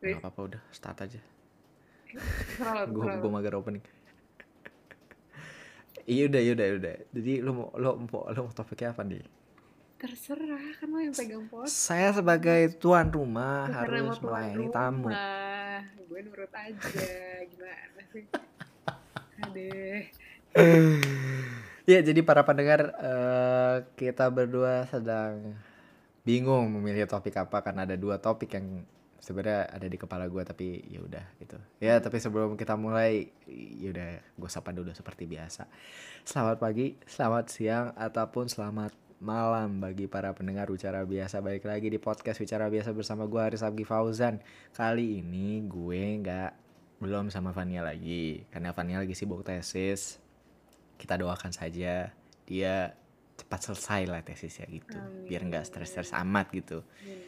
Gak 0.00 0.20
apa-apa 0.20 0.40
udah 0.54 0.62
start 0.72 0.98
aja. 1.04 1.20
Terserah 2.10 2.72
lo, 2.74 2.82
Gue 2.90 3.04
terserah 3.04 3.20
gue 3.20 3.30
lo. 3.30 3.34
mager 3.36 3.54
opening. 3.54 3.84
Iya 6.08 6.22
udah, 6.26 6.40
iya 6.42 6.52
udah, 6.56 6.66
iya 6.66 6.74
udah. 6.80 6.94
Jadi 7.14 7.32
lu 7.38 7.50
mau 7.52 7.68
lu 7.76 7.88
mau 8.08 8.20
lu 8.32 8.40
mau 8.48 8.52
topiknya 8.52 8.90
apa 8.90 9.02
nih? 9.04 9.22
Terserah 10.00 10.64
kan 10.80 10.88
lo 10.88 10.98
yang 10.98 11.12
pegang 11.14 11.44
pos. 11.46 11.68
Saya 11.68 12.10
sebagai 12.10 12.72
tuan 12.80 13.12
rumah 13.12 13.68
Karena 13.68 14.08
harus 14.08 14.18
melayani 14.18 14.66
tamu. 14.72 15.12
Gue 16.08 16.20
nurut 16.24 16.50
aja. 16.50 17.04
Gimana 17.46 18.02
sih? 18.10 18.24
Adeh. 19.44 20.00
Ya 21.84 21.98
jadi 22.00 22.20
para 22.22 22.42
pendengar 22.42 22.90
eh, 22.96 23.76
kita 23.94 24.30
berdua 24.30 24.88
sedang 24.88 25.54
bingung 26.22 26.70
memilih 26.70 27.06
topik 27.06 27.34
apa 27.34 27.60
karena 27.60 27.82
ada 27.86 27.96
dua 27.96 28.18
topik 28.18 28.52
yang 28.54 28.82
sebenarnya 29.20 29.68
ada 29.68 29.86
di 29.86 30.00
kepala 30.00 30.26
gue 30.26 30.42
tapi 30.42 30.80
ya 30.88 31.04
udah 31.04 31.24
gitu. 31.38 31.60
Ya 31.78 32.00
tapi 32.00 32.16
sebelum 32.18 32.56
kita 32.56 32.74
mulai 32.74 33.28
ya 33.76 33.92
udah 33.92 34.10
gue 34.24 34.50
sapa 34.50 34.72
dulu 34.72 34.90
seperti 34.96 35.28
biasa. 35.28 35.68
Selamat 36.24 36.56
pagi, 36.56 36.96
selamat 37.04 37.44
siang 37.52 37.86
ataupun 37.94 38.48
selamat 38.48 38.96
malam 39.20 39.84
bagi 39.84 40.08
para 40.08 40.32
pendengar 40.32 40.72
Bicara 40.72 41.04
Biasa. 41.04 41.44
Balik 41.44 41.68
lagi 41.68 41.92
di 41.92 42.00
podcast 42.00 42.40
Bicara 42.40 42.72
Biasa 42.72 42.96
bersama 42.96 43.28
gue 43.28 43.40
Haris 43.40 43.60
Abgi 43.60 43.84
Fauzan. 43.84 44.40
Kali 44.72 45.20
ini 45.20 45.60
gue 45.68 46.00
nggak 46.24 46.52
belum 47.04 47.28
sama 47.28 47.52
Vania 47.52 47.84
lagi. 47.84 48.48
Karena 48.48 48.72
Vania 48.72 49.04
lagi 49.04 49.12
sibuk 49.12 49.44
tesis. 49.44 50.16
Kita 50.96 51.20
doakan 51.20 51.52
saja 51.52 52.08
dia 52.48 52.74
cepat 53.36 53.60
selesai 53.68 54.02
lah 54.08 54.20
tesisnya 54.24 54.64
gitu. 54.72 54.96
Biar 55.28 55.44
nggak 55.44 55.68
stres-stres 55.68 56.16
amat 56.16 56.48
gitu. 56.56 56.80
Hmm. 56.80 57.20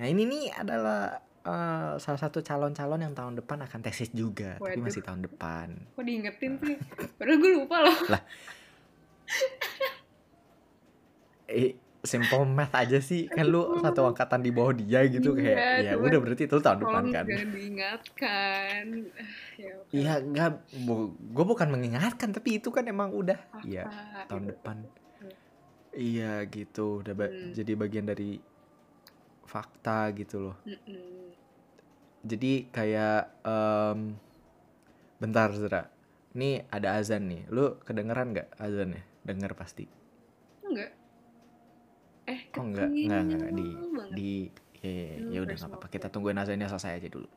Nah 0.00 0.06
ini 0.08 0.24
nih 0.24 0.44
adalah 0.56 1.20
eh, 1.44 1.92
salah 1.96 2.18
satu 2.18 2.40
calon-calon 2.40 3.00
yang 3.00 3.12
tahun 3.12 3.36
depan 3.36 3.60
akan 3.62 3.80
tesis 3.80 4.08
juga 4.10 4.56
Tapi 4.56 4.74
Waduh. 4.74 4.82
masih 4.82 5.00
tahun 5.00 5.20
depan 5.22 5.68
Kok 5.92 6.02
diingetin 6.02 6.52
sih? 6.58 6.76
Padahal 7.14 7.38
gue 7.38 7.50
lupa 7.54 7.76
loh. 7.80 7.96
eh 11.46 11.72
simple 12.00 12.44
math 12.46 12.72
aja 12.74 13.00
sih 13.00 13.24
kan 13.26 13.44
lu 13.44 13.80
satu 13.80 14.04
angkatan 14.04 14.40
di 14.40 14.52
bawah 14.52 14.72
dia 14.72 15.04
gitu 15.06 15.32
kayak 15.32 15.80
Iya, 15.80 15.80
ya 15.80 15.92
cuman 15.96 16.04
udah 16.06 16.20
berarti 16.20 16.42
itu 16.44 16.56
tahun 16.58 16.78
depan 16.80 17.04
kan 17.10 17.24
jangan 17.24 17.48
diingatkan. 17.50 18.84
Ya, 19.54 19.70
iya 19.88 20.12
enggak 20.18 20.66
gue 21.06 21.44
bukan 21.46 21.68
mengingatkan 21.70 22.28
tapi 22.28 22.58
itu 22.58 22.68
kan 22.68 22.84
emang 22.84 23.08
udah 23.08 23.38
iya 23.62 23.86
tahun 24.26 24.44
gitu. 24.44 24.52
depan 24.52 24.76
iya 25.94 26.42
gitu 26.44 27.00
udah 27.00 27.14
ba- 27.14 27.30
Hmm. 27.30 27.54
jadi 27.54 27.72
bagian 27.74 28.04
dari 28.04 28.42
fakta 29.44 30.10
gitu 30.12 30.50
loh 30.50 30.56
Mm-mm. 30.66 31.33
Jadi 32.24 32.52
kayak 32.72 33.20
em, 33.44 34.16
bentar 35.20 35.52
Zera 35.54 35.82
ini 36.34 36.64
ada 36.72 36.96
azan 36.98 37.28
nih 37.30 37.42
lu 37.52 37.76
kedengeran 37.84 38.32
nggak 38.34 38.48
azannya 38.58 39.02
denger 39.24 39.52
pasti 39.54 39.86
Enggak. 40.64 40.90
Eh, 42.24 42.40
oh 42.56 42.64
enggak 42.64 42.88
enggak 42.88 43.20
enggak, 43.20 43.38
enggak. 43.38 43.52
di 43.52 43.66
banget. 43.68 44.10
di 44.16 44.30
ya, 44.80 44.90
ya, 44.90 45.14
Hmm, 45.14 45.30
ya 45.32 45.38
udah 45.44 45.54
nggak 45.54 45.70
apa-apa 45.70 45.88
kita 45.92 46.06
tungguin 46.12 46.38
azannya 46.40 46.66
selesai 46.68 46.92
aja 46.98 47.08
dulu 47.08 47.28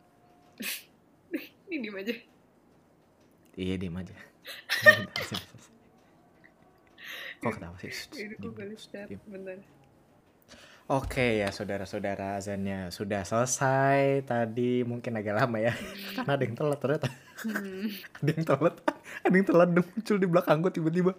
Ini 1.68 1.84
diem 1.84 2.00
aja. 2.00 2.16
Iya 3.60 3.76
diem 3.76 3.92
aja. 4.00 4.16
Kok 7.44 7.52
ketawa 7.60 7.76
sih? 7.84 7.92
Diem, 8.16 8.40
diem. 8.40 9.20
Bentar. 9.28 9.60
Oke 10.88 11.44
ya 11.44 11.52
saudara-saudara 11.52 12.40
azannya 12.40 12.96
sudah 12.96 13.28
selesai. 13.28 14.24
Tadi 14.24 14.88
mungkin 14.88 15.20
agak 15.20 15.36
lama 15.36 15.60
ya 15.60 15.76
karena 16.16 16.40
ada 16.40 16.44
yang 16.48 16.56
telat 16.56 16.80
ternyata. 16.80 17.12
Hmm. 17.44 17.92
ada 18.24 18.32
yang 18.32 18.46
telat. 18.48 18.76
Ada 19.28 19.36
yang 19.36 19.48
telat 19.52 19.70
dan 19.76 19.84
muncul 19.84 20.16
di 20.16 20.28
belakang 20.32 20.58
gue 20.64 20.72
tiba-tiba. 20.72 21.12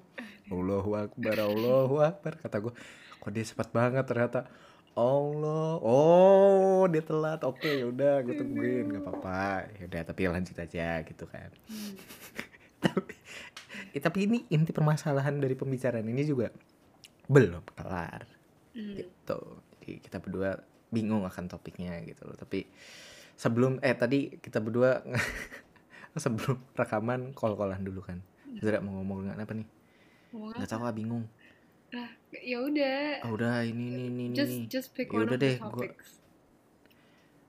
Allahu 0.48 0.90
Akbar 0.96 1.36
Allahu 1.36 2.00
Akbar 2.00 2.40
kata 2.40 2.64
gue 2.64 2.72
kok 3.20 3.28
dia 3.28 3.44
cepat 3.44 3.68
banget 3.68 4.08
ternyata? 4.08 4.48
Allah. 4.96 5.76
Oh 5.84 6.88
dia 6.88 7.04
telat. 7.04 7.44
Oke 7.44 7.68
yaudah 7.68 8.24
gue 8.24 8.40
tungguin. 8.40 8.88
Nggak 8.88 9.04
apa-apa. 9.04 9.68
Yaudah 9.84 10.00
tapi 10.00 10.32
lanjut 10.32 10.56
aja 10.56 11.04
gitu 11.04 11.28
kan. 11.28 11.52
Hmm. 11.68 11.92
tapi, 12.88 13.12
eh, 13.92 14.00
tapi 14.00 14.32
ini 14.32 14.48
inti 14.48 14.72
permasalahan 14.72 15.36
dari 15.36 15.52
pembicaraan 15.52 16.08
ini 16.08 16.24
juga 16.24 16.48
belum 17.28 17.60
kelar. 17.76 18.38
Hmm. 18.78 18.94
gitu 18.94 19.40
jadi 19.88 20.04
kita 20.04 20.20
berdua 20.20 20.60
bingung 20.92 21.24
akan 21.24 21.48
topiknya 21.48 21.96
gitu 22.04 22.28
loh. 22.28 22.36
Tapi 22.36 22.68
sebelum 23.40 23.80
eh 23.80 23.96
tadi 23.96 24.36
kita 24.36 24.60
berdua 24.60 25.00
sebelum 26.24 26.60
rekaman 26.76 27.32
kol-kolan 27.32 27.80
dulu 27.80 28.04
kan. 28.04 28.20
Zara 28.60 28.84
mau 28.84 29.00
ngomong 29.00 29.32
apa 29.32 29.52
nih? 29.56 29.68
Nggak 30.36 30.68
tahu 30.68 30.82
ah 30.84 30.92
bingung. 30.92 31.24
Ya 32.44 32.60
udah. 32.60 33.24
ah 33.24 33.30
udah 33.32 33.54
ini 33.64 33.96
ini 33.96 34.04
ini 34.12 34.24
ini 34.28 34.68
Just 34.68 34.92
pick 34.92 35.08
Ya 35.08 35.24
one 35.24 35.32
udah 35.32 35.38
deh, 35.40 35.56
gua- 35.56 35.96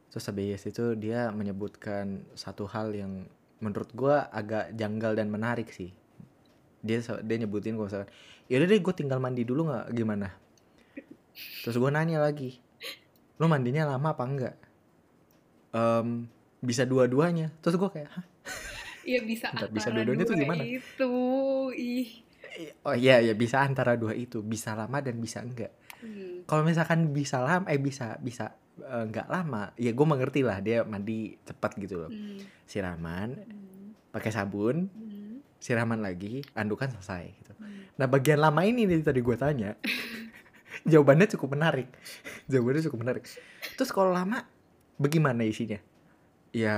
terus 0.09 0.25
habis 0.25 0.63
itu 0.63 0.95
dia 0.95 1.27
menyebutkan 1.35 2.23
satu 2.39 2.63
hal 2.71 2.95
yang 2.95 3.27
menurut 3.59 3.91
gua 3.91 4.31
agak 4.31 4.71
janggal 4.79 5.19
dan 5.19 5.27
menarik 5.27 5.67
sih. 5.75 5.91
Dia 6.79 7.03
dia 7.03 7.35
nyebutin 7.43 7.75
kalau 7.75 7.91
misalkan 7.91 8.09
yaudah 8.47 8.67
deh 8.71 8.79
gue 8.79 8.93
tinggal 8.95 9.19
mandi 9.19 9.43
dulu 9.43 9.67
nggak? 9.67 9.91
Gimana 9.91 10.31
terus 11.61 11.75
gue 11.75 11.89
nanya 11.89 12.19
lagi 12.19 12.57
lu 13.35 13.45
mandinya 13.45 13.87
lama 13.87 14.13
apa 14.13 14.23
enggak 14.23 14.55
Em, 15.69 16.25
bisa 16.59 16.81
dua-duanya 16.83 17.53
terus 17.61 17.77
gue 17.77 17.89
kayak 17.89 18.09
Hah? 18.09 18.25
Iya 19.01 19.21
bisa 19.21 19.47
Bentar, 19.47 19.65
antara 19.65 19.71
bisa 19.71 19.87
dua-duanya 19.89 20.23
tuh 20.23 20.33
dua 20.33 20.43
gimana? 20.43 20.63
Itu. 20.65 21.11
Ih. 21.71 22.09
oh 22.83 22.91
iya 22.91 23.21
ya 23.21 23.31
bisa 23.31 23.61
antara 23.61 23.93
dua 23.93 24.11
itu 24.11 24.41
bisa 24.41 24.73
lama 24.73 24.97
dan 24.99 25.15
bisa 25.17 25.39
enggak 25.39 25.71
Hmm. 25.99 26.47
kalau 26.47 26.63
misalkan 26.63 27.11
bisa 27.11 27.43
lama 27.43 27.67
eh 27.67 27.75
bisa 27.75 28.15
bisa 28.17 28.55
eh, 28.79 29.03
enggak 29.03 29.27
lama 29.27 29.75
ya 29.75 29.91
gue 29.91 30.07
mengerti 30.07 30.41
lah 30.41 30.57
dia 30.57 30.81
mandi 30.81 31.35
cepat 31.39 31.75
gitu 31.75 31.99
loh 31.99 32.07
Hmm. 32.07 32.39
siraman 32.63 33.35
Hmm. 33.35 33.91
pakai 34.09 34.31
sabun 34.31 34.87
Hmm. 34.87 35.43
siraman 35.59 35.99
lagi, 35.99 36.39
andukan 36.55 36.87
selesai 36.89 37.23
gitu. 37.35 37.51
Hmm. 37.53 37.83
Nah 37.93 38.07
bagian 38.07 38.39
lama 38.39 38.63
ini 38.63 38.87
nih 38.87 39.03
tadi 39.03 39.19
gue 39.19 39.35
tanya, 39.35 39.75
jawabannya 40.87 41.27
cukup 41.35 41.55
menarik, 41.55 41.87
jawabannya 42.51 42.83
cukup 42.87 42.99
menarik. 43.01 43.23
Terus 43.75 43.91
kalau 43.91 44.11
lama, 44.11 44.43
bagaimana 44.99 45.43
isinya? 45.43 45.79
Ya 46.55 46.77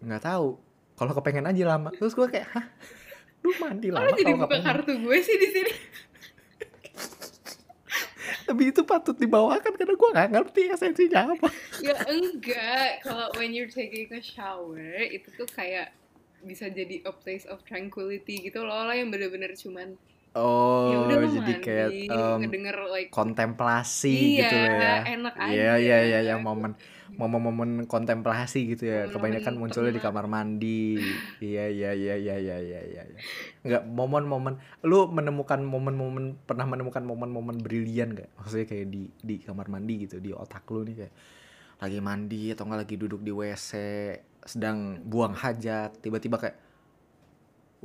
nggak 0.00 0.24
tahu. 0.24 0.58
Kalau 0.96 1.12
kepengen 1.16 1.48
aja 1.48 1.64
lama, 1.64 1.88
terus 1.96 2.12
gue 2.12 2.28
kayak, 2.28 2.48
hah, 2.52 2.66
lu 3.40 3.56
mandi 3.56 3.88
lama 3.88 4.12
jadi 4.12 4.36
buka 4.36 4.58
kartu 4.60 5.00
gue 5.00 5.16
sih 5.24 5.36
di 5.40 5.48
sini? 5.48 5.72
Tapi 8.44 8.62
itu 8.74 8.82
patut 8.82 9.14
dibawakan 9.14 9.72
karena 9.78 9.94
gue 9.94 10.08
nggak 10.10 10.30
ngerti 10.34 10.62
esensinya 10.74 11.38
apa. 11.38 11.48
ya 11.80 11.96
enggak. 12.10 13.06
Kalau 13.06 13.30
when 13.38 13.54
you're 13.54 13.70
taking 13.70 14.10
a 14.10 14.20
shower 14.20 15.06
itu 15.06 15.30
tuh 15.38 15.46
kayak 15.48 15.94
bisa 16.44 16.68
jadi 16.72 17.04
a 17.04 17.12
place 17.12 17.44
of 17.48 17.60
tranquility 17.68 18.40
gitu 18.40 18.64
loh 18.64 18.88
lo 18.88 18.92
yang 18.96 19.12
bener-bener 19.12 19.52
cuman 19.56 19.96
ya 20.30 20.38
Oh, 20.38 21.10
udah 21.10 21.16
lo 21.18 21.26
jadi 21.26 21.42
mandi, 21.42 21.64
kayak 21.66 21.88
ngedenger 22.38 22.76
like 22.86 23.10
kontemplasi 23.10 24.14
iya 24.14 24.40
gitu 24.46 24.56
ya. 24.56 24.94
enak 25.18 25.34
aja 25.34 25.50
Iya 25.50 25.72
iya 25.82 25.98
iya 26.06 26.18
yang 26.30 26.46
momen 26.46 26.78
momen-momen 27.18 27.90
kontemplasi 27.90 28.70
gitu 28.70 28.86
ya. 28.86 29.10
Momen-momen 29.10 29.14
Kebanyakan 29.18 29.54
munculnya 29.58 29.90
di 29.90 30.02
kamar 30.02 30.30
mandi. 30.30 31.02
Iya 31.42 31.66
iya 31.66 31.90
iya 31.90 32.14
iya 32.14 32.36
iya 32.38 32.56
iya 32.62 32.80
iya. 32.86 33.02
iya. 33.10 33.20
Enggak 33.66 33.82
momen-momen 33.90 34.54
lu 34.86 35.10
menemukan 35.10 35.58
momen-momen 35.66 36.38
pernah 36.46 36.66
menemukan 36.70 37.02
momen-momen 37.02 37.58
brilian 37.58 38.14
gak? 38.14 38.30
Maksudnya 38.38 38.66
kayak 38.70 38.86
di 38.86 39.02
di 39.18 39.34
kamar 39.42 39.66
mandi 39.66 40.06
gitu 40.06 40.22
di 40.22 40.30
otak 40.30 40.62
lu 40.70 40.86
nih 40.86 40.94
kayak 41.04 41.14
lagi 41.80 41.98
mandi 41.98 42.54
atau 42.54 42.70
enggak 42.70 42.80
lagi 42.86 42.94
duduk 43.00 43.20
di 43.24 43.32
WC 43.34 43.70
sedang 44.46 45.00
buang 45.04 45.34
hajat 45.34 45.98
tiba-tiba 45.98 46.38
kayak 46.38 46.69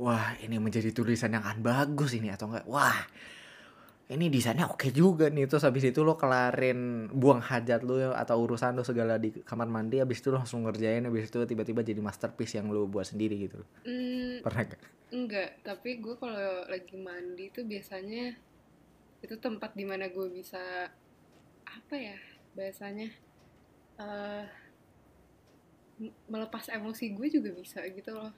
wah 0.04 0.36
ini 0.44 0.56
menjadi 0.60 0.90
tulisan 0.92 1.32
yang 1.34 1.44
akan 1.44 1.60
bagus 1.64 2.10
ini 2.18 2.28
atau 2.34 2.46
enggak? 2.52 2.66
Wah 2.68 2.98
ini 4.06 4.30
desainnya 4.30 4.70
oke 4.70 4.88
juga 4.94 5.26
nih. 5.34 5.50
Terus 5.50 5.66
habis 5.66 5.82
itu 5.90 6.00
lo 6.06 6.14
kelarin 6.14 7.10
buang 7.10 7.42
hajat 7.42 7.82
lo 7.82 8.14
atau 8.14 8.36
urusan 8.38 8.78
lo 8.78 8.86
segala 8.86 9.18
di 9.18 9.34
kamar 9.42 9.66
mandi 9.66 9.98
habis 9.98 10.22
itu 10.22 10.30
lo 10.30 10.38
langsung 10.38 10.62
ngerjain 10.62 11.02
habis 11.10 11.26
itu 11.26 11.38
tiba-tiba 11.42 11.82
jadi 11.82 11.98
masterpiece 11.98 12.54
yang 12.58 12.70
lo 12.70 12.86
buat 12.86 13.06
sendiri 13.10 13.34
gitu 13.50 13.58
Hmm, 13.86 14.36
pernah 14.44 14.62
gak? 14.68 14.80
enggak. 15.16 15.50
Tapi 15.66 15.90
gue 16.04 16.14
kalau 16.22 16.48
lagi 16.72 16.96
mandi 17.06 17.44
tuh 17.56 17.64
biasanya 17.72 18.22
itu 19.24 19.34
tempat 19.44 19.70
di 19.78 19.84
mana 19.90 20.06
gue 20.14 20.26
bisa 20.38 20.62
apa 21.76 21.94
ya 22.06 22.16
bahasanya 22.56 23.06
eh 24.00 24.44
m- 26.02 26.16
melepas 26.32 26.64
emosi 26.76 27.04
gue 27.16 27.28
juga 27.36 27.50
bisa 27.60 27.80
gitu 27.96 28.10
loh 28.16 28.32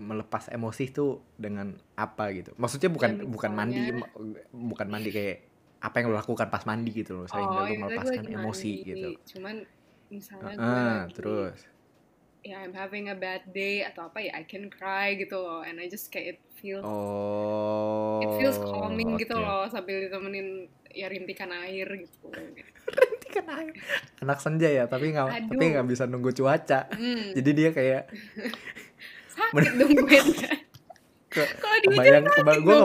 melepas 0.00 0.48
emosi 0.48 0.84
tuh 0.88 1.20
dengan 1.36 1.76
apa 1.92 2.32
gitu. 2.32 2.56
Maksudnya 2.56 2.88
bukan 2.88 3.10
Ya, 3.20 3.24
bukan 3.28 3.50
mandi 3.52 3.82
bukan 4.52 4.88
mandi 4.88 5.10
kayak 5.12 5.36
apa 5.78 5.94
yang 6.02 6.06
lo 6.10 6.16
lakukan 6.18 6.48
pas 6.48 6.64
mandi 6.64 6.90
gitu 6.90 7.22
loh. 7.22 7.26
Lo 7.28 7.36
ya, 7.36 7.44
misalnya 7.44 7.68
gue 7.68 7.78
melepaskan 7.84 8.24
lagi 8.24 8.34
emosi 8.34 8.70
mandi, 8.72 8.88
gitu. 8.88 9.08
Cuman 9.36 9.54
misalnya 10.08 10.54
gue 10.56 10.64
ah 10.64 10.98
lagi 11.04 11.14
terus. 11.14 11.58
Ya 12.46 12.64
I'm 12.64 12.72
having 12.72 13.12
a 13.12 13.16
bad 13.18 13.44
day 13.52 13.84
atau 13.84 14.08
apa 14.08 14.24
ya 14.24 14.32
I 14.32 14.48
can 14.48 14.72
cry 14.72 15.20
gitu 15.20 15.36
loh. 15.36 15.60
And 15.60 15.76
I 15.76 15.86
just 15.92 16.08
kayak 16.08 16.38
it 16.38 16.40
feels 16.56 16.82
oh 16.82 18.24
it 18.24 18.30
feels 18.40 18.56
calming 18.56 19.20
gitu 19.20 19.36
oke. 19.36 19.44
loh 19.44 19.68
sambil 19.68 20.00
ditemenin 20.00 20.66
ya 20.96 21.12
rintikan 21.12 21.52
air 21.52 21.86
gitu. 21.92 22.32
Kan 23.28 23.44
air. 23.44 23.76
anak 24.24 24.40
senja 24.40 24.72
ya 24.72 24.88
tapi 24.88 25.12
nggak 25.12 25.52
tapi 25.52 25.64
nggak 25.76 25.86
bisa 25.86 26.08
nunggu 26.08 26.32
cuaca. 26.32 26.88
Hmm, 26.96 27.36
jadi 27.36 27.50
dia 27.52 27.70
kayak 27.76 28.02
sakit 29.38 29.72
dong 29.74 29.92
gue 29.94 30.20
kalau 31.60 31.76
di 31.78 31.86
kebayang 31.88 32.24
keba 32.26 32.52
gue 32.56 32.76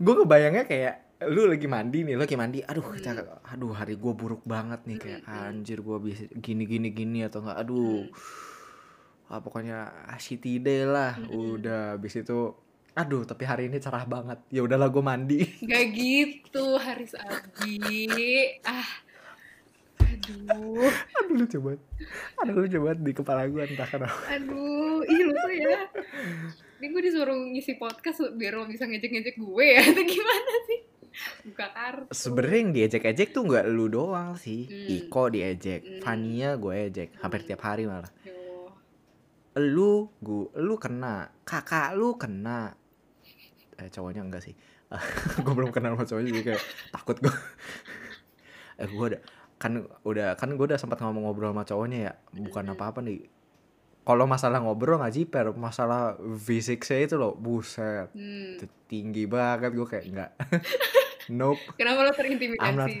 gue 0.00 0.14
kebayangnya 0.16 0.64
kayak 0.64 0.94
lu 1.20 1.44
lagi 1.44 1.68
mandi 1.68 1.98
nih 2.00 2.16
lu 2.16 2.24
lagi 2.24 2.32
mandi 2.34 2.58
aduh 2.60 2.80
Hmm. 2.80 2.96
kita 2.96 3.10
aduh 3.44 3.72
hari 3.72 3.94
gue 3.94 4.12
buruk 4.12 4.40
banget 4.42 4.80
nih 4.84 4.96
kayak 4.96 5.20
Hmm, 5.20 5.32
hmm. 5.32 5.48
anjir 5.52 5.78
gue 5.78 5.96
bisa 6.00 6.24
gini 6.32 6.64
gini 6.64 6.88
gini 6.90 7.18
atau 7.22 7.44
enggak 7.44 7.60
aduh 7.60 8.08
Hmm. 8.08 9.28
ah, 9.28 9.38
pokoknya 9.38 9.78
shitty 10.16 10.58
day 10.58 10.82
lah 10.82 11.14
Hmm. 11.14 11.60
udah 11.60 11.80
habis 11.94 12.16
itu 12.16 12.56
aduh 12.90 13.22
tapi 13.22 13.44
hari 13.44 13.68
ini 13.68 13.78
cerah 13.78 14.02
banget 14.02 14.40
ya 14.48 14.64
udahlah 14.64 14.88
gue 14.88 14.98
mandi 15.00 15.40
Gak 15.62 15.84
gitu 15.92 16.74
Haris 16.74 17.12
Abi 17.14 17.78
ah 18.64 18.88
aduh. 20.20 20.90
Aduh 21.20 21.34
lu 21.34 21.46
coba 21.46 21.70
aduh 22.38 22.54
lu 22.56 22.68
coba 22.68 22.88
di 22.94 23.12
kepala 23.12 23.42
gue 23.46 23.62
entah 23.62 23.86
kenapa. 23.86 24.18
Aduh 24.28 25.00
ih 25.04 25.20
lu 25.20 25.32
tuh 25.32 25.52
ya. 25.52 25.78
Ini 26.76 26.86
gue 26.88 27.02
disuruh 27.02 27.38
ngisi 27.50 27.76
podcast 27.76 28.24
biar 28.34 28.54
lo 28.54 28.64
bisa 28.64 28.84
ngejek-ngejek 28.84 29.36
gue 29.36 29.64
ya 29.66 29.82
atau 29.82 30.02
gimana 30.02 30.54
sih? 30.66 30.80
Buka 31.44 31.66
kartu. 31.70 32.10
Sebenarnya 32.10 32.58
yang 32.58 32.72
diejek-ejek 32.72 33.28
tuh 33.30 33.42
nggak 33.44 33.64
lu 33.66 33.86
doang 33.86 34.34
sih. 34.34 34.64
Hmm. 34.64 34.96
Iko 34.96 35.22
diejek 35.28 35.80
Hmm. 35.80 36.00
Fania 36.00 36.50
gue 36.54 36.74
ejek 36.86 37.08
hampir 37.18 37.40
Hmm. 37.40 37.48
tiap 37.48 37.62
hari 37.62 37.84
malah. 37.84 38.10
Yo. 38.22 38.36
lu 39.58 40.06
gua 40.18 40.46
lu 40.56 40.78
kena 40.78 41.28
kakak 41.42 41.92
lu 41.92 42.14
kena. 42.14 42.72
Eh 43.76 43.88
cowoknya 43.88 44.22
enggak 44.22 44.44
sih. 44.44 44.54
Gue 45.44 45.54
belum 45.54 45.70
kenal 45.70 45.94
sama 45.94 46.02
cowoknya 46.02 46.28
jadi 46.32 46.42
kayak 46.50 46.62
takut 46.90 47.16
gue 47.18 47.30
eh 48.80 48.86
gue 48.86 49.06
udah 49.06 49.22
kan 49.60 49.76
udah 50.02 50.40
kan 50.40 50.48
gue 50.56 50.64
udah 50.64 50.80
sempat 50.80 51.04
ngomong-ngobrol 51.04 51.52
sama 51.52 51.68
cowoknya 51.68 51.98
ya 52.00 52.12
bukan 52.32 52.72
apa-apa 52.72 53.04
nih. 53.04 53.28
Kalau 54.00 54.24
masalah 54.24 54.64
ngobrol 54.64 54.96
nggak 54.96 55.12
jiper 55.12 55.52
masalah 55.52 56.16
fisik 56.40 56.80
saya 56.82 57.04
itu 57.04 57.20
loh 57.20 57.36
buset. 57.36 58.08
Hmm. 58.10 58.56
itu 58.56 58.64
tinggi 58.88 59.28
banget 59.28 59.70
gue 59.70 59.84
kayak 59.84 60.04
enggak 60.08 60.30
nope. 61.38 61.60
Kenapa 61.76 62.00
lo 62.00 62.08
I'm 62.08 62.10
not- 62.10 62.18
terintimidasi? 62.18 62.96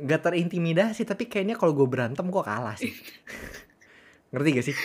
nggak 0.00 0.20
terintimidasi 0.24 1.02
tapi 1.04 1.28
kayaknya 1.28 1.58
kalau 1.58 1.74
gue 1.74 1.84
berantem 1.84 2.24
gue 2.24 2.40
kalah 2.40 2.78
sih. 2.78 2.94
Ngerti 4.30 4.48
gak 4.54 4.66
sih? 4.70 4.76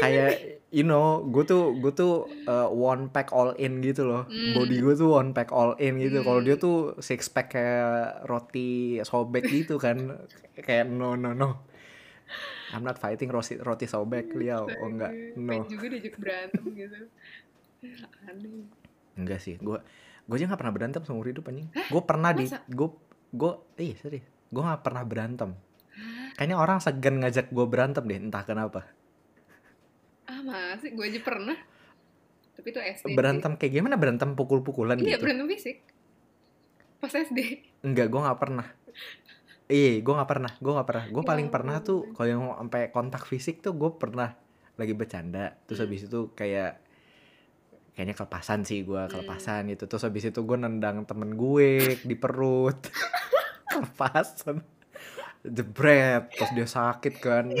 Kayak 0.00 0.63
you 0.74 0.82
know 0.82 1.22
gue 1.22 1.46
tuh 1.46 1.78
gue 1.78 1.94
tuh 1.94 2.26
uh, 2.44 2.66
one 2.66 3.06
pack 3.06 3.30
all 3.30 3.54
in 3.54 3.78
gitu 3.78 4.02
loh. 4.02 4.26
Hmm. 4.26 4.58
body 4.58 4.82
gue 4.82 4.94
tuh 4.98 5.14
one 5.14 5.30
pack 5.30 5.54
all 5.54 5.78
in 5.78 6.02
gitu. 6.02 6.26
Kalau 6.26 6.42
Hmm. 6.42 6.46
dia 6.50 6.56
tuh 6.58 6.76
six 6.98 7.30
pack 7.30 7.54
kayak 7.54 8.26
roti 8.26 8.98
sobek 9.00 9.46
gitu 9.46 9.78
kan. 9.78 10.18
Kayak 10.58 10.90
no 10.90 11.14
no 11.14 11.30
no. 11.30 11.62
I'm 12.74 12.82
not 12.82 12.98
fighting 12.98 13.30
roti 13.30 13.54
roti 13.54 13.86
sobek 13.86 14.34
liao. 14.34 14.66
Oh 14.66 14.88
enggak. 14.90 15.14
no. 15.38 15.46
Pengen 15.46 15.70
juga 15.70 15.86
diajak 15.86 16.14
berantem 16.18 16.62
gitu. 16.74 16.98
Aneh. 18.26 18.66
enggak 19.14 19.38
sih. 19.38 19.54
Gue 19.62 19.78
gue 20.26 20.34
aja 20.34 20.50
nggak 20.50 20.58
pernah 20.58 20.74
berantem 20.74 21.00
seumur 21.06 21.30
hidup 21.30 21.46
anjing. 21.46 21.70
Gue 21.70 22.02
pernah 22.02 22.34
di 22.34 22.50
Masa? 22.50 22.58
gue 22.66 22.88
gue 23.30 23.52
iya 23.78 23.94
serius 23.94 24.26
gue 24.50 24.62
nggak 24.62 24.82
pernah 24.82 25.06
berantem. 25.06 25.50
Kayaknya 26.34 26.56
orang 26.58 26.82
segan 26.82 27.22
ngajak 27.22 27.54
gue 27.54 27.66
berantem 27.70 28.02
deh 28.02 28.18
entah 28.18 28.42
kenapa 28.42 28.90
Ah 30.24 30.40
masih, 30.40 30.90
gue 30.90 31.04
aja 31.04 31.20
pernah. 31.20 31.58
Tapi 32.54 32.66
itu 32.66 32.80
SD. 32.80 33.06
sih. 33.06 33.14
berantem 33.14 33.52
kayak 33.54 33.72
gimana? 33.72 33.94
Berantem 33.94 34.32
pukul-pukulan 34.32 34.96
Iya 34.96 35.16
gitu? 35.16 35.22
berantem 35.22 35.46
fisik. 35.48 35.82
Pas 36.96 37.10
SD. 37.10 37.60
enggak 37.82 38.08
gue 38.08 38.20
nggak 38.20 38.38
pernah. 38.38 38.66
Iya 39.66 40.00
gue 40.00 40.14
nggak 40.14 40.30
pernah. 40.30 40.52
Gue 40.56 40.72
nggak 40.72 40.88
pernah. 40.88 41.04
Gue 41.10 41.20
Ya 41.20 41.28
paling 41.28 41.48
pernah 41.48 41.76
tuh 41.80 42.08
kalau 42.12 42.26
yang 42.26 42.42
sampai 42.48 42.88
kontak 42.88 43.24
fisik 43.24 43.58
tuh 43.58 43.72
gue 43.72 43.90
pernah 43.92 44.32
lagi 44.74 44.92
bercanda. 44.92 45.58
Terus 45.64 45.78
Hmm. 45.78 45.86
habis 45.86 46.00
itu 46.04 46.20
kayak 46.32 46.72
kayaknya 47.92 48.14
kelepasan 48.14 48.60
sih 48.62 48.80
gue 48.80 49.02
kelepasan 49.04 49.68
gitu. 49.68 49.84
Terus 49.84 50.02
habis 50.02 50.24
itu 50.24 50.40
gue 50.40 50.56
nendang 50.56 51.04
temen 51.04 51.34
gue 51.34 51.70
di 52.08 52.14
perut. 52.14 52.80
Kelepasan. 53.68 54.62
Jebret 55.44 56.32
terus 56.32 56.50
dia 56.52 56.64
sakit 56.64 57.20
kan 57.20 57.52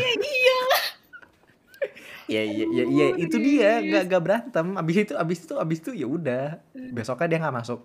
Iya. 2.24 2.42
ya 2.42 2.52
iya 2.56 2.64
iya 2.64 2.84
iya 2.88 3.06
itu 3.20 3.36
dia 3.36 3.70
nggak 3.84 4.02
nggak 4.08 4.22
berantem. 4.22 4.66
Abis 4.80 4.96
itu 5.04 5.14
abis 5.14 5.38
itu 5.44 5.54
abis 5.60 5.78
itu 5.84 5.90
ya 5.92 6.06
udah. 6.08 6.46
Besoknya 6.92 7.26
dia 7.28 7.38
nggak 7.44 7.56
masuk. 7.60 7.80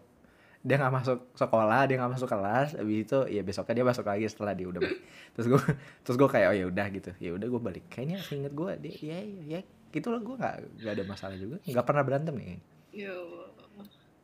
Dia 0.59 0.75
nggak 0.75 0.94
masuk 0.95 1.19
sekolah 1.36 1.81
dia 1.88 1.95
nggak 2.00 2.13
masuk 2.15 2.27
kelas. 2.27 2.69
Abis 2.80 2.97
itu 3.07 3.19
ya 3.31 3.41
besoknya 3.44 3.83
dia 3.83 3.86
masuk 3.88 4.06
lagi 4.07 4.25
setelah 4.27 4.53
dia 4.56 4.68
udah 4.68 4.81
terus 5.36 5.45
gue 5.45 5.62
terus 6.03 6.15
gue 6.19 6.30
kayak 6.30 6.47
oh 6.51 6.56
ya 6.56 6.65
udah 6.68 6.88
gitu. 6.91 7.12
Ya 7.19 7.30
udah 7.36 7.47
gue 7.47 7.62
balik. 7.62 7.86
Kayaknya 7.91 8.18
seinget 8.24 8.53
gue 8.56 8.71
dia 8.80 8.94
ya 9.00 9.19
ya, 9.19 9.59
ya 9.59 9.59
gitu 9.89 10.07
lah 10.13 10.21
gue 10.21 10.36
nggak 10.38 10.56
nggak 10.83 10.94
ada 10.95 11.03
masalah 11.03 11.36
juga. 11.36 11.57
Nggak 11.68 11.86
pernah 11.86 12.03
berantem 12.03 12.33
nih. 12.36 12.59
Yo. 12.95 13.15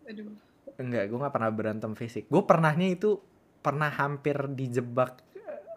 Aduh. 0.05 0.31
enggak 0.75 1.07
gue 1.07 1.17
nggak 1.17 1.33
pernah 1.33 1.51
berantem 1.51 1.91
fisik. 1.95 2.27
Gue 2.27 2.43
pernahnya 2.43 2.91
itu 2.91 3.19
pernah 3.63 3.87
hampir 3.89 4.35
dijebak 4.51 5.23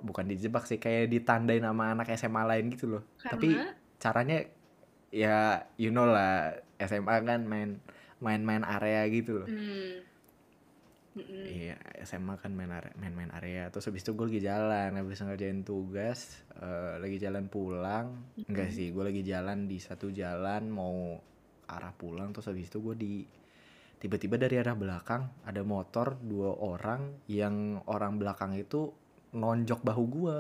bukan 0.03 0.31
dijebak 0.31 0.67
sih 0.67 0.79
kayak 0.79 1.11
ditandain 1.11 1.63
sama 1.63 1.95
anak 1.95 2.11
SMA 2.15 2.43
lain 2.47 2.65
gitu 2.75 2.87
loh. 2.99 3.03
Tapi 3.19 3.55
Karena 3.55 3.88
caranya 3.99 4.47
ya 5.11 5.67
you 5.81 5.91
know 5.91 6.07
lah 6.07 6.55
SMA 6.79 7.15
kan 7.27 7.45
main 7.45 7.83
main-main 8.19 8.63
area 8.67 9.07
gitu 9.11 9.45
loh. 9.45 9.51
Hmm. 9.51 10.07
Mm-mm. 11.19 11.51
iya 11.51 11.75
SMA 12.07 12.39
kan 12.39 12.55
main 12.55 12.71
area 12.71 12.95
main-main 12.95 13.31
area. 13.35 13.67
Terus 13.75 13.91
habis 13.91 14.07
itu 14.07 14.15
gue 14.15 14.27
lagi 14.31 14.43
jalan 14.45 14.91
habis 14.95 15.19
ngerjain 15.19 15.67
tugas 15.67 16.47
eh, 16.63 16.95
lagi 17.03 17.19
jalan 17.19 17.51
pulang. 17.51 18.15
Enggak 18.47 18.71
sih 18.71 18.95
gue 18.95 19.03
lagi 19.03 19.23
jalan 19.27 19.67
di 19.67 19.83
satu 19.83 20.15
jalan 20.15 20.71
mau 20.71 21.19
arah 21.67 21.91
pulang. 21.99 22.31
Terus 22.31 22.55
habis 22.55 22.71
itu 22.71 22.79
gue 22.79 22.95
di 22.95 23.15
tiba-tiba 23.99 24.39
dari 24.39 24.63
arah 24.63 24.79
belakang 24.79 25.27
ada 25.43 25.67
motor 25.67 26.15
dua 26.23 26.55
orang 26.55 27.27
yang 27.27 27.83
orang 27.91 28.15
belakang 28.23 28.55
itu 28.55 28.95
nonjok 29.35 29.83
bahu 29.83 30.05
gue 30.07 30.39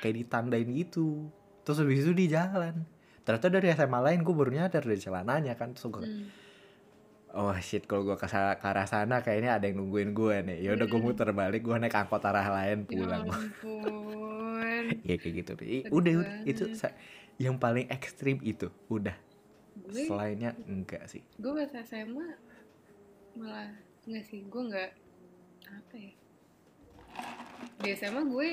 kayak 0.00 0.14
ditandain 0.24 0.68
gitu. 0.72 1.28
Terus 1.68 1.84
habis 1.84 2.00
itu 2.00 2.16
di 2.16 2.32
jalan 2.32 2.93
ternyata 3.24 3.48
dari 3.48 3.72
SMA 3.72 4.00
lain 4.00 4.20
gue 4.20 4.34
baru 4.34 4.50
nyadar 4.52 4.84
dari 4.84 5.00
celananya 5.00 5.56
kan 5.56 5.72
terus 5.72 5.88
gue 5.88 6.04
Hmm. 6.04 6.28
oh 7.34 7.56
shit 7.58 7.82
kalau 7.84 8.04
gue 8.04 8.14
ke, 8.14 8.28
arah 8.30 8.84
sana 8.84 9.18
kayaknya 9.18 9.56
ada 9.56 9.66
yang 9.66 9.82
nungguin 9.82 10.12
gue 10.12 10.36
nih. 10.44 10.58
Ya 10.60 10.70
udah 10.72 10.86
gue 10.86 11.00
Hmm. 11.00 11.08
muter 11.08 11.28
balik 11.30 11.60
gue 11.60 11.74
naik 11.74 11.96
angkot 11.96 12.22
arah 12.22 12.46
lain 12.46 12.84
Ya 12.84 12.94
pulang. 12.94 13.24
ya 15.08 15.14
kayak 15.18 15.34
gitu. 15.42 15.52
I- 15.60 15.88
udah 15.88 16.12
udah. 16.20 16.36
itu 16.46 16.64
yang 17.36 17.58
paling 17.58 17.90
ekstrim 17.90 18.38
itu 18.38 18.70
udah. 18.86 19.16
Gue 19.74 20.06
selainnya 20.06 20.54
enggak 20.64 21.10
sih. 21.10 21.26
Gue 21.34 21.58
pas 21.58 21.74
SMA 21.82 22.38
malah 23.34 23.74
nggak 24.06 24.24
sih 24.24 24.46
gue 24.46 24.62
nggak 24.70 24.90
apa 25.66 25.94
ya? 25.96 26.12
Di 27.82 27.88
SMA 27.96 28.22
gue 28.22 28.50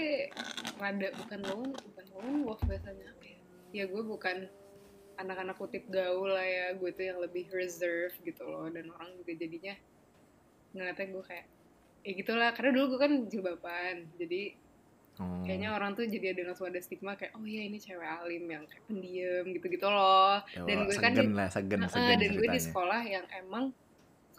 rada 0.75 1.07
bukan 1.13 1.39
lone 1.43 1.69
bukan 1.75 2.05
lone 2.11 2.39
wolf 2.41 2.61
bahasanya 2.65 3.05
apa 3.07 3.23
ya? 3.23 3.37
Ya 3.71 3.83
gue 3.85 4.01
bukan 4.01 4.49
anak-anak 5.21 5.55
kutip 5.57 5.85
gaul 5.87 6.29
lah 6.33 6.43
ya 6.45 6.65
gue 6.75 6.89
tuh 6.91 7.05
yang 7.05 7.19
lebih 7.21 7.47
reserve 7.53 8.13
gitu 8.25 8.43
loh. 8.43 8.67
Dan 8.67 8.89
orang 8.91 9.13
juga 9.21 9.33
jadinya 9.37 9.73
ngeliatnya 10.71 11.07
gue 11.11 11.23
kayak 11.23 11.45
ya 12.01 12.11
gitulah 12.17 12.49
karena 12.57 12.71
dulu 12.73 12.85
gue 12.95 12.99
kan 12.99 13.13
jilbaban 13.29 14.09
jadi 14.17 14.57
oh. 15.21 15.45
kayaknya 15.45 15.69
orang 15.77 15.93
tuh 15.93 16.09
jadi 16.09 16.33
ada 16.33 16.49
langsung 16.49 16.73
ada 16.73 16.81
stigma 16.81 17.13
kayak 17.13 17.37
oh 17.37 17.45
iya 17.45 17.61
ini 17.69 17.77
cewek 17.77 18.07
alim 18.07 18.49
yang 18.49 18.63
kayak 18.65 18.83
pendiam 18.89 19.45
gitu-gitu 19.53 19.87
loh. 19.87 20.41
Ya, 20.55 20.65
dan 20.65 20.77
gue 20.87 20.97
kan 20.97 21.13
segen 21.13 21.31
lah 21.37 21.49
segen 21.51 21.79
segen 21.85 22.17
dan 22.17 22.31
gue 22.33 22.47
di 22.49 22.61
sekolah 22.61 23.01
yang 23.05 23.25
emang 23.37 23.65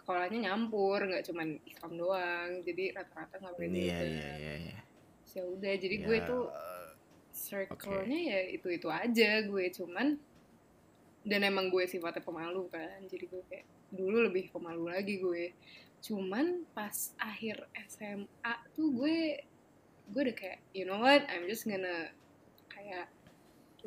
sekolahnya 0.03 0.51
nyampur 0.51 0.99
nggak 0.99 1.23
cuman 1.23 1.47
Islam 1.63 1.91
doang. 1.95 2.49
Jadi 2.67 2.83
rata-rata 2.91 3.35
nggak 3.39 3.53
boleh 3.55 3.69
iya 3.71 3.99
juga. 4.03 4.03
iya 4.03 4.31
iya 4.35 4.53
iya. 4.59 4.79
Ya 5.33 5.43
udah 5.47 5.73
jadi 5.79 5.95
gue 6.03 6.17
Ya, 6.19 6.27
tuh 6.27 6.43
circle-nya 7.33 8.19
ya 8.19 8.39
itu 8.51 8.67
itu 8.67 8.87
aja 8.91 9.31
gue. 9.47 9.65
Cuman 9.71 10.19
dan 11.23 11.39
emang 11.47 11.71
gue 11.71 11.87
sifatnya 11.87 12.19
pemalu 12.19 12.67
kan 12.67 12.99
jadi 13.07 13.25
gue 13.31 13.41
kayak 13.47 13.67
dulu 13.93 14.25
lebih 14.27 14.49
pemalu 14.49 14.89
lagi 14.89 15.21
gue. 15.21 15.53
Cuman 16.03 16.67
pas 16.75 17.13
akhir 17.21 17.63
SMA 17.87 18.53
tuh 18.73 18.91
gue 18.91 19.39
gue 20.11 20.21
udah 20.29 20.35
kayak 20.35 20.59
you 20.75 20.83
know 20.83 20.99
what 20.99 21.23
I'm 21.31 21.47
just 21.47 21.63
gonna 21.63 22.11
kayak 22.67 23.07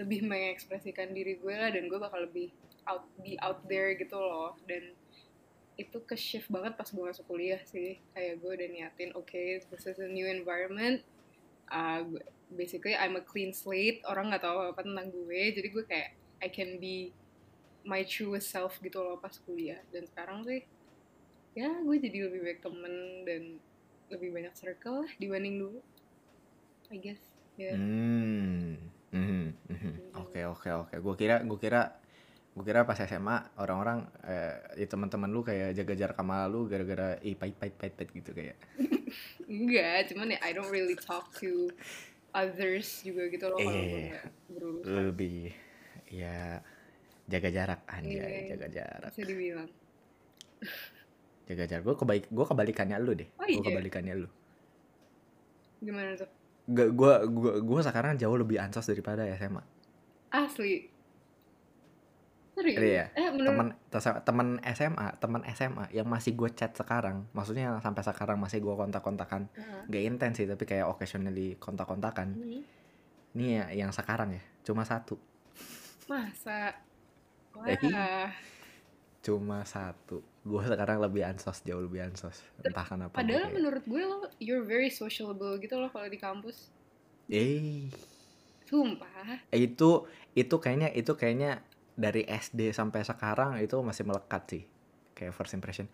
lebih 0.01 0.25
mengekspresikan 0.25 1.13
diri 1.13 1.37
gue 1.37 1.55
lah 1.57 1.75
dan 1.75 1.91
gue 1.91 1.99
bakal 1.99 2.25
lebih 2.25 2.55
out 2.87 3.05
be 3.21 3.37
out 3.43 3.61
there 3.67 3.93
gitu 3.99 4.17
loh. 4.17 4.57
Dan 4.65 4.95
itu 5.77 6.01
ke 6.09 6.17
shift 6.17 6.49
banget 6.49 6.73
pas 6.79 6.89
gue 6.89 7.05
masuk 7.05 7.27
kuliah 7.29 7.61
sih. 7.69 8.01
Kayak 8.17 8.41
gue 8.41 8.51
udah 8.63 8.69
niatin 8.73 9.11
oke 9.13 9.43
this 9.69 9.85
is 9.85 9.99
a 10.01 10.09
new 10.09 10.25
environment. 10.25 11.05
Uh, 11.67 12.07
basically 12.55 12.95
I'm 12.95 13.19
a 13.19 13.25
clean 13.25 13.53
slate. 13.53 14.01
Orang 14.07 14.33
nggak 14.33 14.47
tahu 14.47 14.73
apa 14.73 14.81
tentang 14.87 15.13
gue. 15.13 15.41
Jadi 15.53 15.69
gue 15.69 15.85
kayak 15.85 16.17
I 16.41 16.49
can 16.49 16.79
be 16.81 17.13
my 17.87 18.03
truest 18.03 18.51
self 18.51 18.77
gitu 18.83 18.99
loh 18.99 19.17
pas 19.17 19.33
kuliah 19.47 19.79
dan 19.89 20.05
sekarang 20.05 20.43
sih 20.43 20.67
ya 21.55 21.71
gue 21.73 21.97
jadi 21.97 22.29
lebih 22.29 22.41
baik 22.43 22.61
temen 22.61 22.95
dan 23.25 23.43
lebih 24.07 24.31
banyak 24.31 24.53
circle 24.53 25.03
lah 25.03 25.11
dibanding 25.17 25.57
dulu 25.57 25.81
I 26.91 26.99
guess 26.99 27.23
ya 27.57 27.73
Hmm. 27.73 28.77
Mhm, 29.11 29.49
mhm. 29.73 29.93
Oke 30.13 30.45
oke 30.45 30.69
oke. 30.69 30.95
Gue 31.01 31.15
kira 31.17 31.41
gue 31.41 31.57
kira 31.57 31.89
gue 32.53 32.65
kira 32.65 32.85
pas 32.85 32.99
SMA 32.99 33.57
orang-orang 33.57 34.05
eh, 34.25 34.55
ya 34.77 34.87
teman-teman 34.87 35.31
lu 35.31 35.41
kayak 35.41 35.73
jaga 35.73 35.95
jarak 35.97 36.17
sama 36.17 36.45
lu 36.45 36.69
gara-gara 36.69 37.17
ih 37.25 37.33
pait 37.33 37.57
pait 37.57 37.73
pait 37.73 37.89
pait 37.89 38.09
gitu 38.13 38.37
kayak. 38.37 38.61
enggak 39.49 40.11
cuman 40.13 40.37
ya 40.37 40.39
I 40.45 40.53
don't 40.53 40.69
really 40.69 40.99
talk 40.99 41.33
to 41.41 41.73
others 42.37 43.01
juga 43.01 43.31
gitu 43.33 43.47
loh 43.49 43.57
kalau 43.57 43.73
gue 43.73 43.89
Iya. 43.89 44.09
nggak 44.13 44.27
berurusan 44.53 44.93
Lebih 44.93 45.43
ya 46.13 46.61
jaga 47.27 47.49
jarak 47.49 47.81
anjay, 47.87 48.17
Iya. 48.47 48.55
jaga 48.55 48.67
jarak. 48.73 49.11
bisa 49.11 49.23
dibilang 49.25 49.69
Jaga 51.47 51.65
jarak. 51.65 51.85
Gue 51.85 51.97
kebaik 51.97 52.25
gue 52.27 52.43
kebalikannya 52.45 52.97
lu 52.99 53.15
deh. 53.15 53.29
Oh, 53.33 53.43
Gue 53.43 53.51
iya? 53.53 53.63
kebalikannya 53.63 54.15
lu. 54.17 54.29
gimana 55.79 56.15
tuh 56.15 56.27
Gak 56.67 56.89
gue 56.91 57.13
gue 57.29 57.53
gue 57.61 57.81
sekarang 57.81 58.17
jauh 58.17 58.35
lebih 58.35 58.57
ansos 58.57 58.83
daripada 58.85 59.23
SMA. 59.31 59.63
asli 60.29 60.91
serius 62.51 62.81
Iya. 62.81 63.05
eh 63.13 63.29
menurut 63.29 63.77
tes- 63.87 64.23
teman 64.23 64.57
SMA 64.67 65.07
teman 65.17 65.45
SMA 65.47 65.87
yang 65.93 66.09
masih 66.09 66.33
gue 66.33 66.49
chat 66.51 66.73
sekarang 66.73 67.29
maksudnya 67.31 67.71
yang 67.71 67.79
sampai 67.79 68.03
sekarang 68.03 68.35
masih 68.37 68.59
gue 68.59 68.73
kontak-kontakan 68.73 69.47
Ah. 69.53 69.85
gak 69.85 70.03
intens 70.03 70.35
sih 70.35 70.49
tapi 70.49 70.65
kayak 70.65 70.89
occasionally 70.89 71.55
kontak-kontakan 71.57 72.33
Hmm. 72.33 72.65
ini 73.33 73.47
ya 73.55 73.69
yang 73.77 73.93
sekarang 73.93 74.33
ya 74.33 74.43
cuma 74.63 74.83
satu 74.83 75.21
masa 76.07 76.73
wah. 77.57 78.31
cuma 79.25 79.67
satu. 79.67 80.23
Gue 80.47 80.63
sekarang 80.63 81.03
lebih 81.03 81.27
ansos 81.27 81.59
jauh 81.67 81.83
lebih 81.83 82.07
ansos. 82.07 82.39
Entah 82.63 82.87
kenapa 82.87 83.19
padahal 83.19 83.51
kayak, 83.51 83.55
menurut 83.59 83.83
gue 83.83 84.03
lo 84.07 84.31
you're 84.39 84.63
very 84.63 84.87
sociable 84.87 85.59
gitu 85.59 85.75
loh 85.75 85.91
kalau 85.91 86.07
di 86.07 86.15
kampus. 86.15 86.71
Eh 87.27 87.91
sumpah. 88.67 89.43
Eh, 89.51 89.67
itu 89.67 90.07
itu 90.35 90.55
kayaknya 90.59 90.95
itu 90.95 91.11
kayaknya 91.19 91.59
dari 91.99 92.23
SD 92.23 92.71
sampai 92.71 93.03
sekarang 93.03 93.59
itu 93.59 93.75
masih 93.83 94.07
melekat 94.07 94.43
sih 94.47 94.63
kayak 95.19 95.35
first 95.35 95.59
impression. 95.59 95.91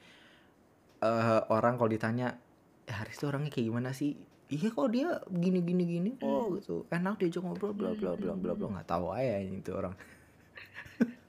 Eh 1.01 1.41
orang 1.49 1.81
kalau 1.81 1.89
ditanya 1.89 2.37
"Eh, 2.85 2.93
Haris 2.93 3.17
tuh 3.17 3.33
orangnya 3.33 3.49
kayak 3.49 3.67
gimana 3.73 3.91
sih? 3.97 4.13
Iya 4.53 4.69
kok 4.69 4.93
dia 4.93 5.25
gini 5.33 5.65
gini 5.65 5.85
gini 5.89 6.11
kok 6.21 6.29
Hmm. 6.29 6.57
gitu. 6.61 6.77
Enak 6.93 7.17
diajak 7.17 7.41
ngobrol 7.41 7.73
bla 7.73 7.97
bla 7.97 8.13
bla 8.13 8.37
bla 8.37 8.53
bla. 8.53 8.67
Nggak 8.77 8.89
tahu 8.93 9.09
aja 9.09 9.41
itu 9.41 9.73
orang 9.73 9.97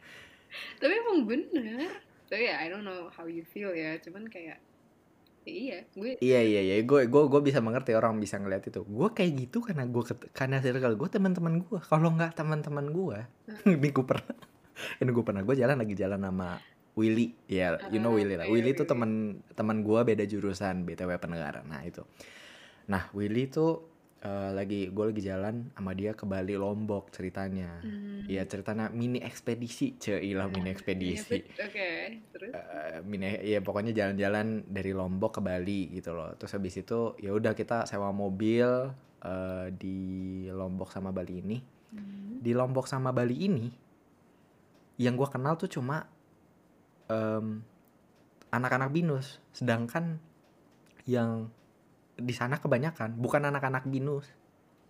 tapi 0.78 0.94
emang 0.94 1.24
bener. 1.24 1.90
Tapi 2.26 2.44
ya 2.44 2.60
I 2.60 2.68
don't 2.68 2.82
know 2.82 3.10
how 3.10 3.26
you 3.26 3.44
feel 3.44 3.72
ya. 3.72 3.98
Cuman 3.98 4.26
kayak 4.28 4.58
ya 5.44 5.52
iya 5.52 5.78
gue 5.92 6.16
iya 6.20 6.40
iya 6.40 6.62
iya. 6.64 6.76
Gue 6.82 7.06
gue 7.06 7.22
gue 7.28 7.42
bisa 7.42 7.60
mengerti 7.60 7.92
orang 7.94 8.16
bisa 8.18 8.38
ngeliat 8.38 8.64
itu. 8.64 8.82
Gue 8.82 9.12
kayak 9.12 9.32
gitu 9.38 9.60
karena 9.60 9.84
gue 9.84 10.04
karena 10.32 10.58
circle 10.60 10.96
gue 10.96 11.10
teman-teman 11.10 11.60
gue. 11.60 11.80
Kalau 11.82 12.10
nggak 12.12 12.34
teman-teman 12.34 12.86
gue 12.90 13.18
ini 13.76 13.90
gue 13.90 14.06
pernah 14.06 14.36
ini 15.00 15.10
gue 15.10 15.24
pernah. 15.24 15.42
Gue 15.42 15.56
jalan 15.56 15.78
lagi 15.78 15.94
jalan 15.94 16.22
sama 16.22 16.58
Willy. 16.94 17.34
Ya 17.46 17.76
you 17.90 18.00
know 18.00 18.14
Ah, 18.14 18.18
Willy 18.18 18.36
lah. 18.38 18.46
iya, 18.46 18.54
Willy 18.54 18.72
tuh 18.72 18.86
Willy. 18.86 18.92
teman 18.94 19.12
teman 19.52 19.78
gue 19.82 20.00
beda 20.00 20.24
jurusan 20.24 20.86
btw 20.86 21.12
penegara. 21.18 21.60
Nah 21.62 21.84
itu. 21.84 22.02
Nah 22.88 23.12
Willy 23.12 23.48
tuh 23.48 23.93
eh, 24.24 24.50
lagi 24.56 24.88
gue 24.88 25.06
lagi 25.12 25.22
jalan 25.22 25.68
sama 25.76 25.92
dia 25.92 26.16
ke 26.16 26.24
Bali 26.24 26.56
Lombok 26.56 27.12
ceritanya. 27.12 27.84
Hmm, 27.84 28.24
Iya 28.24 28.48
ceritanya 28.48 28.88
mini 28.88 29.20
ekspedisi 29.20 30.00
ceilah 30.00 30.48
mini 30.48 30.72
ekspedisi. 30.72 31.44
oke 31.60 31.90
terus? 32.32 32.52
Eh, 32.56 32.98
mini 33.04 33.36
ya 33.44 33.60
pokoknya 33.60 33.92
jalan-jalan 33.92 34.64
dari 34.66 34.96
Lombok 34.96 35.38
ke 35.38 35.42
Bali 35.44 35.92
gitu 35.92 36.16
loh. 36.16 36.32
Terus 36.40 36.56
habis 36.56 36.80
itu 36.80 37.20
ya 37.20 37.36
udah 37.36 37.52
kita 37.52 37.84
sewa 37.84 38.16
mobil 38.16 38.64
eh, 39.22 39.68
di 39.76 39.98
Lombok 40.48 40.90
sama 40.90 41.12
Bali 41.12 41.36
ini. 41.44 41.60
Hmm. 41.94 42.42
di 42.42 42.58
Lombok 42.58 42.90
sama 42.90 43.14
Bali 43.14 43.38
ini 43.46 43.70
yang 44.98 45.14
gua 45.14 45.30
kenal 45.30 45.62
tuh 45.62 45.70
cuma 45.70 46.10
em, 47.06 47.62
anak-anak 48.50 48.90
binus. 48.90 49.38
Sedangkan 49.54 50.18
yang 51.06 51.54
di 52.18 52.34
sana 52.34 52.62
kebanyakan 52.62 53.18
bukan 53.18 53.50
anak-anak 53.50 53.90
binus 53.90 54.30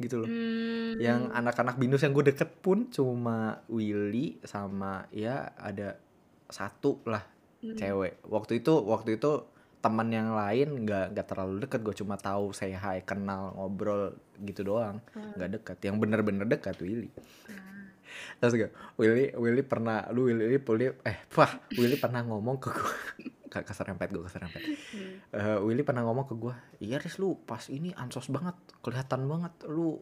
gitu 0.02 0.26
loh. 0.26 0.30
Hmm, 0.30 0.98
yang 0.98 1.30
anak-anak 1.30 1.78
binus 1.78 2.02
yang 2.02 2.12
gue 2.18 2.34
deket 2.34 2.60
pun 2.60 2.90
cuma 2.90 3.62
Willy 3.70 4.42
sama 4.44 5.06
ya 5.14 5.54
ada 5.56 6.02
satu 6.50 7.00
lah 7.06 7.24
hmm, 7.62 7.78
cewek. 7.78 8.14
Waktu 8.26 8.66
itu 8.66 8.74
waktu 8.84 9.22
itu 9.22 9.48
teman 9.84 10.08
yang 10.16 10.32
lain 10.32 10.88
nggak 10.88 11.12
nggak 11.12 11.28
terlalu 11.28 11.68
deket 11.68 11.80
gue 11.84 11.96
cuma 12.00 12.16
tahu 12.16 12.56
say 12.56 12.72
hi 12.72 13.04
kenal 13.06 13.54
ngobrol 13.54 14.18
gitu 14.42 14.66
doang. 14.66 15.00
Hmm, 15.14 15.38
nggak 15.38 15.50
deket 15.62 15.78
yang 15.86 16.02
bener-bener 16.02 16.50
dekat 16.50 16.76
Willy. 16.82 17.14
Ah, 17.48 17.94
terus 18.42 18.54
gue 18.58 18.70
Willy 18.98 19.32
Willy 19.38 19.64
pernah 19.64 20.10
lu 20.10 20.28
Willy 20.28 20.58
Willy 20.58 20.86
eh 21.06 21.18
wah 21.38 21.52
Willy 21.78 21.98
pernah 22.02 22.26
ngomong 22.26 22.58
ke 22.60 22.70
gue 22.74 22.94
keserempet 23.62 24.10
gue 24.10 24.26
keserempet 24.26 24.62
hmm. 24.66 25.14
Eh, 25.30 25.58
Willy 25.62 25.86
pernah 25.86 26.02
ngomong 26.02 26.26
ke 26.26 26.34
gue 26.34 26.54
iya 26.82 26.98
Riz 26.98 27.22
lu 27.22 27.38
pas 27.38 27.62
ini 27.70 27.94
ansos 27.94 28.34
banget 28.34 28.58
kelihatan 28.82 29.30
banget 29.30 29.54
lu 29.70 30.02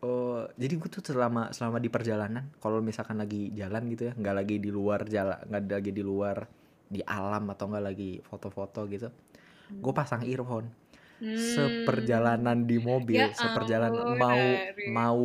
eh 0.00 0.42
jadi 0.54 0.74
gue 0.78 0.88
tuh 0.88 1.02
selama 1.02 1.50
selama 1.50 1.76
di 1.76 1.90
perjalanan 1.90 2.48
kalau 2.62 2.78
misalkan 2.78 3.18
lagi 3.18 3.50
jalan 3.52 3.84
gitu 3.90 4.08
ya 4.08 4.12
nggak 4.14 4.36
lagi 4.38 4.56
di 4.56 4.70
luar 4.70 5.04
jalan 5.04 5.36
nggak 5.44 5.62
lagi 5.66 5.90
di 5.90 6.00
luar 6.00 6.36
di 6.86 7.02
alam 7.02 7.44
atau 7.50 7.64
nggak 7.66 7.84
lagi 7.84 8.10
foto-foto 8.22 8.86
gitu 8.86 9.10
gue 9.70 9.92
pasang 9.92 10.22
earphone 10.22 10.70
Hmm. 11.20 11.36
seperjalanan 11.36 12.64
di 12.64 12.80
mobil 12.80 13.20
Ya 13.20 13.36
seperjalanan 13.36 13.92
ampun, 13.92 14.16
mau 14.16 14.40
Haris. 14.40 14.88
mau 14.88 15.20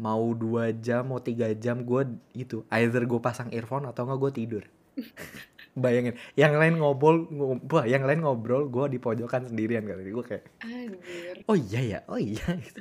mau 0.00 0.24
dua 0.32 0.72
jam 0.72 1.04
mau 1.04 1.20
tiga 1.20 1.52
jam 1.52 1.84
gue 1.84 2.08
itu 2.32 2.64
either 2.72 3.04
gue 3.04 3.20
pasang 3.20 3.52
earphone 3.52 3.84
atau 3.84 4.08
nggak 4.08 4.16
gue 4.16 4.32
tidur 4.32 4.64
bayangin 5.72 6.14
yang 6.34 6.52
lain 6.52 6.76
ngobrol 6.76 7.24
ngo- 7.24 7.62
wah 7.66 7.84
yang 7.84 8.02
lain 8.02 8.20
ngobrol 8.20 8.66
gue 8.66 8.86
di 8.88 8.98
pojokan 8.98 9.46
sendirian 9.46 9.82
kali 9.82 10.08
gue 10.08 10.24
kayak 10.24 10.44
Anjir. 10.60 11.34
oh 11.44 11.54
iya 11.54 11.80
ya 11.80 11.98
oh 12.06 12.18
iya. 12.18 12.42
Gitu. 12.60 12.80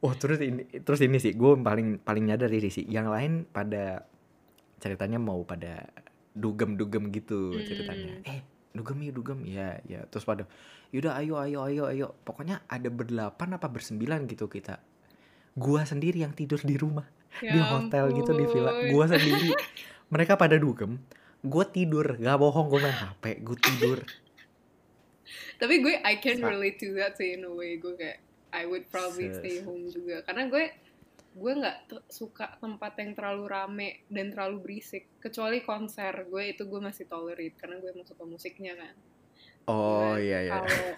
oh 0.00 0.12
terus 0.14 0.40
ini 0.40 0.64
terus 0.78 1.00
ini 1.00 1.16
sih 1.16 1.32
gue 1.32 1.50
paling 1.58 1.98
paling 1.98 2.24
nyadar 2.26 2.48
ini 2.48 2.68
sih. 2.68 2.84
Yang 2.86 3.06
lain 3.08 3.32
pada 3.46 4.04
ceritanya 4.76 5.16
mau 5.16 5.40
pada 5.42 5.88
dugem-dugem 6.32 7.10
gitu 7.10 7.52
Hmm. 7.52 7.64
ceritanya 7.64 8.12
eh 8.24 8.40
dugem 8.70 8.96
yuk 9.02 9.14
dugem. 9.14 9.38
Ya 9.44 9.76
ya 9.84 10.04
terus 10.06 10.24
pada 10.24 10.48
yaudah 10.88 11.16
ayo 11.16 11.36
ayo 11.38 11.58
ayo 11.64 11.82
ayo. 11.86 12.06
Pokoknya 12.18 12.64
ada 12.66 12.88
berdelapan 12.88 13.56
apa 13.56 13.66
bersembilan 13.66 14.24
gitu 14.26 14.46
kita. 14.46 14.80
Gua 15.52 15.82
sendiri 15.82 16.20
yang 16.20 16.32
tidur 16.32 16.60
di 16.60 16.76
rumah 16.76 17.04
Ya 17.38 17.50
di 17.50 17.60
hotel 17.60 18.10
gitu 18.12 18.32
di 18.32 18.44
villa. 18.44 18.70
ampun. 18.70 18.88
gua 18.90 19.04
sendiri 19.06 19.50
mereka 20.10 20.34
pada 20.34 20.58
dugem 20.58 20.98
gua 21.40 21.64
tidur. 21.64 22.20
Gak 22.20 22.36
bohong 22.36 22.68
gue 22.68 22.80
main 22.84 22.92
hp 22.92 23.24
gue 23.40 23.58
tidur. 23.58 23.98
Tapi 25.56 25.74
gue 25.80 25.94
I 26.04 26.20
can 26.20 26.40
relate 26.40 26.80
to 26.80 26.92
that 27.00 27.16
sih 27.16 27.36
in 27.36 27.46
a 27.46 27.52
way. 27.52 27.80
Gue 27.80 27.96
kayak 27.96 28.20
I 28.50 28.66
would 28.66 28.88
probably 28.90 29.30
stay 29.32 29.62
home 29.64 29.88
juga. 29.88 30.26
Karena 30.26 30.50
gue 30.50 30.72
gue 31.30 31.52
nggak 31.54 32.10
suka 32.10 32.58
tempat 32.58 32.98
yang 32.98 33.14
terlalu 33.14 33.44
rame 33.46 33.88
dan 34.10 34.34
terlalu 34.34 34.56
berisik. 34.60 35.06
Kecuali 35.22 35.62
konser 35.62 36.26
gue 36.26 36.42
itu 36.52 36.66
gue 36.66 36.80
masih 36.82 37.06
tolerate 37.06 37.56
karena 37.56 37.78
gue 37.78 37.88
emang 37.92 38.08
suka 38.08 38.24
musiknya 38.26 38.74
kan. 38.76 38.94
Oh 39.70 40.16
Cuman 40.16 40.20
iya 40.20 40.38
iya. 40.44 40.52
kalau 40.58 40.92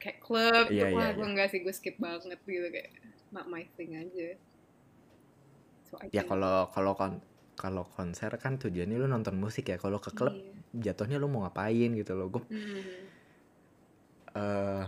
kayak 0.00 0.18
klub 0.22 0.66
Iya, 0.72 0.86
iya, 0.88 1.08
gue 1.12 1.26
enggak 1.26 1.48
sih 1.52 1.60
gue 1.60 1.74
skip 1.74 2.00
banget 2.00 2.40
gitu 2.46 2.68
kayak 2.72 2.94
not 3.34 3.50
my 3.50 3.66
thing 3.74 3.98
aja. 3.98 4.38
So 5.90 5.98
I 6.00 6.08
ya 6.14 6.22
kalau 6.24 6.70
kalau 6.70 6.94
kon 6.94 7.18
kalau 7.54 7.86
konser 7.86 8.30
kan 8.36 8.58
tujuannya 8.58 8.98
lu 8.98 9.06
nonton 9.06 9.34
musik 9.34 9.70
ya. 9.70 9.78
Kalau 9.78 9.98
ke 9.98 10.10
klub 10.10 10.34
Iya. 10.34 10.90
jatuhnya 10.92 11.16
lu 11.16 11.26
mau 11.26 11.46
ngapain 11.46 11.90
gitu 11.94 12.12
loh. 12.14 12.28
Gue 12.28 12.42
Hmm. 12.44 12.82
eh 14.34 14.84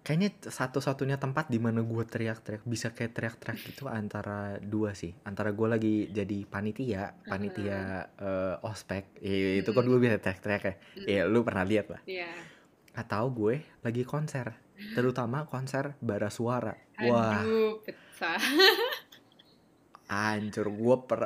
kayaknya 0.00 0.30
satu-satunya 0.38 1.18
tempat 1.18 1.50
di 1.50 1.58
mana 1.58 1.82
gue 1.82 2.04
teriak-teriak 2.06 2.62
bisa 2.62 2.94
kayak 2.94 3.10
teriak-teriak 3.10 3.58
itu 3.66 3.84
antara 3.86 4.54
dua 4.62 4.94
sih. 4.94 5.10
Antara 5.22 5.50
gue 5.50 5.66
lagi 5.66 5.94
jadi 6.08 6.46
panitia 6.46 7.12
panitia 7.22 8.06
eh, 8.16 8.54
ospek. 8.62 9.18
Ya, 9.18 9.58
itu 9.58 9.70
kan 9.70 9.82
gue 9.82 9.98
bisa 9.98 10.16
teriak-teriak 10.16 10.62
ya. 10.62 10.74
Ya 11.04 11.20
lu 11.26 11.42
pernah 11.42 11.62
lihat 11.62 11.90
lah. 11.90 12.02
Iya. 12.06 12.30
atau 12.96 13.28
gue 13.28 13.60
lagi 13.84 14.08
konser 14.08 14.56
terutama 14.96 15.44
konser 15.44 15.92
bara 16.00 16.32
suara. 16.32 16.72
Wah. 16.96 17.44
Aduh, 17.44 17.76
pecah. 17.84 18.40
hancur 20.08 20.70
gue 20.70 20.96
per 21.04 21.20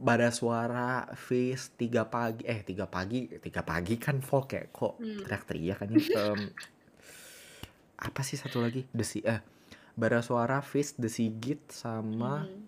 bara 0.00 0.32
suara 0.32 1.04
face 1.12 1.76
tiga 1.76 2.04
pagi 2.04 2.42
eh 2.42 2.60
tiga 2.60 2.88
pagi 2.88 3.28
tiga 3.36 3.60
pagi 3.60 3.94
kan 3.94 4.18
folk 4.18 4.48
ya 4.50 4.64
kok 4.66 4.96
Hmm. 4.96 5.20
teriak-teriak 5.20 5.76
kan 5.78 5.88
Em, 5.92 6.40
apa 7.96 8.20
sih 8.20 8.34
satu 8.34 8.58
lagi? 8.58 8.88
Desi 8.90 9.20
eh 9.20 9.44
bara 9.92 10.18
suara 10.20 10.58
Fist 10.60 10.96
the 10.96 11.06
Sigit 11.06 11.68
sama 11.68 12.42
Hmm. 12.42 12.64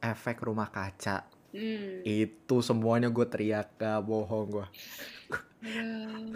efek 0.00 0.40
rumah 0.40 0.66
kaca. 0.66 1.28
Hmm. 1.52 2.00
itu 2.02 2.64
semuanya 2.64 3.12
gue 3.12 3.28
teriak 3.28 3.76
gak 3.76 4.00
bohong 4.02 4.48
gue 4.50 4.66
Aduh, 5.62 6.32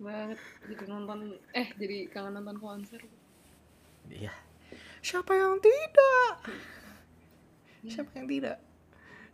banget. 0.00 0.40
Jadi 0.64 0.84
nonton 0.88 1.18
eh 1.52 1.68
jadi 1.76 2.08
kangen 2.08 2.40
nonton 2.40 2.56
konser. 2.56 3.04
Iya. 4.08 4.32
Siapa 4.98 5.30
yang 5.30 5.60
tidak? 5.60 6.32
Iya. 7.84 7.92
siapa 7.92 8.16
yang 8.16 8.24
tidak 8.26 8.56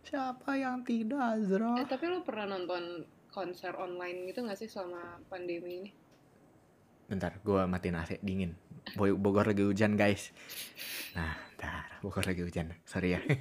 siapa 0.01 0.55
yang 0.55 0.81
tidak 0.81 1.19
Azra? 1.19 1.77
Eh 1.77 1.85
tapi 1.85 2.05
lo 2.05 2.21
pernah 2.21 2.49
nonton 2.49 3.03
konser 3.27 3.71
online 3.73 4.27
gitu 4.27 4.43
gak 4.43 4.55
sih 4.55 4.67
selama 4.67 4.99
pandemi 5.25 5.79
ini? 5.79 5.91
Bentar 7.05 7.37
gue 7.37 7.61
matiin 7.65 7.95
AC 7.95 8.19
dingin. 8.19 8.55
Boy- 8.93 9.13
Bogor 9.13 9.45
lagi 9.45 9.61
hujan 9.61 9.93
guys. 9.93 10.31
Nah 11.13 11.35
bentar 11.49 11.85
Bogor 11.99 12.23
lagi 12.23 12.41
hujan. 12.41 12.71
Sorry 12.83 13.13
ya. 13.13 13.21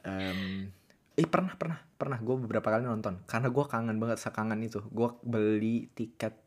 Em, 0.00 0.70
eh 1.14 1.26
pernah 1.26 1.52
pernah 1.54 1.78
pernah. 1.92 2.18
Gue 2.18 2.38
beberapa 2.38 2.70
kali 2.70 2.82
nonton. 2.82 3.20
Karena 3.26 3.50
gue 3.50 3.64
kangen 3.66 3.98
banget 3.98 4.18
sekangen 4.18 4.62
itu. 4.62 4.78
Gue 4.88 5.10
beli 5.20 5.90
tiket 5.92 6.38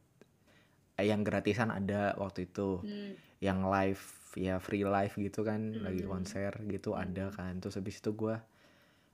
eh, 0.96 1.06
yang 1.06 1.22
gratisan 1.22 1.70
ada 1.70 2.16
waktu 2.16 2.48
itu. 2.48 2.82
Hmm. 2.82 3.14
yang 3.42 3.66
live 3.66 3.98
ya 4.38 4.62
free 4.62 4.86
live 4.86 5.18
gitu 5.18 5.42
kan. 5.42 5.74
Lagi 5.82 6.06
Hmm. 6.06 6.14
konser 6.14 6.54
gitu 6.64 6.94
ada 6.94 7.28
kan. 7.30 7.58
Terus 7.58 7.76
habis 7.76 7.98
itu 7.98 8.14
gue 8.14 8.38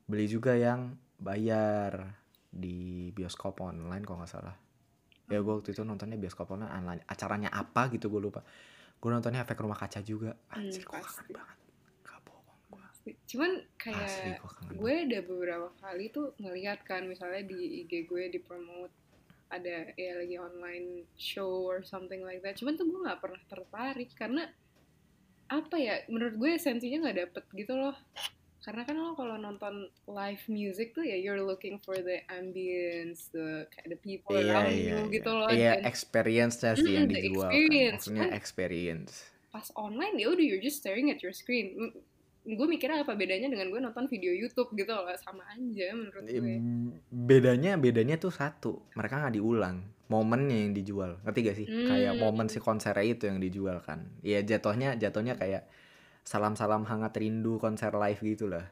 beli 0.07 0.25
juga 0.31 0.55
yang 0.55 0.95
bayar 1.19 2.15
di 2.47 3.11
bioskop 3.11 3.59
online 3.59 4.07
kalau 4.07 4.23
nggak 4.23 4.31
salah. 4.31 4.55
Ya 5.27 5.43
gue 5.43 5.53
waktu 5.59 5.75
itu 5.75 5.83
nontonnya 5.83 6.15
bioskop 6.15 6.47
online 6.55 6.71
online 6.71 7.01
acaranya 7.03 7.51
apa 7.51 7.91
gitu 7.91 8.07
gue 8.07 8.21
lupa. 8.23 8.41
Gue 8.97 9.11
nontonnya 9.11 9.43
efek 9.43 9.59
rumah 9.59 9.75
kaca 9.75 9.99
juga. 9.99 10.31
Anjir 10.55 10.87
Hmm, 10.87 10.95
pasti. 10.95 11.27
kangen 11.27 11.43
banget. 11.43 11.57
Gak 12.07 12.19
bohong 12.23 12.59
gue 12.71 12.87
cuman 13.27 13.51
asli 13.59 14.31
kayak 14.31 14.39
gue 14.39 14.51
kangen 14.55 14.75
gue 14.79 14.93
ada 15.03 15.19
beberapa 15.27 15.69
kali 15.83 16.05
tuh 16.15 16.27
ngeliat 16.39 16.79
kan 16.87 17.03
misalnya 17.03 17.43
di 17.43 17.83
IG 17.83 18.07
gue 18.07 18.23
di 18.31 18.39
promote 18.39 18.95
ada 19.47 19.91
ya 19.95 20.11
lagi 20.19 20.35
online 20.39 21.07
show 21.19 21.67
or 21.67 21.83
something 21.83 22.23
like 22.23 22.39
that. 22.39 22.55
Cuman 22.55 22.79
tuh 22.79 22.87
gue 22.87 22.99
nggak 23.03 23.19
pernah 23.19 23.43
tertarik 23.51 24.11
karena 24.15 24.47
apa 25.47 25.75
ya 25.79 26.03
menurut 26.07 26.35
gue 26.35 26.49
esensinya 26.55 27.07
nggak 27.07 27.19
dapet 27.27 27.43
gitu 27.55 27.75
loh 27.75 27.95
karena 28.67 28.83
kan 28.83 28.95
lo 28.95 29.15
kalau 29.15 29.39
nonton 29.39 29.73
live 30.05 30.43
music 30.47 30.91
tuh 30.91 31.01
ya 31.01 31.15
you're 31.15 31.39
looking 31.39 31.79
for 31.79 31.95
the 31.95 32.19
ambience 32.27 33.31
the 33.31 33.63
kayak 33.69 33.87
the 33.87 33.97
people 33.97 34.35
iya 34.35 34.43
around 34.51 34.67
iya 34.69 34.83
you 34.83 34.97
iya. 34.99 35.13
gitu 35.13 35.29
loh 35.31 35.47
iya 35.49 35.73
dan 35.73 35.87
experience-nya 35.87 36.71
sih 36.75 36.91
yang 36.91 37.07
Mm, 37.07 37.09
the 37.09 37.21
dijual 37.23 37.41
kan. 37.41 37.55
experience. 37.55 37.95
maksudnya 37.95 38.25
Kan- 38.25 38.35
experience. 38.35 39.13
pas 39.47 39.67
online 39.73 40.15
ya 40.17 40.27
udah 40.27 40.43
you're 40.43 40.59
just 40.59 40.77
staring 40.77 41.07
at 41.07 41.23
your 41.23 41.31
screen. 41.31 41.95
Gue 42.43 42.63
mikirnya 42.65 43.01
apa 43.01 43.11
bedanya 43.11 43.47
dengan 43.47 43.67
gue 43.67 43.79
nonton 43.81 44.05
video 44.05 44.31
YouTube 44.31 44.71
gitu 44.73 44.87
loh 44.87 45.07
sama 45.17 45.47
aja 45.49 45.87
menurut 45.91 46.23
gue. 46.23 46.35
Em, 46.37 46.91
bedanya 47.09 47.75
bedanya 47.75 48.15
tuh 48.15 48.29
satu 48.29 48.83
mereka 48.93 49.17
nggak 49.17 49.35
diulang 49.35 49.79
momennya 50.07 50.55
yang 50.57 50.71
dijual. 50.71 51.19
Ngerti 51.21 51.39
gak 51.41 51.57
sih? 51.57 51.67
Kayak 51.67 52.13
Hmm. 52.13 52.21
momen 52.21 52.47
si 52.47 52.59
konsernya 52.59 53.03
itu 53.03 53.23
yang 53.25 53.39
dijual 53.39 53.79
kan. 53.79 54.07
Ya 54.21 54.39
jatuhnya 54.39 54.95
jatuhnya 54.95 55.35
kayak 55.35 55.67
salam 56.27 56.53
salam 56.53 56.83
hangat 56.83 57.15
rindu 57.15 57.55
konser 57.55 57.95
live 57.95 58.19
gitu 58.19 58.51
lah 58.51 58.67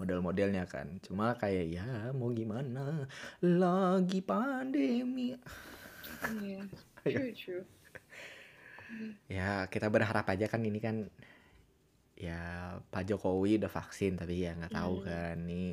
model-modelnya 0.00 0.64
kan 0.64 0.96
cuma 1.00 1.36
kayak 1.36 1.66
ya 1.68 1.84
mau 2.12 2.32
gimana 2.32 3.04
lagi 3.40 4.20
pandemi 4.20 5.36
Iya, 6.40 6.64
Ayo. 7.04 7.12
true 7.12 7.32
true 7.36 7.64
ya 9.28 9.68
kita 9.68 9.92
berharap 9.92 10.24
aja 10.24 10.48
kan 10.48 10.64
ini 10.64 10.80
kan 10.80 11.04
ya 12.16 12.40
Pak 12.88 13.04
Jokowi 13.04 13.60
udah 13.60 13.68
vaksin 13.68 14.16
tapi 14.16 14.42
ya 14.42 14.56
nggak 14.56 14.72
tahu 14.72 14.94
Hmm. 15.00 15.06
kan 15.06 15.36
nih 15.44 15.70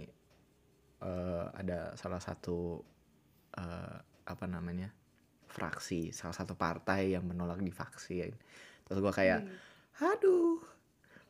eh, 1.01 1.45
ada 1.55 1.95
salah 1.95 2.19
satu 2.19 2.83
eh, 3.55 3.97
apa 4.25 4.45
namanya 4.45 4.91
fraksi 5.47 6.11
salah 6.11 6.35
satu 6.35 6.53
partai 6.53 7.15
yang 7.15 7.23
menolak 7.23 7.63
divaksin 7.63 8.35
terus 8.83 8.99
gua 8.99 9.15
kayak 9.15 9.47
Hmm. 9.47 10.11
aduh 10.11 10.59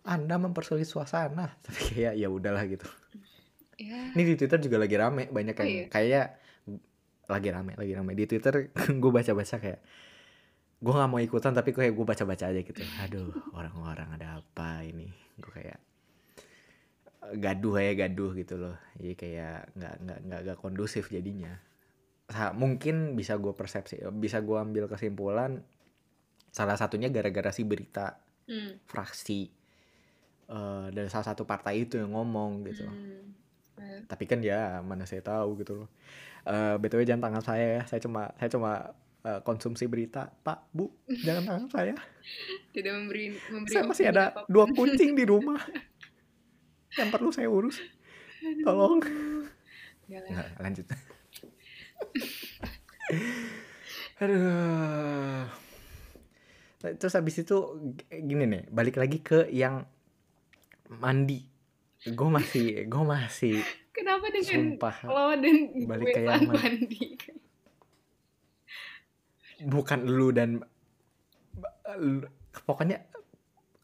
anda 0.05 0.37
mempersulit 0.37 0.85
suasana. 0.85 1.57
Tapi 1.65 1.79
kayak 1.91 2.13
ya 2.15 2.27
udahlah 2.29 2.63
gitu. 2.69 2.85
Ya 3.75 4.15
ini 4.15 4.23
di 4.23 4.35
Twitter 4.39 4.61
juga 4.63 4.79
lagi 4.79 4.95
rame 4.95 5.27
banyak 5.27 5.55
Oh, 5.59 5.63
yang 5.67 5.73
iya? 5.73 5.85
kayak 5.91 6.27
lagi 7.27 7.49
rame 7.51 7.73
lagi 7.75 7.91
rame. 7.91 8.11
Di 8.15 8.25
Twitter 8.29 8.71
gue 9.01 9.11
baca-baca 9.11 9.55
kayak 9.59 9.81
gue 10.75 10.93
nggak 10.93 11.09
mau 11.09 11.19
ikutan 11.19 11.51
tapi 11.51 11.73
kayak 11.73 11.91
gue 11.91 12.05
baca-baca 12.05 12.45
aja 12.47 12.61
gitu. 12.61 12.79
Aduh 13.03 13.33
orang-orang 13.51 14.15
ada 14.15 14.39
apa 14.39 14.85
ini? 14.85 15.09
Gue 15.41 15.51
kayak 15.51 15.79
gaduh 17.41 17.75
ya 17.81 17.93
gaduh 17.97 18.31
gitu 18.37 18.55
loh. 18.55 18.77
Jadi 19.01 19.13
kayak 19.17 19.73
nggak 19.75 19.95
nggak 20.05 20.19
nggak 20.29 20.39
nggak 20.45 20.57
kondusif 20.61 21.09
jadinya. 21.11 21.51
Sa- 22.29 22.53
mungkin 22.55 23.17
bisa 23.17 23.35
gue 23.41 23.51
persepsi 23.51 24.01
bisa 24.21 24.39
gue 24.39 24.57
ambil 24.57 24.87
kesimpulan 24.87 25.61
salah 26.55 26.79
satunya 26.79 27.11
gara-gara 27.11 27.51
si 27.51 27.67
berita 27.67 28.15
hmm. 28.47 28.87
fraksi 28.87 29.64
eh, 30.49 30.87
dari 30.93 31.09
salah 31.09 31.27
satu 31.33 31.43
partai 31.47 31.85
itu 31.87 31.97
yang 32.01 32.13
ngomong 32.13 32.65
gitu. 32.69 32.85
Hmm. 32.85 34.05
Tapi 34.05 34.23
kan 34.29 34.39
ya 34.41 34.81
mana 34.85 35.05
saya 35.09 35.21
tahu 35.25 35.61
gitu 35.61 35.85
loh. 35.85 35.89
Eh 36.45 36.75
btw 36.77 37.01
jangan 37.05 37.31
tangan 37.31 37.43
saya 37.43 37.65
ya. 37.79 37.83
Saya 37.89 37.99
cuma 38.01 38.29
saya 38.37 38.49
cuma 38.53 38.71
eh, 39.25 39.39
konsumsi 39.41 39.89
berita. 39.89 40.29
Pak 40.43 40.69
bu 40.75 40.91
jangan 41.25 41.43
tangan 41.45 41.67
saya. 41.71 41.95
Tidak 42.75 42.91
memberi 42.93 43.33
memberi 43.49 43.73
saya 43.73 43.83
masih 43.85 44.05
ada 44.11 44.33
apa 44.33 44.45
pun. 44.45 44.51
dua 44.51 44.65
kucing 44.69 45.17
di 45.17 45.23
rumah. 45.31 45.61
Yang 46.95 47.09
perlu 47.11 47.29
saya 47.33 47.47
urus. 47.49 47.81
Tolong. 48.63 49.01
Nggak 50.05 50.61
lanjut. 50.61 50.85
Aduh. 54.21 55.43
Terus 56.79 57.13
habis 57.17 57.35
itu 57.41 57.57
gini 58.13 58.45
nih. 58.45 58.63
Balik 58.69 59.01
lagi 59.01 59.19
ke 59.19 59.49
yang 59.49 59.89
mandi. 60.89 61.39
Gue 62.05 62.29
masih 62.29 62.85
gue 62.85 63.03
masih 63.03 63.55
kenapa 63.89 64.29
dengan 64.29 64.77
sumpah 64.77 64.95
lo 65.07 65.33
dan 65.33 65.55
Balik 65.87 66.13
gue 66.13 66.25
man- 66.25 66.49
mandi? 66.53 67.03
Bukan 69.65 69.99
lu 70.05 70.29
dan 70.29 70.61
lu- 71.97 72.29
pokoknya 72.67 73.01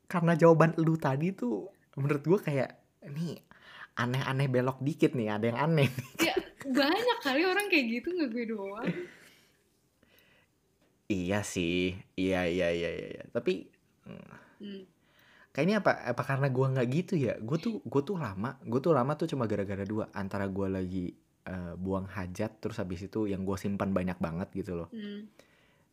karena 0.06 0.36
jawaban 0.36 0.76
lu 0.78 1.00
tadi 1.00 1.32
tuh 1.32 1.72
menurut 1.96 2.22
gue 2.22 2.40
kayak 2.40 2.70
ini 3.08 3.40
aneh-aneh 3.96 4.48
belok 4.48 4.80
dikit 4.80 5.16
nih 5.16 5.32
ada 5.32 5.46
yang 5.52 5.60
aneh 5.60 5.88
ya 6.20 6.36
banyak 6.62 7.18
kali 7.24 7.42
orang 7.44 7.68
kayak 7.68 7.86
gitu 7.90 8.08
nggak 8.12 8.30
gue 8.30 8.46
doang. 8.48 8.86
Iya 11.08 11.44
sih. 11.44 11.92
Iya 12.16 12.48
iya 12.48 12.72
iya 12.72 12.90
iya 12.92 13.08
iya. 13.18 13.24
tapi 13.34 13.68
mm, 14.08 14.32
hmm. 14.64 14.84
Kayaknya 15.52 15.84
apa? 15.84 15.92
Apa 16.16 16.24
karena 16.24 16.48
gue 16.48 16.66
nggak 16.66 16.88
gitu 16.92 17.14
ya? 17.20 17.36
Gue 17.40 17.60
tuh 17.60 17.84
gue 17.84 18.02
tuh 18.02 18.16
lama 18.16 18.56
gue 18.64 18.80
tuh 18.80 18.96
lama 18.96 19.14
tuh 19.20 19.28
cuma 19.28 19.48
gara-gara 19.48 19.84
dua. 19.84 20.08
Antara 20.16 20.48
gue 20.48 20.68
lagi 20.68 21.06
eh, 21.46 21.74
buang 21.76 22.08
hajat 22.08 22.62
terus 22.64 22.80
habis 22.80 23.04
itu 23.04 23.28
yang 23.28 23.44
gue 23.44 23.58
simpan 23.60 23.92
banyak 23.92 24.18
banget 24.20 24.50
gitu 24.56 24.76
loh. 24.80 24.90
Hmm. 24.92 25.28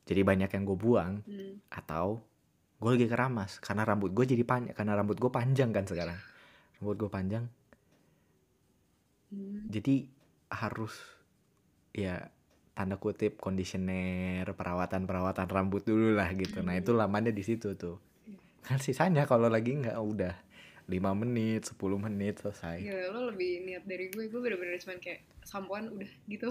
jadi 0.08 0.24
banyak 0.24 0.48
yang 0.48 0.64
gue 0.64 0.78
buang 0.80 1.20
Hmm. 1.28 1.60
atau 1.68 2.24
gue 2.80 2.90
lagi 2.96 3.06
keramas. 3.10 3.60
Karena 3.60 3.84
rambut 3.84 4.10
gue 4.16 4.24
jadi 4.24 4.40
panjang 4.46 4.72
karena 4.72 4.96
rambut 4.96 5.20
gue 5.20 5.28
panjang 5.28 5.68
kan 5.68 5.84
sekarang. 5.84 6.16
Rambut 6.80 6.96
gue 6.96 7.10
panjang. 7.12 7.44
Hmm. 9.28 9.68
jadi 9.68 10.08
harus 10.48 10.96
ya 11.92 12.32
tanda 12.72 12.96
kutip 12.96 13.36
conditioner 13.36 14.48
perawatan 14.56 15.04
perawatan 15.04 15.44
rambut 15.50 15.84
dulu 15.84 16.14
lah 16.16 16.32
gitu. 16.32 16.62
Nah 16.64 16.78
itu 16.78 16.94
lamanya 16.96 17.28
di 17.34 17.42
situ 17.44 17.74
tuh 17.76 17.98
kan 18.64 18.78
sisanya 18.82 19.24
kalau 19.24 19.48
lagi 19.48 19.74
nggak 19.76 19.96
udah 19.96 20.34
5 20.88 21.20
menit 21.20 21.68
10 21.68 21.76
menit 22.00 22.40
selesai. 22.40 22.80
Gila, 22.80 23.12
lo 23.12 23.20
lebih 23.32 23.68
niat 23.68 23.84
dari 23.84 24.08
gue. 24.08 24.32
Gue 24.32 24.40
bener-bener 24.40 24.80
cuman 24.80 24.96
kayak 24.96 25.20
sampoan 25.44 25.92
udah 25.92 26.10
gitu. 26.24 26.48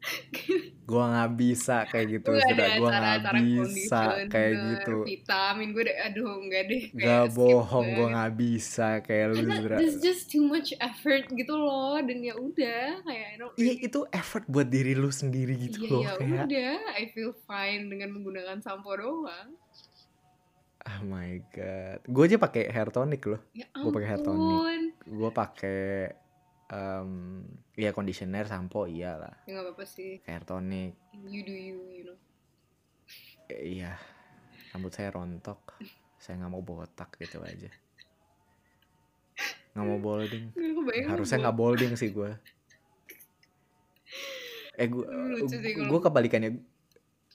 Gue 0.90 1.04
nggak 1.06 1.32
bisa 1.36 1.84
kayak 1.86 2.06
gitu 2.08 2.32
gue 2.32 2.40
sudah 2.40 2.66
gue 2.80 2.88
nggak 2.88 3.20
bisa 3.44 4.00
kayak 4.32 4.52
gitu. 4.56 4.96
vitamin 5.04 5.76
gue 5.76 5.84
aduh 5.86 6.40
enggak 6.40 6.62
deh 6.66 6.82
kayak 6.96 7.04
Gak 7.04 7.24
skip 7.30 7.36
bohong 7.36 7.86
gue 7.94 8.06
nggak 8.10 8.32
bisa 8.34 8.88
kayak 9.04 9.26
lu 9.36 9.44
there's 9.76 10.00
just 10.02 10.32
too 10.32 10.42
much 10.42 10.72
effort 10.80 11.28
gitu 11.30 11.54
loh 11.54 12.00
dan 12.00 12.18
ya 12.24 12.34
udah 12.34 13.04
kayak 13.06 13.26
I 13.28 13.36
don't 13.38 13.54
Iya 13.60 13.72
itu 13.86 14.00
effort 14.10 14.44
buat 14.48 14.66
diri 14.72 14.96
lu 14.96 15.12
sendiri 15.12 15.54
gitu 15.68 15.84
Iya 15.84 15.92
loh 15.92 16.02
ya 16.02 16.12
kayak 16.16 16.44
udah, 16.48 16.76
I 16.96 17.04
feel 17.12 17.32
fine 17.46 17.92
dengan 17.92 18.16
menggunakan 18.16 18.58
sampo 18.64 18.96
doang. 18.96 19.54
Oh 20.92 21.04
my 21.04 21.30
god. 21.48 22.00
Gue 22.04 22.22
aja 22.24 22.36
pakai 22.36 22.66
hair 22.66 22.88
tonic 22.88 23.22
loh. 23.24 23.40
Ya 23.52 23.66
Gua 23.72 23.90
pakai 23.90 24.08
hair 24.08 24.20
tonic. 24.20 24.60
gue 25.02 25.30
pakai 25.32 25.82
em 26.68 27.10
ya 27.74 27.90
conditioner 27.90 28.46
sampo 28.46 28.86
iyalah 28.86 29.42
Ya 29.42 29.54
nggak 29.54 29.64
apa-apa 29.66 29.84
sih. 29.84 30.22
hair 30.22 30.42
tonic. 30.42 30.94
You 31.20 31.40
do 31.40 31.50
you, 31.50 31.76
you 31.90 32.04
know. 32.04 32.18
Eh, 33.48 33.76
iya. 33.76 33.98
Rambut 34.70 34.90
saya 34.90 35.10
rontok. 35.10 35.78
Saya 36.16 36.38
nggak 36.38 36.50
mau 36.50 36.62
botak 36.62 37.16
gitu 37.16 37.40
aja. 37.40 37.70
Nggak 39.70 39.84
mau 39.84 39.98
bolding 39.98 40.50
lu 40.52 40.82
harusnya 41.06 41.38
nggak 41.40 41.56
bolding 41.56 41.94
sih 41.94 42.10
gue 42.10 42.34
eh 44.72 44.86
gue 44.86 45.04
kalau- 45.04 45.86
gue 45.86 46.00
kebalikannya 46.02 46.50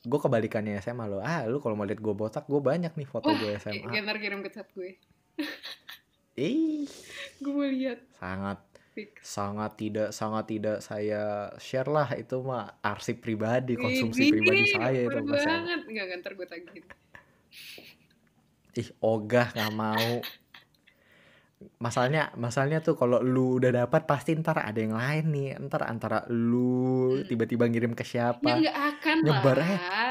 gue 0.05 0.19
kebalikannya 0.19 0.77
SMA 0.79 1.05
lo 1.05 1.17
ah 1.17 1.43
lu 1.43 1.57
kalau 1.57 1.73
mau 1.73 1.83
lihat 1.83 1.97
gue 1.97 2.13
botak 2.13 2.45
gue 2.45 2.57
banyak 2.59 2.93
nih 2.93 3.03
foto 3.03 3.27
Wah, 3.27 3.35
gue 3.35 3.51
SMA 3.57 3.89
ntar 3.99 4.17
kirim 4.17 4.39
ke 4.39 4.49
chat 4.49 4.69
gue. 4.71 4.95
ih 6.39 6.85
Gue 7.37 7.51
mau 7.51 7.65
lihat. 7.65 7.99
sangat 8.13 8.59
Fix. 8.91 9.11
sangat 9.21 9.75
tidak 9.75 10.09
sangat 10.09 10.45
tidak 10.47 10.77
saya 10.79 11.23
share 11.57 11.85
lah 11.85 12.07
itu 12.13 12.39
mah 12.39 12.79
arsip 12.79 13.19
pribadi 13.19 13.75
konsumsi 13.75 14.23
Widih, 14.23 14.31
pribadi 14.39 14.63
saya 14.69 14.99
itu 15.01 15.19
banget. 15.19 15.79
Enggak, 15.83 16.05
ntar 16.19 16.31
gue 16.33 16.47
tagihin. 16.47 16.83
ih 18.75 18.89
ogah 18.99 19.47
nggak 19.49 19.73
mau 19.73 20.11
masalahnya 21.75 22.33
masalahnya 22.33 22.79
tuh 22.79 22.93
kalau 22.93 23.19
lu 23.19 23.57
udah 23.57 23.71
dapat 23.77 24.03
pasti 24.03 24.33
ntar 24.33 24.57
ada 24.57 24.75
yang 24.75 24.93
lain 24.93 25.25
nih 25.27 25.49
ntar 25.63 25.83
antara 25.83 26.23
lu 26.27 26.73
Hmm. 27.15 27.25
tiba-tiba 27.25 27.65
ngirim 27.65 27.91
ke 27.91 28.03
Ya 28.03 28.09
siapa 28.31 28.43
enggak 28.43 28.73
akan 28.93 29.17
Nyebar 29.21 29.55
lah. 29.55 29.69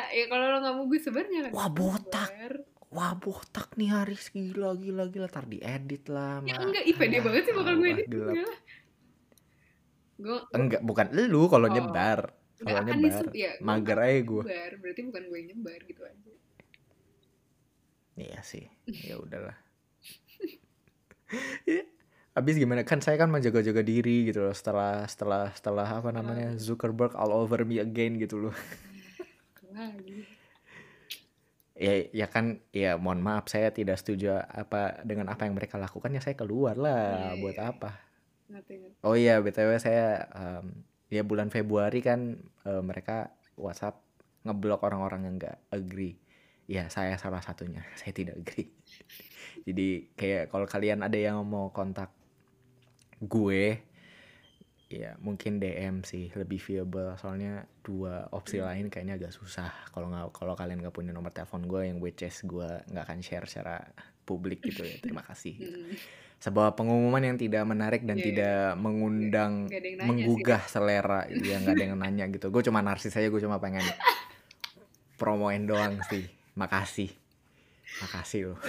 Ya 0.09 0.25
kalau 0.27 0.45
lo 0.47 0.57
nggak 0.59 0.75
mau 0.75 0.85
gue 0.85 0.99
sebenarnya 0.99 1.41
kan. 1.45 1.53
Wah, 1.53 1.69
botak. 1.69 2.31
Nyebar. 2.31 2.55
wah 2.89 3.11
botak 3.13 3.75
nih 3.75 3.91
Haris 3.91 4.31
gila 4.31 4.71
gila 4.75 5.09
gila 5.09 5.27
tar 5.27 5.45
diedit 5.45 6.07
lah 6.07 6.39
Ya 6.41 6.55
Ma. 6.55 6.63
enggak, 6.63 6.85
ih 6.85 6.95
pede 6.95 7.19
banget 7.19 7.43
sih 7.43 7.53
bakal 7.53 7.75
gue 7.75 7.89
edit. 7.91 8.07
Gue 10.15 10.39
enggak 10.53 10.81
bukan 10.81 11.07
lu 11.11 11.49
kalau 11.49 11.67
Oh. 11.67 11.75
nyebar 11.75 12.21
kalau 12.57 12.81
nyebar. 12.81 13.25
Ya, 13.35 13.51
mager 13.59 13.99
nggak 13.99 14.07
aja 14.07 14.21
gue 14.23 14.43
nyebar. 14.43 14.71
Berarti 14.79 15.01
bukan 15.03 15.23
gue 15.27 15.41
nyebar 15.45 15.81
gitu 15.83 16.03
aja. 16.03 16.33
Iya 18.15 18.41
sih, 18.41 18.71
ya 18.87 19.19
udahlah. 19.19 19.59
Habis 22.35 22.59
gimana 22.59 22.83
kan 22.83 22.99
saya 22.99 23.15
kan 23.15 23.31
menjaga-jaga 23.31 23.87
diri 23.87 24.27
gitu 24.27 24.43
loh 24.43 24.55
setelah 24.55 25.07
setelah 25.07 25.55
setelah 25.55 25.87
apa 25.87 26.11
namanya 26.11 26.59
Zuckerberg 26.59 27.15
all 27.15 27.31
over 27.31 27.63
me 27.63 27.79
again 27.79 28.19
gitu 28.19 28.51
loh. 28.51 28.55
Ya 31.75 32.07
ya 32.15 32.27
kan 32.31 32.63
ya 32.71 32.95
mohon 32.95 33.19
maaf 33.19 33.51
saya 33.51 33.75
tidak 33.75 33.99
setuju 33.99 34.39
apa 34.47 35.03
dengan 35.03 35.27
apa 35.27 35.43
yang 35.43 35.59
mereka 35.59 35.75
lakukan 35.75 36.15
ya 36.15 36.23
saya 36.23 36.39
keluar 36.39 36.79
lah 36.79 37.35
Iya, 37.35 37.43
buat 37.43 37.57
iya. 37.59 37.67
apa. 37.75 37.91
Oh 39.03 39.19
iya 39.19 39.43
BTW 39.43 39.71
saya 39.83 40.31
em, 40.39 40.87
ya 41.11 41.27
bulan 41.27 41.51
Februari 41.51 41.99
kan 41.99 42.39
eh, 42.63 42.79
mereka 42.79 43.35
WhatsApp 43.59 43.99
ngeblok 44.47 44.87
orang-orang 44.87 45.27
yang 45.27 45.35
nggak 45.35 45.59
agree. 45.75 46.15
Ya 46.65 46.89
saya 46.89 47.21
salah 47.21 47.45
satunya. 47.45 47.85
Saya 48.01 48.13
tidak 48.17 48.41
agree. 48.41 48.73
Jadi 49.65 50.13
kayak 50.17 50.49
kalau 50.49 50.65
kalian 50.65 51.05
ada 51.05 51.17
yang 51.17 51.41
mau 51.45 51.69
kontak 51.73 52.13
gue 53.21 53.81
ya 54.93 55.17
mungkin 55.19 55.59
DM 55.61 56.05
sih 56.05 56.29
lebih 56.37 56.61
viable. 56.61 57.17
Soalnya 57.21 57.65
dua 57.81 58.29
opsi 58.33 58.61
lain 58.61 58.89
kayaknya 58.89 59.17
agak 59.21 59.33
susah. 59.33 59.73
Kalau 59.93 60.09
nggak 60.09 60.33
kalau 60.33 60.55
kalian 60.57 60.81
nggak 60.81 60.95
punya 60.95 61.13
nomor 61.13 61.33
telepon 61.33 61.65
gue 61.69 61.89
yang 61.89 61.99
is 62.01 62.39
gue 62.45 62.69
nggak 62.93 63.05
akan 63.05 63.19
share 63.21 63.45
secara 63.49 63.81
publik 64.25 64.65
gitu 64.65 64.85
ya. 64.85 64.97
Terima 65.01 65.21
kasih 65.25 65.57
Hmm. 65.61 65.97
sebuah 66.45 66.77
pengumuman 66.77 67.25
yang 67.25 67.41
tidak 67.41 67.65
menarik 67.65 68.05
dan 68.05 68.21
Iya, 68.21 68.25
iya. 68.25 68.29
tidak 68.29 68.61
mengundang 68.77 69.53
ada 69.65 69.81
yang 69.81 69.97
nanya 69.97 70.09
menggugah 70.13 70.63
selera. 70.69 71.21
Ya 71.33 71.57
nggak 71.57 71.73
ada 71.73 71.85
yang 71.89 71.97
nanya 71.97 72.25
gitu. 72.29 72.53
Gue 72.53 72.61
cuma 72.61 72.85
narsis 72.85 73.17
aja 73.17 73.33
gue 73.33 73.41
cuma 73.41 73.57
pengen 73.57 73.81
promoin 75.21 75.65
doang 75.65 75.97
sih 76.13 76.44
makasih 76.55 77.11
makasih 78.01 78.55
loh 78.55 78.59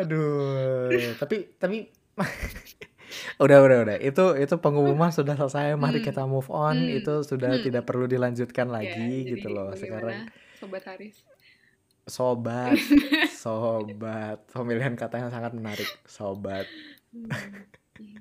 aduh 0.00 1.14
tapi 1.20 1.52
tapi 1.58 1.90
udah 3.44 3.58
udah 3.60 3.78
udah 3.84 3.96
itu 4.00 4.24
itu 4.40 4.54
pengumuman 4.56 5.12
sudah 5.12 5.36
selesai 5.36 5.76
mari 5.76 6.00
Hmm. 6.00 6.06
kita 6.08 6.22
move 6.24 6.48
on 6.48 6.76
Hmm. 6.78 6.96
itu 6.96 7.14
sudah 7.22 7.60
Hmm. 7.60 7.64
tidak 7.64 7.84
perlu 7.84 8.08
dilanjutkan 8.08 8.68
Ya, 8.68 8.72
lagi 8.72 9.10
jadi 9.22 9.30
gitu 9.36 9.48
loh 9.52 9.68
sekarang 9.76 10.28
Sobat 10.56 10.86
Haris. 10.86 11.18
Sobat, 12.02 12.74
sobat, 13.42 14.42
pemilihan 14.50 14.94
kata 14.94 15.22
yang 15.22 15.30
sangat 15.30 15.54
menarik, 15.54 15.86
sobat, 16.02 16.66
Hmm. 17.14 17.30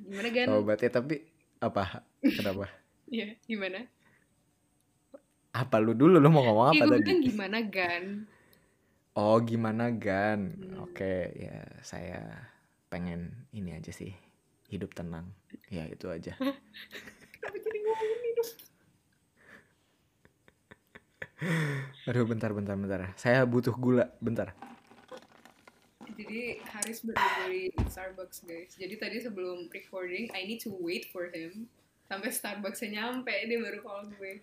Gimana 0.06 0.30
Gan? 0.30 0.46
sobat 0.46 0.78
ya 0.82 0.90
tapi 0.92 1.16
apa? 1.58 2.06
Kenapa? 2.22 2.70
Iya, 3.08 3.34
gimana? 3.46 3.86
Apa 5.52 5.84
lu 5.84 5.92
dulu 5.92 6.16
lu 6.16 6.30
mau 6.32 6.42
ngomong 6.42 6.72
Iya, 6.72 6.82
apa 6.82 6.86
gue 6.88 6.96
tadi? 6.96 7.04
bilang 7.04 7.22
gimana 7.22 7.58
Gan? 7.62 8.06
Oh 9.14 9.38
gimana 9.44 9.86
Gan? 9.92 10.40
Hmm. 10.56 10.84
Oke 10.88 11.36
ya 11.36 11.60
saya 11.84 12.24
pengen 12.88 13.48
ini 13.52 13.76
aja 13.76 13.92
sih 13.92 14.12
hidup 14.68 14.96
tenang, 14.96 15.28
ya 15.68 15.84
itu 15.84 16.08
aja. 16.08 16.32
Kenapa 16.40 17.58
jadi 17.60 17.78
ngomongin 17.84 18.20
hidup? 18.32 18.48
Aduh 22.08 22.24
bentar 22.24 22.52
bentar 22.54 22.76
bentar, 22.78 23.12
saya 23.18 23.44
butuh 23.44 23.76
gula, 23.76 24.08
bentar. 24.24 24.56
Jadi 26.16 26.62
Haris 26.64 27.02
baru 27.02 27.18
beli 27.44 27.74
Starbucks 27.90 28.46
guys. 28.46 28.78
Jadi 28.78 28.94
tadi 28.96 29.18
sebelum 29.20 29.68
recording, 29.74 30.30
I 30.32 30.46
need 30.46 30.62
to 30.62 30.72
wait 30.72 31.10
for 31.10 31.28
him 31.28 31.66
sampai 32.06 32.30
Starbucksnya 32.30 32.96
nyampe 32.96 33.34
dia 33.50 33.58
baru 33.60 33.80
call 33.82 34.08
gue. 34.16 34.40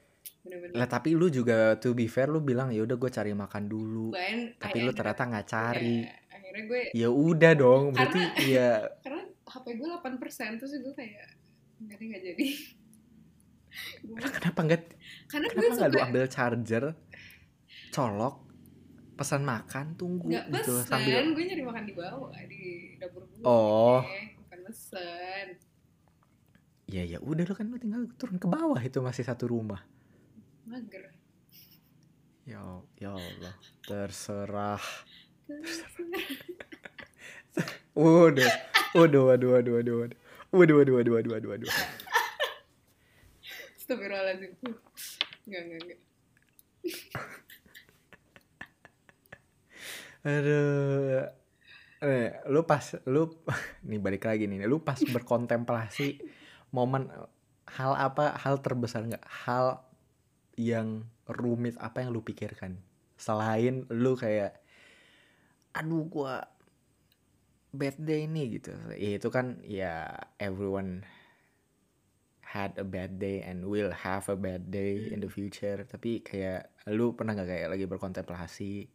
Bener-bener. 0.49 0.73
Lah 0.75 0.89
tapi 0.89 1.13
lu 1.13 1.29
juga 1.29 1.57
to 1.77 1.93
be 1.93 2.07
fair 2.07 2.27
lu 2.27 2.41
bilang 2.41 2.69
ya 2.69 2.81
udah 2.81 2.97
gue 2.97 3.11
cari 3.11 3.31
makan 3.31 3.65
dulu, 3.65 4.11
Bahkan 4.11 4.57
tapi 4.57 4.79
I 4.79 4.83
lu 4.83 4.93
ternyata 4.93 5.23
nggak 5.23 5.47
cari. 5.47 5.97
ya, 6.01 6.13
akhirnya 6.31 6.63
gue 6.65 6.81
Ya 6.93 7.09
udah 7.09 7.53
dong, 7.53 7.83
berarti 7.93 8.21
ya 8.49 8.71
karena 9.05 9.21
HP 9.45 9.67
gue 9.75 9.87
8% 9.87 10.57
terus 10.57 10.73
gue 10.75 10.95
kayak 10.95 11.29
nggak 11.79 11.97
deh, 11.97 12.07
nggak 12.07 12.23
jadi. 12.27 12.49
Gue- 14.01 14.19
kenapa 14.19 14.61
nggak 14.65 14.83
karena 15.27 15.47
gue 15.47 15.61
Kenapa 15.61 15.75
nggak 15.77 15.91
lu 15.91 15.99
ambil 16.03 16.25
charger, 16.27 16.85
colok, 17.89 18.37
pesan 19.15 19.43
makan, 19.43 19.87
tunggu 19.95 20.27
nggak 20.27 20.47
gitu 20.51 20.73
pesen, 20.75 20.89
sambil. 20.89 21.23
gue 21.31 21.45
nyari 21.45 21.63
makan 21.63 21.85
di 21.85 21.95
bawah 21.95 22.33
di 22.45 22.63
dapur 22.97 23.23
gue. 23.29 23.45
Oh. 23.45 24.01
bukan 24.41 24.59
pesen. 24.65 25.47
Ya 26.89 27.05
ya 27.05 27.21
udah 27.21 27.45
lu 27.45 27.53
kan 27.53 27.69
lu 27.69 27.77
tinggal 27.77 28.09
turun 28.17 28.37
ke 28.37 28.49
bawah 28.49 28.81
itu 28.81 28.99
masih 28.99 29.23
satu 29.23 29.47
rumah. 29.47 29.85
Mager. 30.69 31.09
Ya 32.45 32.61
ya 33.01 33.17
Allah, 33.17 33.55
terserah. 33.89 34.85
Waduh, 37.97 38.53
waduh, 38.93 39.23
waduh, 39.33 39.51
waduh, 39.57 39.75
waduh, 39.81 39.97
waduh, 39.97 40.17
waduh, 40.53 40.77
waduh, 40.77 40.93
waduh, 40.93 41.13
waduh, 41.17 41.33
waduh, 41.33 41.49
waduh. 41.57 41.73
Astagfirullahaladzim. 43.81 44.53
Enggak, 45.49 45.63
enggak, 45.65 45.81
enggak. 45.81 46.01
Aduh. 50.29 51.25
Eh, 51.99 52.31
lu 52.53 52.61
pas 52.69 52.85
lu 53.09 53.33
nih 53.89 53.99
balik 53.99 54.29
lagi 54.29 54.45
nih, 54.45 54.69
lu 54.69 54.85
pas 54.85 55.01
berkontemplasi 55.01 56.21
momen 56.71 57.09
hal 57.65 57.93
apa 57.97 58.37
hal 58.37 58.61
terbesar 58.61 59.09
nggak 59.09 59.25
hal 59.25 59.88
yang 60.59 61.07
rumit 61.31 61.79
apa 61.79 62.03
yang 62.03 62.11
lu 62.11 62.21
pikirkan? 62.21 62.77
Selain 63.15 63.87
lu 63.89 64.19
kayak 64.19 64.59
aduh 65.73 66.03
gua 66.11 66.45
bad 67.71 67.95
day 68.03 68.27
nih 68.27 68.59
gitu. 68.59 68.75
Ya 68.99 69.11
itu 69.17 69.29
kan 69.31 69.63
ya 69.63 70.19
everyone 70.43 71.07
had 72.43 72.75
a 72.81 72.85
bad 72.85 73.23
day 73.23 73.45
and 73.45 73.69
will 73.69 73.93
have 73.93 74.27
a 74.27 74.37
bad 74.37 74.75
day 74.75 75.07
in 75.15 75.23
the 75.23 75.31
future. 75.31 75.79
Tapi 75.87 76.27
kayak 76.27 76.75
lu 76.91 77.15
pernah 77.15 77.39
nggak 77.39 77.49
kayak 77.49 77.69
lagi 77.71 77.85
berkontemplasi 77.87 78.91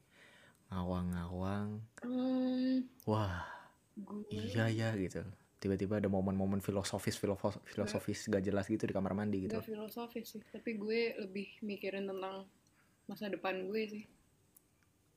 ngawang-ngawang? 0.73 1.79
Hmm, 2.03 2.83
wah 3.07 3.45
gue 3.93 4.25
iya 4.33 4.73
ya 4.73 4.89
gitu 4.97 5.21
tiba-tiba 5.63 6.03
ada 6.03 6.11
momen-momen 6.11 6.59
filosofis 6.59 7.15
filosofis 7.15 7.63
filosofis 7.71 8.19
gak 8.27 8.43
jelas 8.43 8.67
gitu 8.67 8.83
di 8.83 8.91
kamar 8.91 9.15
mandi 9.15 9.47
gitu 9.47 9.63
Gak 9.63 9.71
filosofis 9.71 10.35
sih, 10.35 10.43
tapi 10.51 10.75
gue 10.75 11.15
lebih 11.23 11.63
mikirin 11.63 12.03
tentang 12.11 12.43
masa 13.07 13.31
depan 13.31 13.63
gue 13.71 13.81
sih. 13.87 14.03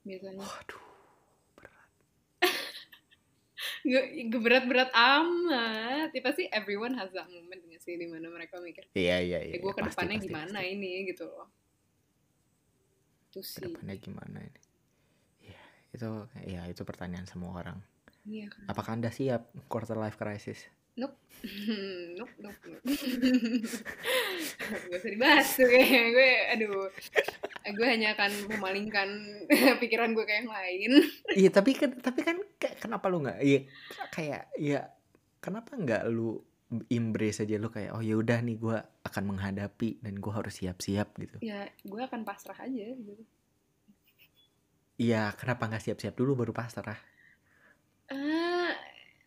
Biasanya. 0.07 0.47
waduh 0.47 0.87
Gak, 3.87 4.07
gak 4.35 4.43
berat-berat 4.43 4.91
amat. 4.91 6.11
Ya, 6.11 6.21
pasti 6.23 6.51
everyone 6.51 6.99
has 6.99 7.11
that 7.15 7.31
moment 7.31 7.63
gak 7.71 7.79
sih, 7.83 7.95
di 7.95 8.07
mana 8.11 8.27
mereka 8.31 8.59
mikir, 8.59 8.83
iya 8.99 9.23
iya 9.23 9.39
iya 9.47 9.55
eh 9.55 9.63
gue 9.63 9.71
ke 9.71 9.79
pasti, 9.79 9.95
depannya 9.95 10.17
pasti, 10.19 10.27
gimana 10.27 10.59
pasti. 10.59 10.73
ini 10.75 10.91
gitu 11.07 11.25
loh. 11.31 11.49
Itu 13.31 13.41
sih. 13.47 13.55
ke 13.55 13.61
depannya 13.71 13.95
gimana 14.03 14.39
ini 14.43 14.61
Iya, 15.47 15.63
itu 15.95 16.09
ya 16.51 16.61
itu 16.67 16.83
pertanyaan 16.83 17.27
semua 17.31 17.63
orang 17.63 17.79
Iya 18.27 18.47
kan. 18.51 18.65
apakah 18.67 18.93
anda 18.99 19.11
siap 19.15 19.55
quarter 19.71 19.95
life 19.95 20.19
crisis 20.19 20.67
Nope. 20.97 21.13
nope, 22.19 22.33
nope, 22.41 22.57
nope. 22.65 22.85
Gak 24.89 24.97
usah 24.97 25.11
dibahas 25.13 25.45
tuh 25.53 25.69
kayak 25.69 26.05
gue, 26.17 26.31
aduh. 26.57 26.89
gue 27.77 27.87
hanya 27.87 28.17
akan 28.17 28.33
memalingkan 28.57 29.09
pikiran 29.85 30.17
gue 30.17 30.25
ke 30.25 30.41
yang 30.41 30.49
lain 30.49 30.91
Iya 31.37 31.53
tapi 31.53 31.77
kan 31.77 32.01
tapi 32.01 32.25
kan 32.25 32.41
kayak 32.57 32.81
kenapa 32.81 33.13
lu 33.13 33.21
nggak 33.27 33.45
iya 33.45 33.61
kayak 34.09 34.49
ya 34.57 34.89
kenapa 35.45 35.77
nggak 35.77 36.03
lu 36.09 36.41
embrace 36.89 37.45
aja 37.45 37.59
lu 37.61 37.69
kayak 37.69 37.93
oh 37.93 38.01
ya 38.01 38.17
udah 38.17 38.39
nih 38.41 38.57
gue 38.57 38.79
akan 39.05 39.23
menghadapi 39.35 39.99
dan 40.01 40.15
gue 40.17 40.33
harus 40.33 40.55
siap-siap 40.63 41.13
gitu. 41.21 41.37
ya 41.43 41.67
gue 41.85 42.03
akan 42.03 42.23
pasrah 42.25 42.57
aja 42.57 42.87
gitu 42.97 43.23
Iya 44.97 45.29
kenapa 45.37 45.69
nggak 45.69 45.85
siap-siap 45.85 46.17
dulu 46.17 46.41
baru 46.41 46.57
pasrah? 46.57 46.97
Ah, 48.07 48.73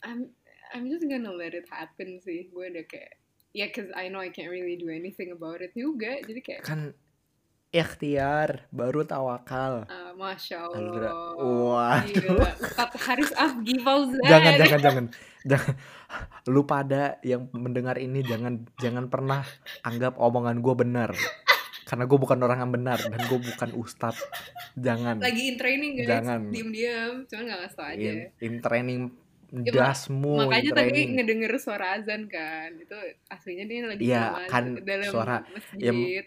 I'm 0.01 0.31
I'm 0.71 0.87
just 0.87 1.03
gonna 1.03 1.31
let 1.31 1.51
it 1.51 1.67
happen 1.67 2.19
sih 2.19 2.47
gue 2.47 2.65
udah 2.69 2.85
kayak 2.85 3.19
ya 3.51 3.67
cause 3.69 3.89
I 3.91 4.07
know 4.07 4.21
I 4.21 4.29
can't 4.29 4.47
really 4.47 4.77
do 4.77 4.87
anything 4.87 5.33
about 5.33 5.59
it 5.59 5.73
juga 5.73 6.21
jadi 6.21 6.39
kayak 6.39 6.61
Kan 6.63 6.93
ikhtiar 7.69 8.65
baru 8.69 9.05
tawakal. 9.05 9.85
ah, 9.85 10.11
masya. 10.17 10.65
Allah 10.65 11.29
Waduh. 11.37 12.01
Gila. 12.01 12.49
Kata 12.73 12.97
Haris 12.97 13.29
Afgi 13.35 13.77
Fauzan 13.77 14.17
Jangan 14.25 14.53
jangan 14.57 14.79
jangan 14.81 15.05
jangan 15.45 15.73
lu 16.49 16.65
pada 16.65 17.21
yang 17.21 17.45
mendengar 17.53 17.95
ini 17.95 18.25
jangan 18.25 18.65
jangan 18.75 19.05
pernah 19.07 19.45
anggap 19.83 20.17
omongan 20.17 20.59
gue 20.59 20.75
benar 20.75 21.13
karena 21.89 22.05
gue 22.05 22.19
bukan 22.21 22.37
orang 22.39 22.61
yang 22.61 22.69
benar 22.71 23.01
dan 23.01 23.17
gue 23.19 23.39
bukan 23.41 23.69
ustadz 23.73 24.21
jangan. 24.77 25.17
Lagi 25.17 25.41
in 25.49 25.57
training 25.57 25.91
guys. 25.97 26.09
Jangan. 26.13 26.39
diem-diem. 26.53 27.13
Cuman 27.25 27.43
gak 27.43 27.57
ngasih 27.59 27.75
tau 27.75 27.87
aja. 27.89 27.97
In, 28.05 28.17
in 28.39 28.53
training 28.61 29.01
Ya, 29.49 29.73
dasmu 29.73 30.37
in 30.37 30.45
makanya 30.45 30.71
tadi 30.77 31.01
ngedenger 31.09 31.57
suara 31.57 31.97
azan 31.97 32.29
kan. 32.29 32.69
Itu 32.77 32.93
aslinya 33.27 33.65
dia 33.65 33.79
lagi 33.81 34.01
Iya, 34.05 34.21
namaz 34.29 34.45
kan 34.45 34.63
dalam 34.85 35.09
suara 35.09 35.35
ya, 35.73 35.89
masjid 35.89 36.25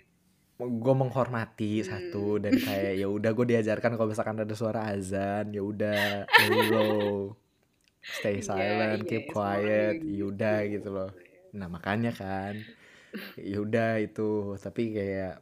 gue 0.58 0.94
menghormati 0.94 1.72
Hmm. 1.78 1.86
satu 1.86 2.26
dan 2.38 2.54
kayak 2.54 2.98
ya 2.98 3.06
udah 3.06 3.30
gue 3.30 3.46
diajarkan 3.46 3.94
kalau 3.94 4.10
misalkan 4.10 4.42
ada 4.42 4.54
suara 4.54 4.90
azan 4.90 5.50
ya 5.50 5.62
udah 5.62 6.26
hello 6.26 7.30
stay 7.98 8.38
Iya, 8.38 8.46
silent 8.46 9.02
iya, 9.02 9.06
keep 9.06 9.24
orang 9.30 9.58
quiet 9.62 9.94
juga 10.02 10.10
ya 10.10 10.24
udah 10.26 10.58
gitu 10.66 10.88
loh. 10.90 11.10
nah 11.54 11.66
makanya 11.66 12.10
kan 12.10 12.58
ya 13.38 13.58
udah 13.58 14.02
itu. 14.02 14.30
Tapi 14.56 14.82
kayak 14.90 15.34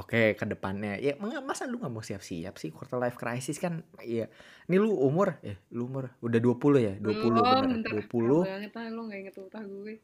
oke 0.00 0.22
ke 0.34 0.44
depannya 0.46 0.92
ya 0.98 1.12
ma- 1.20 1.44
masa 1.44 1.64
lu 1.64 1.76
nggak 1.76 1.92
mau 1.92 2.00
siap-siap 2.00 2.54
sih 2.56 2.70
quarter 2.72 2.98
life 2.98 3.16
crisis 3.16 3.56
kan 3.56 3.74
iya 4.00 4.26
ini 4.66 4.76
lu 4.76 4.90
umur 4.92 5.28
eh 5.42 5.56
lu 5.70 5.86
umur 5.86 6.04
udah 6.20 6.40
20 6.40 6.78
ya 6.80 6.94
20 6.96 7.20
Belum, 7.30 7.44
bener 7.44 7.66
bentar. 7.76 7.90
20 7.94 8.40
Parah 8.40 8.56
banget 8.56 8.72
ah, 8.74 8.86
lo 8.88 9.00
gak 9.06 9.18
inget 9.18 9.34
ultah 9.36 9.62
gue 9.62 9.94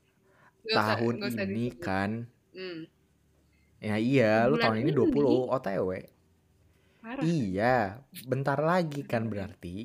usah- 0.66 0.98
tahun 0.98 1.14
usah 1.22 1.44
ini 1.44 1.66
disebut. 1.70 1.80
kan 1.80 2.10
hmm, 2.52 2.78
ya 3.78 3.94
iya 3.98 4.30
lu 4.44 4.54
Bulan 4.54 4.62
tahun 4.64 4.76
ini 4.82 4.90
ini. 4.90 4.96
20 4.98 5.36
OTW 5.48 5.88
parah 6.98 7.22
iya 7.24 7.74
bentar 8.24 8.58
lagi 8.60 9.00
kan 9.02 9.22
berarti 9.26 9.76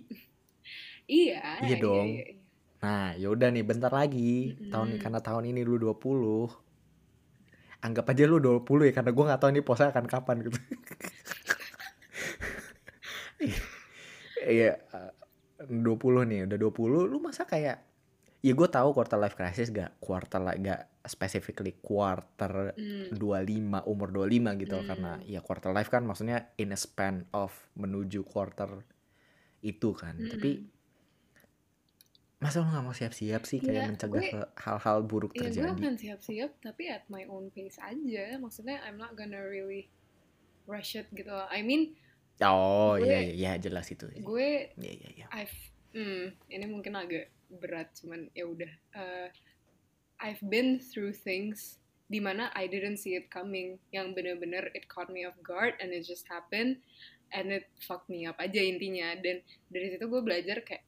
iya 1.21 1.39
Iya 1.61 1.75
dong. 1.77 2.07
iya, 2.09 2.23
iya. 2.27 2.39
Nah, 2.81 3.13
yaudah 3.13 3.53
nih 3.53 3.61
bentar 3.61 3.93
lagi. 3.93 4.57
Tahun 4.73 4.89
Mm-mm. 4.89 4.97
karena 4.97 5.19
tahun 5.21 5.43
ini 5.45 5.61
lu 5.61 5.77
20. 5.77 6.49
Anggap 7.81 8.05
aja 8.13 8.23
lu 8.29 8.37
20 8.37 8.89
ya 8.89 8.93
karena 8.93 9.11
gua 9.13 9.23
nggak 9.33 9.41
tahu 9.41 9.51
nih 9.57 9.63
puasa 9.65 9.89
akan 9.89 10.05
kapan 10.05 10.37
gitu. 10.45 10.57
Iya, 14.41 14.77
eh, 14.81 15.11
20 15.69 16.25
nih, 16.25 16.49
udah 16.49 16.57
20 16.57 17.05
lu 17.05 17.17
masa 17.21 17.45
kayak 17.45 17.77
ya 18.41 18.53
gue 18.57 18.69
tahu 18.73 18.89
quarter 18.97 19.21
life 19.21 19.37
crisis 19.37 19.69
gak 19.69 20.01
quarter 20.01 20.41
gak 20.41 21.05
specifically 21.05 21.77
quarter 21.77 22.73
Hmm, 22.73 23.13
25 23.13 23.85
umur 23.85 24.09
25 24.09 24.57
gitu 24.57 24.81
Hmm. 24.81 24.87
karena 24.89 25.11
ya 25.29 25.45
quarter 25.45 25.69
life 25.69 25.93
kan 25.93 26.01
maksudnya 26.01 26.49
in 26.57 26.73
a 26.73 26.77
span 26.77 27.29
of 27.37 27.53
menuju 27.77 28.25
quarter 28.25 28.81
itu 29.61 29.93
kan. 29.93 30.17
Mm-mm. 30.17 30.31
Tapi 30.33 30.51
masa 32.41 32.57
lu 32.57 32.67
nggak 32.67 32.81
mau 32.81 32.91
siap-siap 32.91 33.45
sih 33.45 33.57
kayak 33.57 33.73
Iya, 33.77 33.87
mencegah 33.87 34.17
gue- 34.19 34.49
hal-hal 34.57 34.97
buruk 35.01 35.31
ya 35.31 35.45
gue 35.45 35.53
terjadi? 35.53 35.77
akan 35.77 35.95
siap-siap 35.95 36.51
tapi 36.59 36.83
at 36.89 37.05
my 37.07 37.23
own 37.25 37.47
pace 37.47 37.77
aja 37.77 38.35
maksudnya 38.35 38.81
I'm 38.81 38.97
not 38.97 39.13
gonna 39.13 39.37
really 39.39 39.93
rush 40.65 40.95
it 40.95 41.05
gitu 41.11 41.29
I 41.29 41.61
mean 41.61 41.93
Oh 42.41 42.97
gue- 42.97 43.05
iya 43.05 43.19
iya 43.21 43.31
iya, 43.31 43.51
jelas 43.55 43.85
itu. 43.87 44.09
gue 44.09 44.73
Iya 44.73 44.91
iya 44.91 45.09
iya. 45.15 45.25
I've 45.31 45.53
hmm, 45.93 46.33
ini 46.49 46.65
mungkin 46.65 46.97
agak 46.97 47.29
berat 47.53 47.93
cuman 47.95 48.27
ya 48.31 48.45
udah 48.45 48.71
Uh, 48.91 49.29
I've 50.17 50.41
been 50.43 50.77
through 50.77 51.13
things 51.13 51.77
di 52.05 52.17
mana 52.17 52.49
I 52.51 52.65
didn't 52.65 52.97
see 52.97 53.13
it 53.13 53.29
coming 53.29 53.77
yang 53.89 54.11
bener-bener 54.11 54.73
it 54.73 54.85
caught 54.85 55.07
me 55.07 55.23
off 55.23 55.37
guard 55.39 55.77
and 55.77 55.89
it 55.89 56.01
just 56.01 56.25
happened 56.25 56.81
and 57.29 57.49
it 57.49 57.69
fucked 57.79 58.05
me 58.05 58.25
up 58.25 58.35
aja 58.35 58.57
intinya 58.57 59.13
dan 59.15 59.39
dari 59.67 59.87
situ 59.89 60.03
gue 60.03 60.19
belajar 60.19 60.59
kayak 60.59 60.83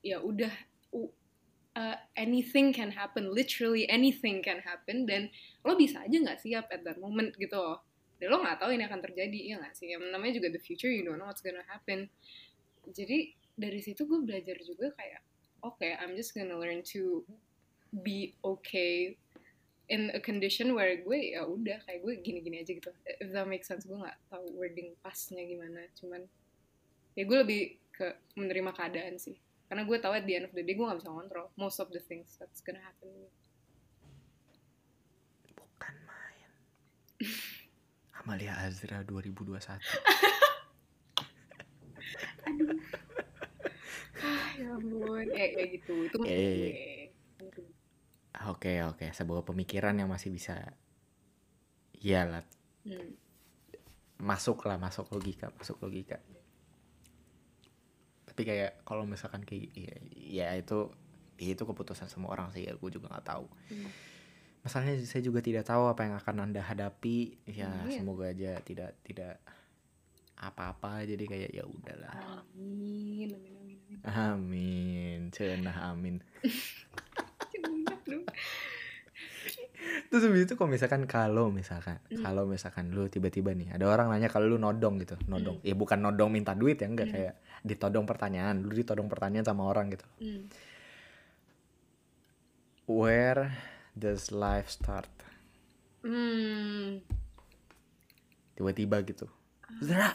ya 0.00 0.18
udah 0.18 0.54
uh, 1.74 1.96
anything 2.16 2.72
can 2.72 2.90
happen 2.94 3.34
literally 3.34 3.86
anything 3.90 4.40
can 4.42 4.62
happen 4.62 5.06
dan 5.06 5.28
lo 5.66 5.74
bisa 5.74 6.02
aja 6.06 6.16
nggak 6.16 6.40
siap 6.40 6.66
at 6.70 6.82
that 6.86 6.98
moment 7.02 7.34
gitu 7.36 7.54
loh. 7.58 7.82
Dan 8.22 8.30
lo 8.30 8.40
nggak 8.40 8.62
tahu 8.62 8.70
ini 8.72 8.86
akan 8.86 9.00
terjadi 9.02 9.38
ya 9.54 9.54
nggak 9.58 9.74
sih? 9.74 9.90
Yang 9.90 10.14
namanya 10.14 10.32
juga 10.38 10.48
the 10.54 10.62
future 10.62 10.90
you 10.90 11.02
don't 11.02 11.18
know 11.18 11.28
what's 11.28 11.42
gonna 11.42 11.66
happen. 11.66 12.06
Jadi 12.86 13.34
dari 13.58 13.80
situ 13.82 14.06
gue 14.06 14.22
belajar 14.22 14.58
juga 14.62 14.94
kayak 14.94 15.22
oke 15.66 15.86
I'm 15.86 16.14
just 16.14 16.34
gonna 16.34 16.58
learn 16.58 16.82
to 16.94 17.22
be 18.02 18.34
okay 18.42 19.14
in 19.86 20.10
a 20.16 20.20
condition 20.22 20.72
where 20.72 20.96
gue 20.96 21.36
ya 21.36 21.44
udah 21.44 21.78
kayak 21.84 22.00
gue 22.02 22.12
gini-gini 22.22 22.62
aja 22.62 22.72
gitu. 22.72 22.90
If 23.06 23.34
that 23.34 23.50
makes 23.50 23.66
sense 23.66 23.84
gue 23.84 23.98
nggak 23.98 24.18
tahu 24.30 24.46
wording 24.54 24.94
pasnya 25.02 25.42
gimana 25.42 25.90
cuman 25.98 26.26
ya 27.14 27.22
gue 27.26 27.38
lebih 27.46 27.62
ke 27.94 28.10
menerima 28.34 28.74
keadaan 28.74 29.22
sih 29.22 29.38
karena 29.68 29.82
gue 29.88 29.96
tahu 29.98 30.12
at 30.14 30.24
the 30.28 30.34
end 30.36 30.46
of 30.48 30.52
the 30.52 30.62
day 30.62 30.74
gue 30.76 30.84
nggak 30.84 31.00
bisa 31.00 31.10
kontrol 31.10 31.46
most 31.56 31.78
of 31.80 31.88
the 31.90 32.02
things 32.02 32.36
that's 32.36 32.60
gonna 32.60 32.82
happen 32.82 33.10
Bukan 35.54 35.94
main. 36.08 36.50
Amalia 38.24 38.56
Azra 38.60 39.04
2021. 39.04 39.60
aduh 42.44 42.76
ah 44.24 44.48
ya 44.56 44.68
ampun 44.76 45.26
ya, 45.32 45.46
ya 45.52 45.64
gitu 45.68 45.94
itu 46.08 46.16
Ya, 46.24 46.32
ya, 46.32 46.52
ya. 46.52 46.68
gue 47.40 47.64
Oke 48.44 48.84
oke, 48.84 49.08
sebuah 49.08 49.40
pemikiran 49.46 49.96
yang 49.96 50.10
masih 50.12 50.28
bisa 50.28 50.76
Iyalah, 52.04 52.44
hmm. 52.84 53.16
masuk 54.20 54.68
lah, 54.68 54.76
masuk 54.76 55.08
logika, 55.08 55.48
masuk 55.56 55.80
logika. 55.80 56.20
Tapi 58.34 58.42
kayak 58.44 58.82
kalau 58.82 59.06
misalkan 59.06 59.46
kayak 59.46 59.70
ya, 59.78 59.94
ya 60.10 60.46
itu 60.58 60.90
ya 61.38 61.54
itu 61.54 61.62
keputusan 61.62 62.10
semua 62.10 62.34
orang 62.34 62.50
sih 62.50 62.66
ya, 62.66 62.74
gue 62.74 62.90
juga 62.90 63.06
nggak 63.06 63.26
tahu. 63.30 63.46
Hmm. 63.70 63.86
Masalahnya 64.66 64.98
saya 65.06 65.22
juga 65.22 65.38
tidak 65.38 65.70
tahu 65.70 65.86
apa 65.86 66.02
yang 66.02 66.18
akan 66.18 66.50
anda 66.50 66.58
hadapi. 66.58 67.38
Ya 67.46 67.70
Iya. 67.86 68.02
semoga 68.02 68.26
aja 68.26 68.58
tidak 68.66 68.98
tidak 69.06 69.38
apa-apa. 70.34 71.06
Jadi 71.06 71.30
kayak 71.30 71.50
ya 71.54 71.62
udahlah. 71.62 72.42
amin 72.58 73.38
amin 73.38 73.54
amin 73.54 73.78
amin 74.02 75.20
cenah 75.30 75.94
amin. 75.94 76.18
Terus 80.08 80.22
habis 80.24 80.46
itu 80.46 80.54
kalau 80.54 80.70
misalkan 80.70 81.02
kalau 81.04 81.46
misalkan 81.50 81.98
Hmm. 82.08 82.22
kalau 82.22 82.44
misalkan 82.46 82.90
lu 82.92 83.08
tiba-tiba 83.08 83.52
nih 83.52 83.74
ada 83.74 83.84
orang 83.86 84.08
nanya 84.08 84.30
kalau 84.30 84.46
lu 84.48 84.56
nodong 84.56 85.02
gitu, 85.02 85.18
nodong. 85.26 85.58
Ya 85.60 85.74
bukan 85.74 86.00
nodong 86.00 86.30
minta 86.30 86.54
duit 86.54 86.78
ya 86.78 86.86
enggak 86.88 87.10
Hmm. 87.10 87.14
kayak 87.14 87.34
ditodong 87.64 88.04
pertanyaan, 88.04 88.62
lu 88.64 88.72
ditodong 88.72 89.08
pertanyaan 89.08 89.44
sama 89.44 89.64
orang 89.66 89.92
gitu. 89.92 90.06
Hmm. 90.20 90.46
Where 92.84 93.48
does 93.96 94.28
life 94.28 94.68
start? 94.68 95.08
Hmm. 96.04 97.00
Tiba-tiba 98.54 99.00
gitu. 99.02 99.26
Zra. 99.80 100.12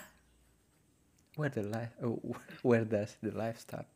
Where 1.34 1.50
the 1.50 1.66
life 1.66 1.94
oh, 2.04 2.20
where 2.68 2.86
does 2.86 3.18
the 3.24 3.34
life 3.34 3.58
start? 3.58 3.88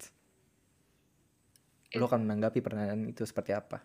Lu 1.93 2.09
akan 2.09 2.25
menanggapi 2.25 2.65
pertanyaan 2.65 3.13
itu 3.13 3.21
seperti 3.21 3.53
apa? 3.53 3.77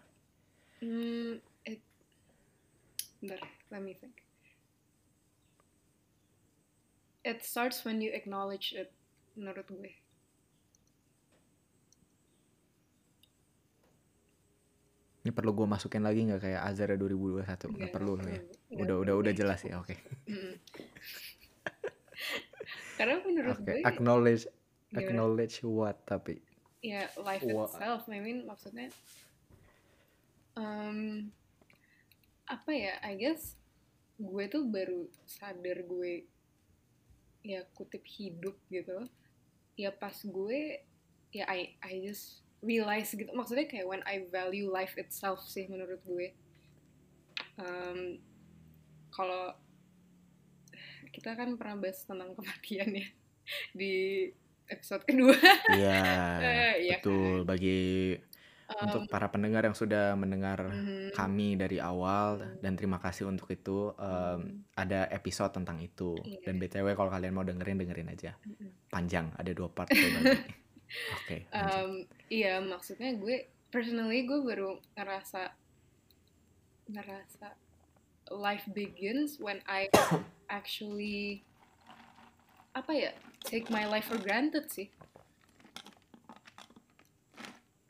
Hmm, 0.81 1.37
bentar, 3.21 3.41
let 3.71 3.83
me 3.83 3.95
think. 3.95 4.23
It 7.25 7.45
starts 7.45 7.85
when 7.85 8.01
you 8.01 8.11
acknowledge 8.15 8.73
it, 8.73 8.93
menurut 9.37 9.69
gue. 9.69 9.93
Ini 15.19 15.35
perlu 15.35 15.53
gue 15.53 15.67
masukin 15.69 16.01
lagi 16.07 16.25
nggak 16.25 16.41
kayak 16.41 16.63
Azara 16.65 16.95
2021? 16.97 17.45
Nggak 17.45 17.69
Nggak 17.69 17.91
perlu 17.93 18.13
perlu. 18.17 18.31
ya. 18.33 18.41
Udah 18.81 18.97
udah 19.03 19.15
udah 19.19 19.33
jelas 19.35 19.61
ya, 19.67 19.77
oke. 19.77 19.93
Mm. 20.25 20.55
Karena 22.99 23.15
menurut 23.23 23.57
Oke, 23.59 23.67
gue, 23.67 23.79
acknowledge 23.85 24.45
Gimana? 24.89 24.99
acknowledge 25.05 25.57
what 25.63 26.01
tapi 26.09 26.41
ya 26.81 27.05
life 27.21 27.43
Wha- 27.45 27.67
itself, 27.69 28.07
I 28.09 28.19
mean 28.23 28.47
maksudnya, 28.47 28.89
um, 30.55 31.29
apa 32.49 32.71
ya? 32.73 32.95
I 33.05 33.15
guess 33.21 33.55
gue 34.19 34.45
tuh 34.51 34.67
baru 34.67 35.07
sadar 35.31 35.87
gue 35.87 36.27
ya 37.47 37.63
kutip 37.71 38.03
hidup 38.03 38.59
gitu 38.67 39.07
ya 39.79 39.95
pas 39.95 40.13
gue 40.27 40.83
ya 41.31 41.47
I 41.47 41.79
I 41.79 42.03
just 42.03 42.43
realize 42.59 43.15
gitu 43.15 43.31
maksudnya 43.31 43.71
kayak 43.71 43.87
when 43.87 44.03
I 44.03 44.27
value 44.27 44.67
life 44.67 44.99
itself 44.99 45.47
sih 45.47 45.71
menurut 45.71 46.03
gue 46.03 46.35
um, 47.63 48.19
kalau 49.15 49.55
kita 51.15 51.39
kan 51.39 51.55
pernah 51.55 51.79
bahas 51.79 52.03
tentang 52.03 52.35
kematian 52.35 52.91
ya 52.99 53.09
di 53.71 53.95
episode 54.67 55.07
kedua 55.07 55.39
Iya, 55.79 56.03
Eh, 56.43 56.75
iya 56.91 56.99
betul. 57.01 57.47
Bagi 57.47 57.81
Um, 58.69 58.85
untuk 58.85 59.03
para 59.09 59.33
pendengar 59.33 59.65
yang 59.65 59.73
sudah 59.73 60.13
mendengar 60.13 60.61
mhm, 60.69 61.17
kami 61.17 61.57
dari 61.57 61.81
awal 61.81 62.61
dan 62.61 62.77
terima 62.77 63.01
kasih 63.01 63.25
untuk 63.25 63.49
itu. 63.49 63.97
mhm, 63.97 64.69
ada 64.77 65.09
episode 65.09 65.57
tentang 65.57 65.81
itu. 65.81 66.21
Iya. 66.21 66.53
Dan 66.53 66.61
BTW 66.61 66.93
kalau 66.93 67.09
kalian 67.09 67.33
mau 67.33 67.49
dengerin 67.49 67.81
dengerin 67.81 68.13
aja. 68.13 68.37
mhm. 68.45 68.93
Panjang, 68.93 69.33
ada 69.41 69.51
dua 69.57 69.73
part. 69.73 69.89
Oke, 71.17 71.49
lanjut. 71.49 71.85
Um, 71.85 71.93
iya 72.33 72.61
maksudnya 72.65 73.13
gue 73.17 73.49
personally 73.69 74.25
gue 74.25 74.41
baru 74.41 74.81
ngerasa 74.97 75.53
ngerasa 76.89 77.53
life 78.33 78.65
begins 78.73 79.37
when 79.37 79.61
I 79.69 79.93
actually 80.49 81.45
apa 82.73 82.93
ya 82.93 83.13
take 83.45 83.69
my 83.69 83.85
life 83.85 84.09
for 84.09 84.17
granted 84.21 84.69
sih 84.73 84.89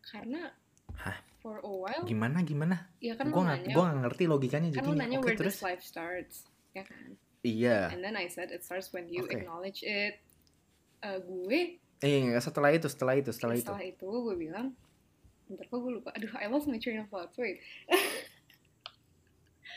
karena 0.08 0.50
Hah? 0.98 1.16
for 1.38 1.62
a 1.62 1.70
while 1.70 2.02
Gimana 2.02 2.42
gimana? 2.42 2.90
ya 2.98 3.14
kan 3.14 3.30
nggak 3.30 3.46
nanya 3.62 3.72
gua 3.72 3.84
nggak 3.86 3.98
ngerti 4.04 4.24
logikanya 4.26 4.68
kan 4.68 4.76
jadi. 4.76 4.86
lo 4.86 4.94
nanya 4.94 5.18
Oke, 5.18 5.24
where 5.24 5.38
terus? 5.38 5.54
this 5.54 5.62
life 5.62 5.80
starts 5.80 6.36
ya 6.72 6.82
kan 6.82 7.14
Iya. 7.40 7.94
and 7.94 8.02
then 8.02 8.14
I 8.14 8.26
said 8.26 8.50
it 8.50 8.60
starts 8.60 8.90
when 8.90 9.06
you 9.06 9.22
Oke. 9.22 9.34
acknowledge 9.34 9.80
it 9.82 10.18
Uh, 10.98 11.22
gue 11.22 11.78
Eh, 11.98 12.34
setelah 12.38 12.74
itu, 12.74 12.90
setelah 12.90 13.14
itu, 13.14 13.30
setelah 13.30 13.54
itu. 13.54 13.70
setelah 13.70 13.86
itu 13.86 14.02
gue 14.02 14.34
bilang 14.34 14.74
bentar 15.46 15.62
kok 15.64 15.78
gue 15.78 15.92
lupa 15.94 16.10
aduh 16.10 16.34
I 16.34 16.50
lost 16.50 16.66
my 16.66 16.74
train 16.76 16.98
of 16.98 17.06
thought 17.06 17.30
wait 17.38 17.62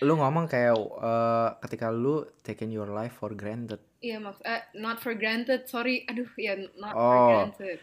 Lu 0.01 0.17
ngomong 0.17 0.49
kayak 0.49 0.73
eh, 0.73 1.49
ketika 1.61 1.93
lu 1.93 2.25
taking 2.41 2.73
your 2.73 2.89
life 2.89 3.13
for 3.13 3.37
granted. 3.37 3.77
Iya 4.01 4.17
maks 4.17 4.41
eh, 4.41 4.65
not 4.73 4.97
for 4.97 5.13
granted 5.13 5.69
sorry 5.69 6.01
aduh 6.09 6.25
ya 6.33 6.57
not 6.73 6.97
for 6.97 7.13
Oh, 7.15 7.27
granted 7.29 7.77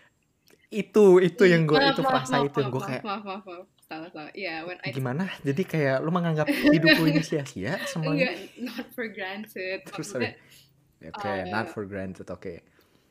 itu 0.69 1.05
itu 1.25 1.43
yang 1.49 1.65
gue 1.65 1.81
itu 1.81 2.05
frasa 2.05 2.45
maaf, 2.45 2.49
itu 2.53 2.57
yang 2.61 2.71
gue 2.71 2.83
kayak 2.85 3.03
maaf 3.05 3.25
maaf 3.25 3.45
maaf 3.49 3.67
salah 3.89 4.09
salah 4.13 4.33
ya 4.37 4.69
when 4.69 4.77
I 4.85 4.93
gimana? 4.93 5.33
Jadi 5.41 5.65
kayak 5.65 6.05
lu 6.05 6.13
menganggap 6.13 6.45
hidup 6.77 7.01
lu 7.01 7.09
ini 7.09 7.25
sia-sia 7.25 7.81
semuanya. 7.89 8.37
not 8.61 8.85
for 8.93 9.09
granted 9.09 9.89
Terus 9.89 10.13
maksudnya 10.13 10.37
Oke, 10.99 11.31
eh, 11.31 11.47
not 11.47 11.71
for 11.71 11.87
granted. 11.87 12.27
Oke. 12.29 12.61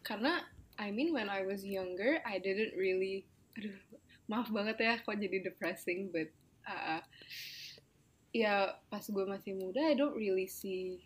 karena 0.08 0.40
I 0.80 0.94
mean 0.94 1.12
when 1.12 1.28
I 1.28 1.44
was 1.44 1.68
younger 1.68 2.24
I 2.24 2.40
didn't 2.40 2.78
really 2.80 3.28
aduh 3.60 3.76
maaf 4.32 4.48
banget 4.54 4.78
ya 4.80 4.94
kok 5.04 5.18
jadi 5.20 5.52
depressing 5.52 6.14
but 6.16 6.32
uh, 6.64 7.04
ya 8.32 8.80
pas 8.88 9.04
gue 9.04 9.26
masih 9.28 9.58
muda 9.60 9.82
I 9.84 9.96
don't 9.98 10.16
really 10.16 10.48
see 10.48 11.04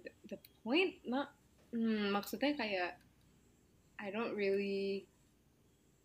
the, 0.00 0.12
the 0.32 0.38
point 0.64 0.96
not 1.04 1.34
hmm, 1.76 2.14
maksudnya 2.14 2.56
kayak 2.56 3.00
I 3.96 4.12
don't 4.12 4.36
really 4.36 5.08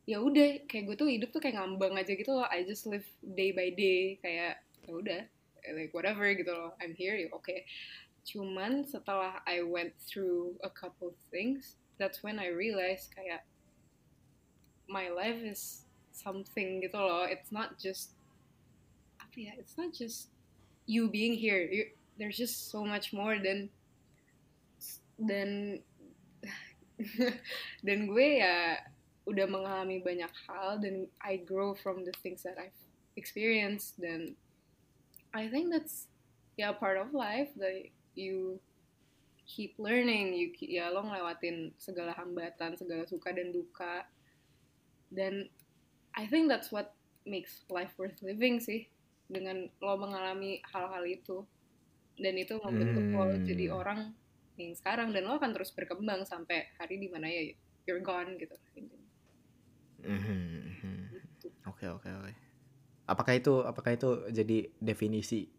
ya 0.10 0.18
udah 0.18 0.66
kayak 0.66 0.90
gue 0.90 0.96
tuh 0.98 1.10
hidup 1.10 1.30
tuh 1.30 1.40
kayak 1.40 1.62
ngambang 1.62 1.94
aja 1.96 2.12
gitu 2.12 2.34
loh. 2.34 2.48
I 2.50 2.66
just 2.66 2.90
live 2.90 3.06
day 3.22 3.54
by 3.54 3.70
day 3.72 4.18
kayak 4.20 4.60
ya 4.82 4.92
udah 4.92 5.22
like 5.78 5.94
whatever 5.94 6.26
gitu 6.34 6.50
loh. 6.50 6.74
I'm 6.82 6.98
here 6.98 7.16
ya 7.16 7.30
oke. 7.32 7.54
Cuman 8.26 8.86
setelah 8.86 9.42
I 9.46 9.62
went 9.66 9.94
through 10.02 10.58
a 10.66 10.70
couple 10.70 11.14
things 11.30 11.78
that's 12.02 12.26
when 12.26 12.42
I 12.42 12.50
realized 12.50 13.14
kayak 13.14 13.46
my 14.90 15.14
life 15.14 15.38
is 15.46 15.86
something 16.12 16.82
gitu 16.82 16.98
loh. 16.98 17.30
It's 17.30 17.54
not 17.54 17.78
just 17.78 18.18
apa 19.22 19.38
ya 19.38 19.54
it's 19.56 19.78
not 19.78 19.94
just 19.94 20.34
you 20.90 21.08
being 21.08 21.38
here. 21.38 21.62
You, 21.70 21.94
there's 22.18 22.36
just 22.36 22.74
so 22.74 22.84
much 22.84 23.14
more 23.14 23.38
than 23.38 23.70
dan 25.22 25.80
dan 27.86 28.10
gue 28.10 28.28
ya 28.42 28.80
udah 29.30 29.46
mengalami 29.46 30.02
banyak 30.02 30.32
hal 30.50 30.82
dan 30.82 31.06
I 31.22 31.38
grow 31.42 31.78
from 31.78 32.04
the 32.04 32.14
things 32.26 32.42
that 32.44 32.58
I've 32.58 32.78
experienced 33.14 34.02
dan 34.02 34.34
I 35.32 35.48
think 35.48 35.70
that's 35.72 36.10
ya 36.58 36.74
part 36.74 36.98
of 36.98 37.14
life 37.14 37.54
that 37.62 37.88
you 38.18 38.60
keep 39.46 39.76
learning 39.78 40.34
you 40.36 40.52
keep, 40.56 40.72
ya 40.72 40.90
lo 40.90 41.06
ngelewatin 41.06 41.76
segala 41.78 42.16
hambatan 42.18 42.76
segala 42.76 43.06
suka 43.08 43.32
dan 43.32 43.54
duka 43.54 44.08
dan 45.14 45.48
I 46.18 46.28
think 46.28 46.50
that's 46.50 46.72
what 46.72 46.96
makes 47.24 47.64
life 47.70 47.94
worth 47.96 48.20
living 48.26 48.60
sih 48.60 48.90
dengan 49.32 49.70
lo 49.80 49.96
mengalami 49.96 50.60
hal-hal 50.68 51.06
itu 51.08 51.46
dan 52.20 52.36
itu 52.36 52.60
membentuk 52.60 53.06
lo 53.16 53.24
Hmm. 53.32 53.46
jadi 53.48 53.66
orang 53.72 54.00
yang 54.62 54.78
sekarang 54.78 55.10
dan 55.10 55.26
lo 55.26 55.42
akan 55.42 55.52
terus 55.58 55.74
berkembang 55.74 56.22
sampai 56.30 56.70
hari 56.78 57.02
di 57.02 57.10
mana 57.10 57.26
ya 57.26 57.54
you're 57.90 58.04
gone 58.04 58.38
gitu. 58.38 58.54
Mhm, 60.02 60.42
mhm. 60.66 60.98
Gitu. 61.14 61.48
Oke, 61.70 61.86
oke, 61.90 62.10
oke. 62.10 62.34
Apakah 63.10 63.34
itu 63.38 63.54
apakah 63.66 63.92
itu 63.98 64.10
jadi 64.30 64.70
definisi 64.78 65.50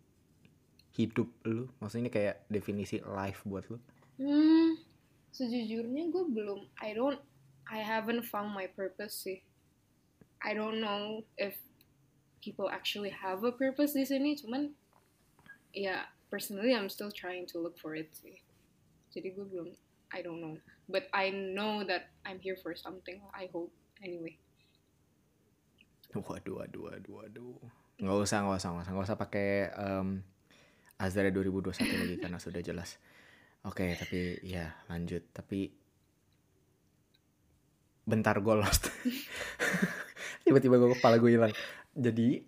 hidup 0.95 1.29
lu? 1.49 1.69
Maksudnya 1.79 2.09
ini 2.09 2.13
kayak 2.13 2.37
definisi 2.49 2.97
life 3.03 3.43
buat 3.47 3.67
lu? 3.71 3.79
Hmm, 4.21 4.79
sejujurnya 5.35 6.13
gue 6.13 6.25
belum, 6.31 6.69
I 6.79 6.95
don't, 6.95 7.21
I 7.67 7.81
haven't 7.81 8.29
found 8.29 8.53
my 8.53 8.69
purpose 8.69 9.25
sih. 9.25 9.41
I 10.43 10.53
don't 10.53 10.83
know 10.83 11.23
if 11.39 11.55
people 12.43 12.67
actually 12.69 13.15
have 13.15 13.47
a 13.47 13.55
purpose 13.55 13.95
di 13.95 14.03
sini, 14.03 14.35
cuman 14.35 14.75
ya 15.73 16.11
personally 16.29 16.75
I'm 16.75 16.91
still 16.91 17.15
trying 17.15 17.47
to 17.55 17.63
look 17.63 17.79
for 17.79 17.95
it 17.95 18.13
sih. 18.13 18.43
Jadi 19.13 19.37
gue 19.37 19.45
belum, 19.45 19.69
I 20.17 20.25
don't 20.25 20.41
know. 20.41 20.57
But 20.89 21.13
I 21.13 21.29
know 21.31 21.85
that 21.85 22.09
I'm 22.25 22.41
here 22.41 22.57
for 22.57 22.73
something. 22.73 23.21
I 23.37 23.53
hope 23.53 23.71
anyway. 24.01 24.41
Waduh, 26.13 26.61
waduh, 26.61 26.83
waduh, 26.93 27.13
waduh. 27.25 27.57
Nggak 28.01 28.17
usah, 28.25 28.45
nggak 28.45 28.59
usah, 28.61 28.69
nggak 28.73 28.85
usah, 28.85 28.93
nggak 28.93 29.07
usah 29.09 29.19
pakai 29.21 29.49
um, 29.77 30.09
Azara 31.01 31.33
2021 31.33 31.83
lagi 31.89 32.17
karena 32.21 32.39
sudah 32.41 32.61
jelas. 32.61 32.97
Oke, 33.65 33.97
tapi 33.97 34.43
ya 34.45 34.75
lanjut. 34.93 35.23
Tapi 35.33 35.73
bentar 38.05 38.37
gue 38.41 38.55
lost. 38.59 38.91
Tiba-tiba 40.45 40.77
gue 40.77 40.91
kepala 40.99 41.17
gue 41.17 41.31
hilang. 41.33 41.53
Jadi 41.95 42.43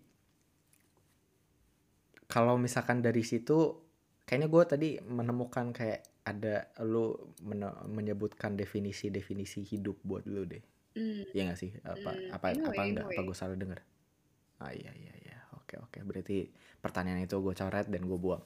kalau 2.29 2.59
misalkan 2.59 2.98
dari 2.98 3.22
situ, 3.22 3.79
kayaknya 4.27 4.48
gue 4.50 4.62
tadi 4.66 4.88
menemukan 5.07 5.70
kayak 5.70 6.13
ada 6.24 6.72
lu 6.82 7.12
mene- 7.44 7.84
menyebutkan 7.87 8.56
definisi-definisi 8.56 9.60
hidup 9.62 10.00
buat 10.02 10.24
lu 10.24 10.48
deh. 10.48 10.64
Hmm, 10.94 11.26
Iya 11.30 11.52
gak 11.52 11.58
sih? 11.60 11.70
Apa 11.84 12.16
Hmm, 12.16 12.32
apa 12.32 12.46
anyway, 12.50 12.68
apa 12.72 12.82
enggak? 12.87 13.04
Apa 13.04 13.12
anyway. 13.12 13.28
gue 13.28 13.37
salah 13.37 13.56
denger? 13.58 13.80
Ah 14.58 14.72
iya 14.72 14.90
iya 14.94 15.14
iya. 15.20 15.37
Oke 15.60 15.76
oke. 15.76 15.98
Berarti 16.00 16.48
pertanyaan 16.80 17.22
itu 17.22 17.37
gue 17.37 17.52
coret 17.52 17.87
dan 17.90 18.02
gue 18.02 18.18
buang 18.18 18.40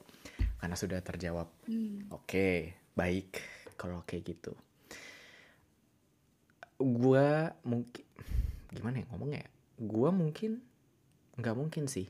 karena 0.59 0.75
sudah 0.75 0.99
terjawab. 1.01 1.47
hmm, 1.67 2.11
Oke, 2.11 2.75
baik 2.95 3.39
kalau 3.79 4.03
kayak 4.03 4.35
gitu. 4.35 4.53
Gua 6.79 7.51
mungkin 7.67 8.05
gimana 8.71 9.03
ya 9.03 9.07
ngomongnya? 9.11 9.41
ya? 9.43 9.49
Gua 9.83 10.11
mungkin 10.15 10.63
nggak 11.35 11.57
mungkin 11.59 11.85
sih. 11.91 12.07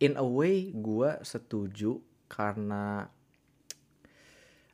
In 0.00 0.16
a 0.16 0.24
way 0.24 0.72
gua 0.72 1.20
setuju 1.20 2.00
karena 2.28 3.08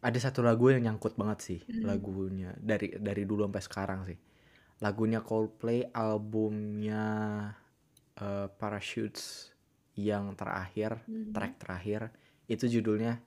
ada 0.02 0.18
satu 0.18 0.40
lagu 0.42 0.68
yang 0.72 0.82
nyangkut 0.86 1.14
banget 1.20 1.38
sih 1.48 1.60
Hmm. 1.66 1.86
lagunya 1.88 2.50
dari 2.58 2.94
dari 2.98 3.22
dulu 3.26 3.46
sampai 3.46 3.62
sekarang 3.64 4.00
sih. 4.08 4.18
Lagunya 4.82 5.20
Coldplay 5.22 5.86
albumnya 5.94 7.06
eh, 8.18 8.46
Parachutes 8.58 9.52
yang 9.96 10.32
terakhir 10.40 11.04
hmm. 11.04 11.32
track 11.36 11.52
terakhir 11.62 12.00
itu 12.48 12.64
judulnya 12.68 13.20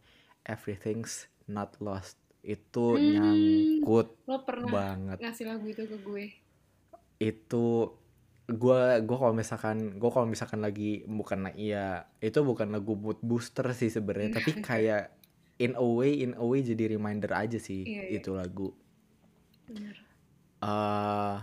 Everything's 0.45 1.29
Not 1.49 1.77
Lost 1.81 2.17
itu 2.45 2.97
Hmm. 2.97 3.05
nyangkut 3.13 4.07
Lo 4.29 4.37
pernah 4.45 4.75
banget 4.77 5.17
ngasih 5.21 5.45
lagu 5.49 5.65
itu 5.69 5.83
ke 5.85 5.97
gue? 6.07 6.25
itu 7.19 7.65
gua 8.45 9.01
gua 9.01 9.17
kalau 9.25 9.33
misalkan 9.33 9.97
gua 9.97 10.11
kalau 10.13 10.27
misalkan 10.29 10.61
lagi 10.61 11.01
bukan 11.09 11.49
iya 11.57 12.05
itu 12.21 12.39
bukan 12.45 12.69
lagu 12.69 12.93
mood 12.93 13.17
booster 13.25 13.65
sih 13.73 13.89
sebenarnya 13.89 14.37
tapi 14.37 14.51
kayak 14.61 15.14
in 15.57 15.73
a 15.73 15.81
way 15.81 16.19
in 16.19 16.33
a 16.33 16.43
way 16.43 16.59
jadi 16.59 16.89
reminder 16.89 17.31
aja 17.31 17.55
sih 17.57 17.83
Iya, 17.83 18.01
iya. 18.05 18.19
itu 18.19 18.31
lagu 18.31 18.75
Bener. 19.65 19.95
eh 20.61 21.37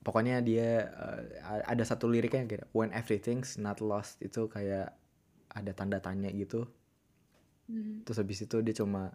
pokoknya 0.00 0.38
dia 0.40 0.86
eh, 0.86 1.22
ada 1.62 1.82
satu 1.82 2.06
liriknya 2.06 2.46
kayak 2.46 2.66
when 2.70 2.90
everything's 2.90 3.54
not 3.56 3.78
lost 3.78 4.16
itu 4.20 4.46
kayak 4.46 4.94
ada 5.50 5.72
tanda 5.72 5.98
tanya 5.98 6.28
gitu 6.30 6.64
Hmm. 7.66 8.06
terus 8.06 8.22
habis 8.22 8.38
itu 8.40 8.62
dia 8.62 8.70
cuma 8.72 9.10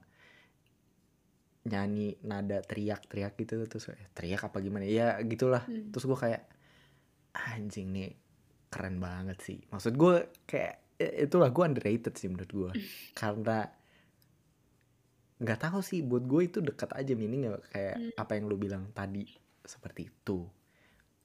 nyanyi 1.63 2.19
nada 2.21 2.59
teriak-teriak 2.59 3.37
gitu 3.37 3.63
terus 3.63 3.85
teriak 4.11 4.43
apa 4.43 4.59
gimana 4.59 4.83
ya 4.83 5.15
gitulah 5.23 5.63
Hmm. 5.63 5.87
terus 5.87 6.03
gue 6.03 6.19
kayak 6.19 6.43
anjing 7.31 7.95
nih 7.95 8.11
keren 8.67 8.97
banget 8.97 9.39
sih 9.39 9.63
maksud 9.69 9.93
gue 9.93 10.15
kayak 10.43 10.83
itulah 10.99 11.47
gue 11.47 11.63
underrated 11.63 12.11
sih 12.11 12.27
menurut 12.27 12.51
gue 12.51 12.71
karena 13.13 13.71
nggak 15.41 15.59
tahu 15.59 15.81
sih 15.81 16.05
buat 16.05 16.21
gue 16.21 16.41
itu 16.45 16.61
dekat 16.61 16.93
aja 16.93 17.13
meaning 17.13 17.49
kayak 17.67 17.97
Hmm. 17.97 18.11
apa 18.15 18.31
yang 18.37 18.45
lu 18.45 18.55
bilang 18.55 18.93
tadi 18.93 19.25
seperti 19.61 20.05
itu 20.05 20.45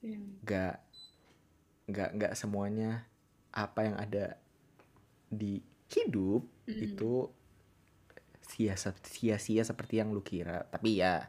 Iya. 0.01 0.17
nggak 0.41 0.75
nggak 1.87 2.09
nggak 2.17 2.33
semuanya 2.33 3.05
apa 3.49 3.79
yang 3.83 3.95
ada 3.95 4.37
di 5.27 5.61
hidup 5.87 6.43
Mm. 6.67 6.81
itu 6.83 7.13
sia-sia 8.43 8.91
sia-sia 9.03 9.63
seperti 9.63 9.99
yang 9.99 10.11
lu 10.11 10.19
kira 10.19 10.65
tapi 10.67 10.99
ya 10.99 11.27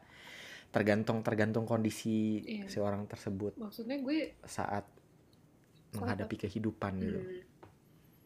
tergantung 0.71 1.21
tergantung 1.21 1.65
kondisi 1.65 2.41
Iya. 2.43 2.65
si 2.67 2.79
orang 2.79 3.05
tersebut 3.05 3.57
Maksudnya 3.57 3.99
gue 3.99 4.37
saat 4.45 4.85
menghadapi 5.93 6.37
kehidupan 6.39 6.93
gitu 6.99 7.21
Hmm. 7.21 7.43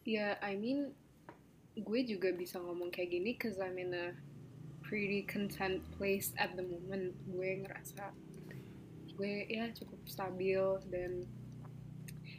Ya, 0.03 0.35
I 0.43 0.59
mean, 0.59 0.91
gue 1.73 1.99
juga 2.03 2.35
bisa 2.35 2.59
ngomong 2.59 2.91
kayak 2.91 3.07
gini 3.09 3.39
cause 3.39 3.55
I'm 3.55 3.79
in 3.79 3.95
a 3.95 4.11
pretty 4.93 5.25
content 5.25 5.81
place 5.97 6.29
at 6.37 6.53
the 6.53 6.61
moment. 6.61 7.17
Gue 7.25 7.65
ngerasa 7.65 8.13
gue 9.13 9.33
ya 9.45 9.73
cukup 9.73 9.97
stabil 10.05 10.61
dan 10.89 11.25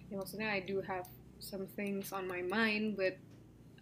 ya 0.06 0.14
maksudnya 0.14 0.50
I 0.50 0.62
do 0.62 0.78
have 0.80 1.10
some 1.38 1.66
things 1.68 2.10
on 2.10 2.26
my 2.26 2.42
mind, 2.42 2.94
but 2.94 3.18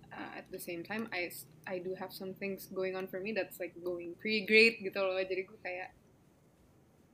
uh, 0.09 0.41
at 0.41 0.49
the 0.49 0.57
same 0.57 0.81
time 0.81 1.05
I 1.13 1.29
I 1.65 1.79
do 1.79 1.93
have 1.95 2.11
some 2.11 2.33
things 2.33 2.65
going 2.69 2.97
on 2.97 3.07
for 3.07 3.21
me 3.21 3.33
that's 3.33 3.61
like 3.61 3.77
going 3.79 4.17
pretty 4.17 4.45
great 4.45 4.81
gitu 4.81 4.97
loh. 4.97 5.17
Jadi 5.17 5.45
gue 5.45 5.59
kayak 5.61 5.93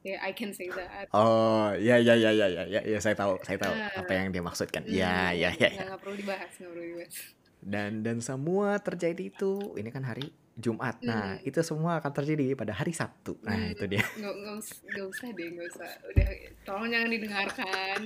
ya 0.00 0.22
I 0.22 0.30
can 0.30 0.54
say 0.54 0.70
that. 0.70 1.10
oh 1.10 1.74
ya 1.74 1.98
ya 1.98 2.14
ya 2.14 2.30
ya 2.30 2.46
ya 2.46 2.62
ya, 2.64 2.80
ya 2.86 2.98
saya 2.98 3.18
tahu 3.18 3.34
saya 3.42 3.58
tahu 3.58 3.74
Ah. 3.74 3.98
apa 3.98 4.12
yang 4.14 4.30
dia 4.30 4.38
maksudkan 4.40 4.86
Hmm, 4.86 4.94
ya 4.94 5.34
ya 5.34 5.50
ya, 5.50 5.58
ya. 5.58 5.68
nggak- 5.74 5.86
nggak 5.90 6.00
perlu 6.00 6.16
dibahas, 6.16 6.50
nggak 6.54 6.70
perlu 6.70 6.84
dibahas. 6.86 7.16
dan 7.58 7.90
dan 8.06 8.16
semua 8.22 8.78
terjadi 8.78 9.18
itu 9.26 9.74
ini 9.74 9.90
kan 9.90 10.06
hari 10.06 10.30
Jumat. 10.58 10.98
Nah 11.00 11.38
Hmm. 11.38 11.46
itu 11.46 11.62
semua 11.62 12.02
akan 12.02 12.10
terjadi 12.10 12.58
pada 12.58 12.74
hari 12.74 12.90
Sabtu. 12.90 13.38
Nah 13.46 13.54
Hmm. 13.54 13.72
itu 13.72 13.84
dia. 13.86 14.02
Nggak 14.02 14.34
nggak 14.34 14.54
us- 14.58 14.82
nggak 14.84 15.06
usah 15.06 15.28
deh 15.30 15.46
nggak 15.54 15.66
usah. 15.70 15.90
Udah 16.10 16.28
tolong 16.66 16.88
jangan 16.90 17.08
didengarkan. 17.08 18.00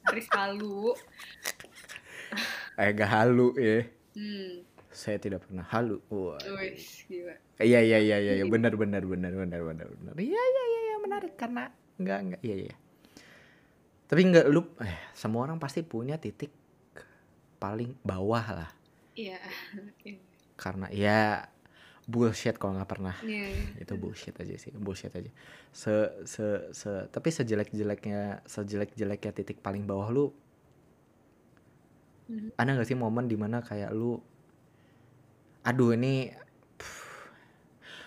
Haris 0.00 0.28
halu 0.32 0.96
eh 2.80 2.88
gak 2.96 3.10
halu 3.10 3.52
ya. 3.60 3.84
Hmm. 4.16 4.64
Saya 4.90 5.20
tidak 5.20 5.44
pernah 5.44 5.62
halu. 5.68 6.00
Wah 6.08 6.40
Iya 7.60 7.84
iya 7.84 7.98
iya 8.00 8.16
iya 8.16 8.32
ya, 8.40 8.44
benar 8.48 8.72
benar 8.74 9.04
benar 9.04 9.36
benar 9.36 9.60
benar 9.60 9.86
benar. 9.86 10.12
Iya 10.16 10.40
iya 10.40 10.64
iya 10.66 10.80
ya, 10.80 10.96
menarik 11.04 11.36
karena 11.36 11.68
enggak 12.00 12.18
enggak 12.24 12.40
iya 12.40 12.56
iya. 12.64 12.74
Tapi 14.08 14.20
enggak 14.24 14.48
lu 14.48 14.64
eh 14.80 14.96
semua 15.12 15.44
orang 15.44 15.60
pasti 15.60 15.84
punya 15.84 16.16
titik 16.16 16.48
paling 17.60 17.92
bawah 18.00 18.64
lah. 18.64 18.70
Iya 19.12 19.36
iya 20.08 20.16
karena 20.56 20.86
ya 20.88 21.20
bullshit 22.10 22.58
kalau 22.58 22.74
nggak 22.74 22.90
pernah. 22.90 23.14
Iya. 23.22 23.78
itu 23.78 23.94
bullshit 23.94 24.34
aja 24.34 24.54
sih 24.58 24.74
bullshit 24.74 25.14
aja. 25.14 25.30
Se 25.70 25.94
se 26.26 26.46
se 26.74 26.90
tapi 27.08 27.30
sejelek 27.30 27.70
jeleknya 27.70 28.42
sejelek 28.44 28.90
jeleknya 28.92 29.30
titik 29.30 29.62
paling 29.62 29.86
bawah 29.86 30.10
lu 30.10 30.26
Mhm. 32.26 32.54
ada 32.54 32.70
nggak 32.74 32.86
sih 32.86 32.94
momen 32.94 33.26
di 33.26 33.34
mana 33.34 33.58
kayak 33.58 33.90
lu 33.90 34.22
aduh 35.66 35.90
ini 35.90 36.30
pff, 36.78 37.26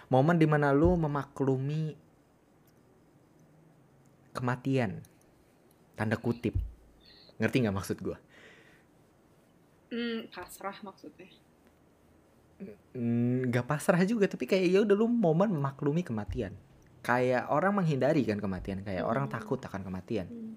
momen 0.08 0.40
di 0.40 0.48
mana 0.48 0.72
lu 0.72 0.96
memaklumi 0.96 1.92
kematian 4.32 5.04
tanda 5.94 6.16
kutip. 6.18 6.56
Ngerti 7.38 7.68
nggak 7.68 7.76
maksud 7.76 7.98
gua? 8.00 8.18
Hmm 9.92 10.26
pasrah 10.32 10.74
maksudnya 10.82 11.30
Mm, 12.94 13.50
nggak 13.50 13.66
pasrah 13.66 14.06
juga 14.06 14.30
tapi 14.30 14.46
kayak 14.46 14.66
ya 14.70 14.80
udah 14.86 14.94
lu 14.94 15.10
momen 15.10 15.50
memaklumi 15.50 16.06
kematian 16.06 16.54
kayak 17.02 17.50
orang 17.50 17.74
menghindari 17.74 18.22
kan 18.24 18.38
kematian 18.38 18.86
kayak 18.86 19.02
orang 19.04 19.26
Hmm. 19.28 19.34
takut 19.34 19.58
akan 19.60 19.82
kematian 19.82 20.30
Hmm. 20.30 20.54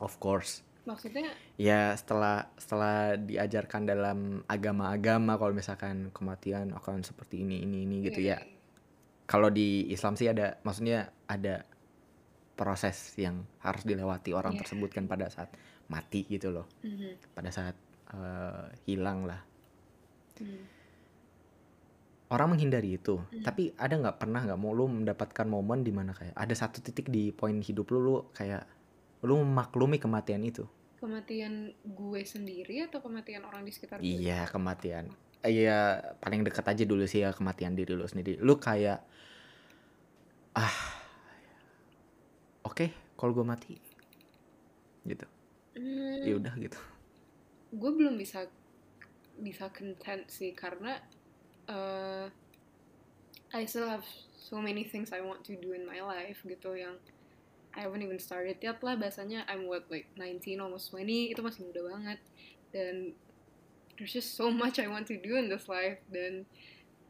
of 0.00 0.16
course 0.16 0.64
maksudnya 0.84 1.28
ya 1.54 1.92
setelah 1.94 2.48
setelah 2.56 3.14
diajarkan 3.14 3.84
dalam 3.84 4.18
agama-agama 4.44 5.36
kalau 5.36 5.52
misalkan 5.52 6.08
kematian 6.10 6.72
akan 6.72 7.04
seperti 7.04 7.44
ini 7.44 7.62
ini 7.62 7.84
ini 7.84 7.96
gitu 8.02 8.20
iya, 8.20 8.40
ya 8.40 8.48
kalau 9.24 9.48
di 9.48 9.86
Islam 9.88 10.16
sih 10.16 10.26
ada 10.26 10.56
maksudnya 10.64 11.12
ada 11.28 11.68
proses 12.54 13.12
yang 13.14 13.44
harus 13.60 13.84
dilewati 13.84 14.32
orang 14.32 14.56
Iya. 14.56 14.60
tersebut 14.64 14.90
kan 14.90 15.04
pada 15.04 15.28
saat 15.28 15.52
mati 15.86 16.24
gitu 16.24 16.48
loh 16.48 16.66
Mhm. 16.80 17.36
pada 17.36 17.52
saat 17.52 17.76
eh, 18.10 18.66
hilang 18.84 19.28
lah 19.28 19.40
Hmm. 20.34 20.73
Orang 22.34 22.50
menghindari 22.50 22.98
itu 22.98 23.16
Hmm. 23.22 23.42
tapi 23.42 23.70
ada 23.76 23.94
nggak 23.94 24.18
pernah 24.18 24.42
nggak 24.42 24.58
mau 24.58 24.70
lu 24.70 24.90
mendapatkan 24.90 25.46
momen 25.46 25.80
di 25.80 25.90
mana 25.90 26.10
kayak 26.10 26.34
ada 26.34 26.52
satu 26.52 26.78
titik 26.78 27.06
di 27.08 27.30
poin 27.30 27.54
hidup 27.58 27.86
lu 27.88 27.98
lu 28.00 28.14
kayak 28.30 28.66
lu 29.22 29.38
memaklumi 29.38 29.96
kematian 29.96 30.42
itu 30.42 30.66
kematian 30.98 31.54
gue 31.80 32.20
sendiri 32.24 32.82
atau 32.82 32.98
kematian 32.98 33.44
orang 33.44 33.62
di 33.62 33.70
sekitar 33.70 34.00
gue 34.00 34.08
Iya 34.08 34.48
kematian. 34.48 35.12
Iya 35.40 36.00
paling 36.18 36.40
dekat 36.40 36.64
aja 36.64 36.82
dulu 36.82 37.04
sih 37.04 37.20
ya 37.20 37.30
kematian 37.30 37.76
diri 37.76 37.92
lu 37.92 38.04
sendiri. 38.04 38.40
Lu 38.40 38.56
kayak 38.56 39.04
ah 40.54 40.76
oke 42.64 42.88
kalau 43.14 43.32
gue 43.32 43.44
mati 43.44 43.76
gitu. 45.04 45.26
Hmm, 45.76 46.24
Ya 46.24 46.34
udah 46.34 46.54
gitu. 46.56 46.80
gue 47.68 47.90
belum 47.92 48.16
bisa 48.16 48.46
bisa 49.36 49.68
content 49.68 50.24
sih 50.24 50.54
karena 50.54 50.96
uh, 51.68 52.26
I 53.54 53.64
still 53.70 53.86
have 53.86 54.04
so 54.34 54.58
many 54.58 54.84
things 54.84 55.14
I 55.14 55.22
want 55.22 55.46
to 55.46 55.54
do 55.56 55.72
in 55.72 55.86
my 55.86 56.02
life 56.02 56.42
gitu 56.44 56.74
yang 56.76 56.98
I 57.74 57.86
haven't 57.86 58.02
even 58.02 58.18
started 58.22 58.62
yet 58.62 58.78
lah. 58.82 58.94
Bahasanya 58.94 59.46
I'm 59.50 59.66
what 59.66 59.86
like 59.90 60.06
19 60.18 60.62
almost 60.62 60.94
20 60.94 61.34
itu 61.34 61.40
masih 61.42 61.66
muda 61.66 61.80
banget. 61.90 62.18
Dan 62.70 63.14
there's 63.98 64.14
just 64.14 64.38
so 64.38 64.50
much 64.50 64.78
I 64.78 64.86
want 64.86 65.10
to 65.10 65.18
do 65.18 65.34
in 65.38 65.50
this 65.50 65.66
life. 65.66 65.98
Dan 66.10 66.46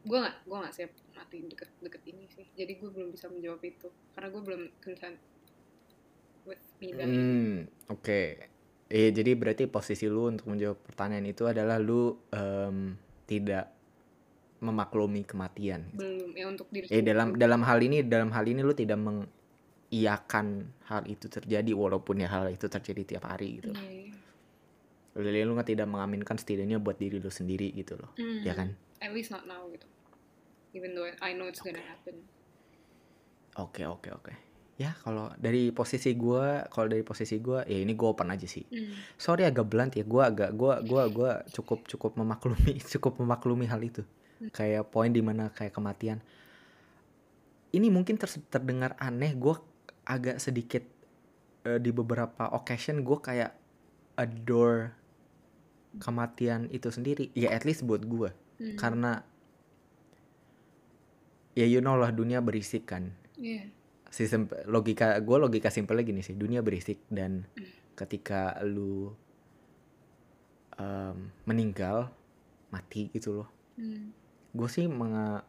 gue 0.05 0.17
gak 0.17 0.41
gue 0.45 0.57
gak 0.57 0.73
siap 0.73 0.91
mati 1.13 1.45
deket-deket 1.45 2.01
ini 2.09 2.25
sih. 2.33 2.45
Jadi 2.57 2.81
gue 2.81 2.89
belum 2.89 3.13
bisa 3.13 3.29
menjawab 3.29 3.61
itu. 3.61 3.89
Karena 4.17 4.27
gue 4.33 4.41
belum 4.41 4.61
content 4.81 5.17
with 6.49 6.61
me 6.81 6.87
ini. 6.93 7.03
Hmm 7.03 7.55
oke. 7.93 8.21
Eh 8.89 9.09
jadi 9.13 9.37
berarti 9.37 9.69
posisi 9.69 10.09
lu 10.09 10.33
untuk 10.33 10.49
menjawab 10.49 10.81
pertanyaan 10.81 11.29
itu 11.29 11.45
adalah 11.45 11.77
lu 11.77 12.17
em, 12.33 12.97
tidak 13.29 13.74
memaklumi 14.65 15.21
kematian. 15.21 15.85
belum 15.93 16.33
ya 16.33 16.45
untuk 16.49 16.67
diri 16.73 16.89
Eh 16.89 17.05
dalam 17.05 17.37
dalam 17.37 17.61
hal 17.61 17.77
ini 17.85 18.01
dalam 18.01 18.33
hal 18.33 18.45
ini 18.49 18.65
lu 18.65 18.73
tidak 18.73 18.97
mengiyakan 18.97 20.65
hal 20.89 21.03
itu 21.05 21.29
terjadi 21.29 21.71
walaupun 21.77 22.25
ya 22.25 22.27
hal 22.33 22.49
itu 22.49 22.65
terjadi 22.65 23.15
tiap 23.15 23.29
hari 23.29 23.61
gitu. 23.61 23.71
Iya, 23.77 24.11
iya. 24.11 24.15
Jadi 25.15 25.47
lu 25.47 25.55
nggak 25.55 25.69
tidak 25.71 25.87
mengaminkan 25.87 26.35
setidaknya 26.35 26.83
buat 26.83 26.99
diri 26.99 27.23
lu 27.23 27.31
sendiri 27.31 27.71
gitu 27.71 27.95
loh. 27.95 28.11
Hmm. 28.19 28.43
Ya 28.43 28.51
kan? 28.51 28.75
At 28.99 29.15
least 29.15 29.31
not 29.31 29.47
now 29.47 29.63
gitu. 29.71 29.87
Even 30.75 30.91
though 30.91 31.07
I 31.23 31.31
know 31.31 31.47
it's 31.47 31.63
gonna 31.63 31.79
happen. 31.79 32.19
Oke 33.55 33.87
oke 33.87 34.11
oke. 34.11 34.33
Ya 34.75 34.91
kalau 35.07 35.31
dari 35.39 35.71
posisi 35.71 36.11
gua, 36.19 36.67
kalau 36.67 36.91
dari 36.91 36.99
posisi 36.99 37.39
gua 37.39 37.63
ya 37.63 37.79
ini 37.79 37.95
gua 37.95 38.11
open 38.11 38.27
aja 38.27 38.43
sih. 38.43 38.67
Hmm. 38.67 38.91
Sorry 39.15 39.47
agak 39.47 39.71
blunt 39.71 39.95
ya, 39.95 40.03
gua 40.03 40.27
agak 40.27 40.51
gua 40.51 40.83
gua 40.83 41.07
gua 41.07 41.31
cukup 41.47 41.87
cukup 41.87 42.19
memaklumi 42.19 42.83
cukup 42.91 43.15
memaklumi 43.23 43.71
hal 43.71 43.79
itu. 43.79 44.03
Kayak 44.51 44.91
poin 44.91 45.11
di 45.11 45.23
mana 45.23 45.51
kayak 45.51 45.71
kematian. 45.73 46.19
Ini 47.71 47.87
mungkin 47.91 48.15
ter- 48.15 48.43
terdengar 48.51 48.95
aneh, 48.99 49.35
gua 49.35 49.59
agak 50.03 50.39
sedikit 50.39 50.83
eh, 51.63 51.79
di 51.79 51.91
beberapa 51.91 52.51
occasion 52.51 53.01
gua 53.01 53.19
kayak 53.19 53.51
adore 54.15 54.95
kematian 55.97 56.67
itu 56.71 56.91
sendiri. 56.91 57.31
Ya 57.35 57.51
at 57.51 57.63
least 57.63 57.83
buat 57.83 58.03
gua. 58.03 58.31
Hmm. 58.59 58.75
Karena 58.75 59.23
ya 61.55 61.63
you 61.63 61.79
know 61.79 61.95
lah 61.95 62.11
dunia 62.11 62.39
berisik 62.39 62.87
kan. 62.87 63.11
Iya. 63.35 63.67
sistem 64.07 64.47
logika 64.63 65.19
gue 65.19 65.35
logika 65.35 65.67
simpelnya 65.67 66.07
gini 66.07 66.23
sih 66.23 66.39
dunia 66.39 66.63
berisik 66.63 67.03
dan 67.11 67.43
ketika 67.99 68.55
lu 68.63 69.11
em, 70.79 71.35
meninggal 71.43 72.11
mati 72.71 73.11
gitu 73.11 73.43
loh 73.43 73.49
Hmm. 73.75 74.15
Gue 74.55 74.67
sih 74.67 74.87
menga 74.87 75.43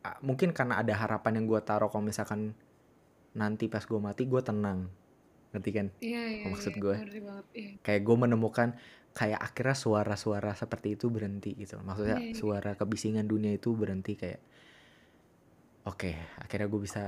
a- 0.00 0.20
mungkin 0.20 0.50
karena 0.50 0.78
ada 0.78 0.94
harapan 0.94 1.42
yang 1.42 1.46
gue 1.46 1.60
taruh 1.60 1.86
kalau 1.86 2.02
misalkan 2.02 2.54
nanti 3.32 3.66
pas 3.66 3.82
gue 3.82 3.98
mati 3.98 4.24
gue 4.24 4.40
tenang 4.40 4.86
ngerti 5.50 5.70
kan 5.72 5.86
Iya, 5.98 6.22
iya. 6.30 6.44
Maksud 6.46 6.72
iya. 6.72 6.80
gue. 6.80 6.94
Iya. 7.52 7.70
kayak 7.80 8.00
gue 8.00 8.16
menemukan 8.16 8.68
kayak 9.10 9.40
akhirnya 9.40 9.74
suara-suara 9.74 10.54
seperti 10.54 10.94
itu 10.94 11.10
berhenti 11.10 11.52
gitu 11.54 11.78
maksudnya 11.80 12.16
Iya, 12.16 12.30
iya. 12.30 12.36
suara 12.36 12.70
kebisingan 12.72 13.26
dunia 13.26 13.50
itu 13.52 13.74
berhenti 13.74 14.14
kayak 14.14 14.38
oke 15.82 16.10
akhirnya 16.38 16.66
gue 16.66 16.80
bisa 16.80 17.02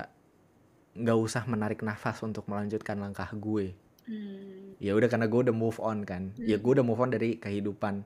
nggak 0.92 1.18
usah 1.18 1.46
menarik 1.46 1.80
nafas 1.80 2.20
untuk 2.20 2.44
melanjutkan 2.46 2.98
langkah 2.98 3.30
gue 3.32 3.78
Hmm. 4.02 4.74
ya 4.82 4.98
udah 4.98 5.06
karena 5.06 5.30
gue 5.30 5.46
udah 5.46 5.54
move 5.54 5.78
on 5.78 6.02
kan 6.02 6.34
ya 6.36 6.58
Hmm. 6.58 6.60
gue 6.60 6.72
udah 6.74 6.82
move 6.82 6.98
on 6.98 7.14
dari 7.14 7.38
kehidupan 7.38 8.02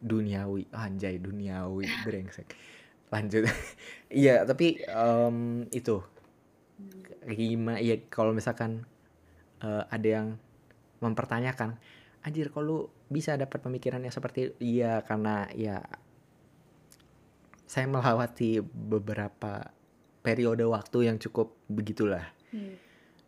duniawi. 0.00 0.68
Anjay 0.72 1.20
duniawi 1.20 1.86
brengsek. 2.04 2.48
Lanjut. 3.12 3.46
Iya 4.10 4.42
tapi 4.42 4.82
em, 4.90 5.70
itu. 5.70 6.02
Hmm. 6.80 7.30
gimana 7.30 7.78
ya 7.78 7.94
kalau 8.10 8.34
misalkan 8.34 8.82
eh, 9.62 9.84
ada 9.86 10.08
yang 10.08 10.26
mempertanyakan 10.98 11.76
anjir 12.24 12.48
kok 12.50 12.64
lu 12.64 12.88
bisa 13.06 13.36
dapat 13.36 13.60
pemikiran 13.60 14.00
yang 14.00 14.10
seperti 14.10 14.56
iya 14.58 15.04
karena 15.04 15.46
ya 15.54 15.84
saya 17.70 17.86
melewati 17.86 18.58
beberapa 18.66 19.70
periode 20.26 20.66
waktu 20.66 21.06
yang 21.06 21.22
cukup 21.22 21.54
begitulah. 21.70 22.26
Hmm. 22.50 22.74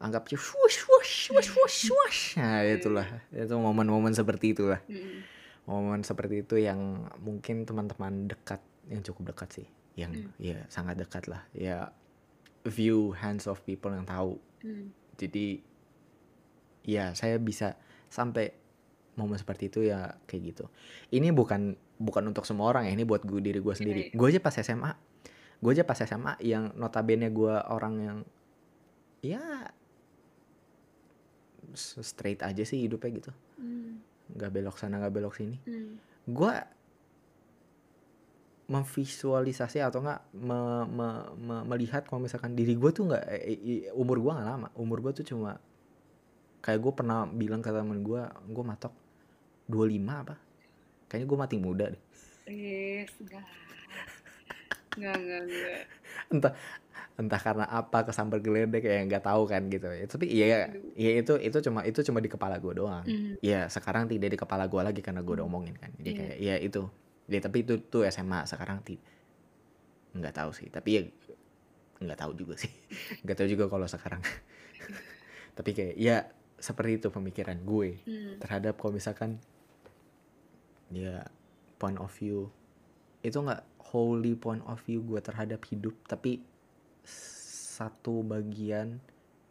anggap 0.02 0.26
aja 0.26 0.34
wush 0.34 0.82
wush 0.82 1.30
wush 1.30 1.50
wush 1.54 1.80
wush. 1.94 2.20
Nah 2.34 2.66
itulah. 2.66 3.06
Itu 3.30 3.54
momen-momen 3.54 4.10
seperti 4.10 4.50
itulah. 4.50 4.82
Hmm. 4.90 5.22
Momen 5.66 6.02
seperti 6.02 6.42
itu 6.42 6.58
yang 6.58 7.06
mungkin 7.22 7.62
teman-teman 7.62 8.26
dekat 8.26 8.58
yang 8.90 9.02
cukup 9.06 9.34
dekat 9.34 9.62
sih. 9.62 9.68
Yang 9.94 10.12
Hmm. 10.26 10.30
ya 10.42 10.58
sangat 10.72 10.98
dekat 10.98 11.30
lah. 11.30 11.42
Ya 11.54 11.92
view 12.66 13.14
hands 13.14 13.46
of 13.50 13.62
people 13.66 13.90
yang 13.92 14.06
tahu. 14.06 14.38
Hmm. 14.62 14.94
jadi 15.18 15.58
ya 16.86 17.14
saya 17.18 17.34
bisa 17.38 17.74
sampai 18.06 18.54
momen 19.14 19.38
seperti 19.38 19.70
itu 19.70 19.86
ya 19.86 20.18
kayak 20.26 20.54
gitu. 20.54 20.64
Ini 21.14 21.30
bukan 21.34 21.74
bukan 21.98 22.30
untuk 22.30 22.42
semua 22.46 22.70
orang 22.70 22.90
ya 22.90 22.94
ini 22.94 23.06
buat 23.06 23.22
gue 23.22 23.38
diri 23.38 23.58
gue 23.62 23.74
sendiri. 23.74 24.02
Gue 24.14 24.26
aja 24.34 24.40
pas 24.42 24.54
SMA 24.54 24.94
gue 25.62 25.70
aja 25.70 25.86
pas 25.86 25.94
SMA 25.94 26.42
yang 26.42 26.74
notabene 26.74 27.30
gue 27.30 27.54
orang 27.70 27.94
yang 28.02 28.18
ya 29.22 29.70
straight 31.78 32.42
aja 32.42 32.66
sih 32.66 32.82
hidupnya 32.82 33.10
gitu. 33.22 33.30
Hmm. 33.62 34.02
Nggak 34.32 34.50
belok 34.50 34.76
sana 34.76 34.98
nggak 34.98 35.14
belok 35.14 35.34
sini 35.36 35.56
Hmm. 35.64 35.96
gue 36.28 36.52
memvisualisasi 38.66 39.84
atau 39.84 40.00
enggak 40.00 40.22
me- 40.32 40.88
me- 40.88 41.30
me- 41.36 41.64
melihat 41.66 42.06
kalau 42.08 42.24
misalkan 42.24 42.56
diri 42.56 42.72
gue 42.72 42.88
tuh 42.88 43.04
nggak 43.04 43.24
eh, 43.28 43.92
umur 43.92 44.16
gue 44.16 44.32
nggak 44.32 44.48
lama 44.48 44.68
umur 44.78 45.04
gue 45.04 45.12
tuh 45.12 45.26
cuma 45.28 45.60
kayak 46.62 46.80
gue 46.80 46.92
pernah 46.94 47.26
bilang 47.26 47.60
ke 47.60 47.68
temen 47.68 48.00
gue 48.00 48.22
gue 48.22 48.64
matok 48.64 48.94
25 49.68 50.22
apa 50.24 50.34
kayaknya 51.10 51.26
gue 51.28 51.38
mati 51.38 51.56
muda 51.58 51.86
deh 51.92 52.02
Eh, 52.42 53.06
enggak. 53.22 53.44
Enggak, 54.92 55.14
enggak, 55.14 55.40
enggak. 55.46 55.82
entah 56.28 56.52
entah 57.12 57.36
karena 57.36 57.68
apa 57.68 58.08
kesambar 58.08 58.40
geledek 58.40 58.82
kayak 58.82 59.04
nggak 59.04 59.24
tahu 59.24 59.44
kan 59.44 59.68
gitu 59.68 59.84
ya 59.84 60.08
tapi 60.08 60.26
iya 60.26 60.66
Aduh. 60.72 60.96
ya 60.96 61.10
itu 61.20 61.32
itu 61.38 61.58
cuma 61.60 61.80
itu 61.84 62.00
cuma 62.00 62.18
di 62.18 62.28
kepala 62.28 62.56
gue 62.56 62.72
doang 62.72 63.04
Hmm. 63.04 63.36
ya 63.44 63.68
sekarang 63.68 64.08
tidak 64.08 64.32
di 64.32 64.38
kepala 64.40 64.64
gue 64.64 64.80
lagi 64.80 65.00
karena 65.00 65.20
gue 65.20 65.34
udah 65.36 65.44
Hmm. 65.44 65.52
omongin 65.52 65.76
kan 65.76 65.92
jadi 66.00 66.08
Iya. 66.08 66.16
kayak 66.16 66.36
ya 66.40 66.54
itu 66.58 66.82
ya 67.28 67.38
tapi 67.38 67.56
itu 67.62 67.74
tuh 67.78 68.02
SMA 68.04 68.44
sekarang 68.44 68.80
tidak 68.80 69.04
nggak 70.12 70.34
tahu 70.34 70.50
sih 70.52 70.68
tapi 70.68 70.88
ya 70.92 71.02
nggak 72.00 72.18
tahu 72.18 72.32
juga 72.32 72.54
sih 72.56 72.68
nggak 73.24 73.36
tahu 73.36 73.48
juga 73.48 73.64
kalau 73.68 73.84
sekarang 73.84 74.20
tapi 75.56 75.70
kayak 75.72 75.94
ya 75.96 76.16
seperti 76.56 76.96
itu 76.96 77.08
pemikiran 77.08 77.60
gue 77.60 78.00
Hmm. 78.04 78.40
terhadap 78.40 78.76
kalau 78.76 78.96
misalkan 78.96 79.36
ya 80.88 81.24
point 81.76 81.96
of 81.98 82.12
view 82.12 82.48
itu 83.20 83.36
nggak 83.36 83.60
wholly 83.92 84.32
point 84.32 84.64
of 84.64 84.80
view 84.82 85.00
gue 85.02 85.20
terhadap 85.20 85.60
hidup 85.66 85.92
tapi 86.04 86.40
satu 87.04 88.22
bagian 88.22 89.02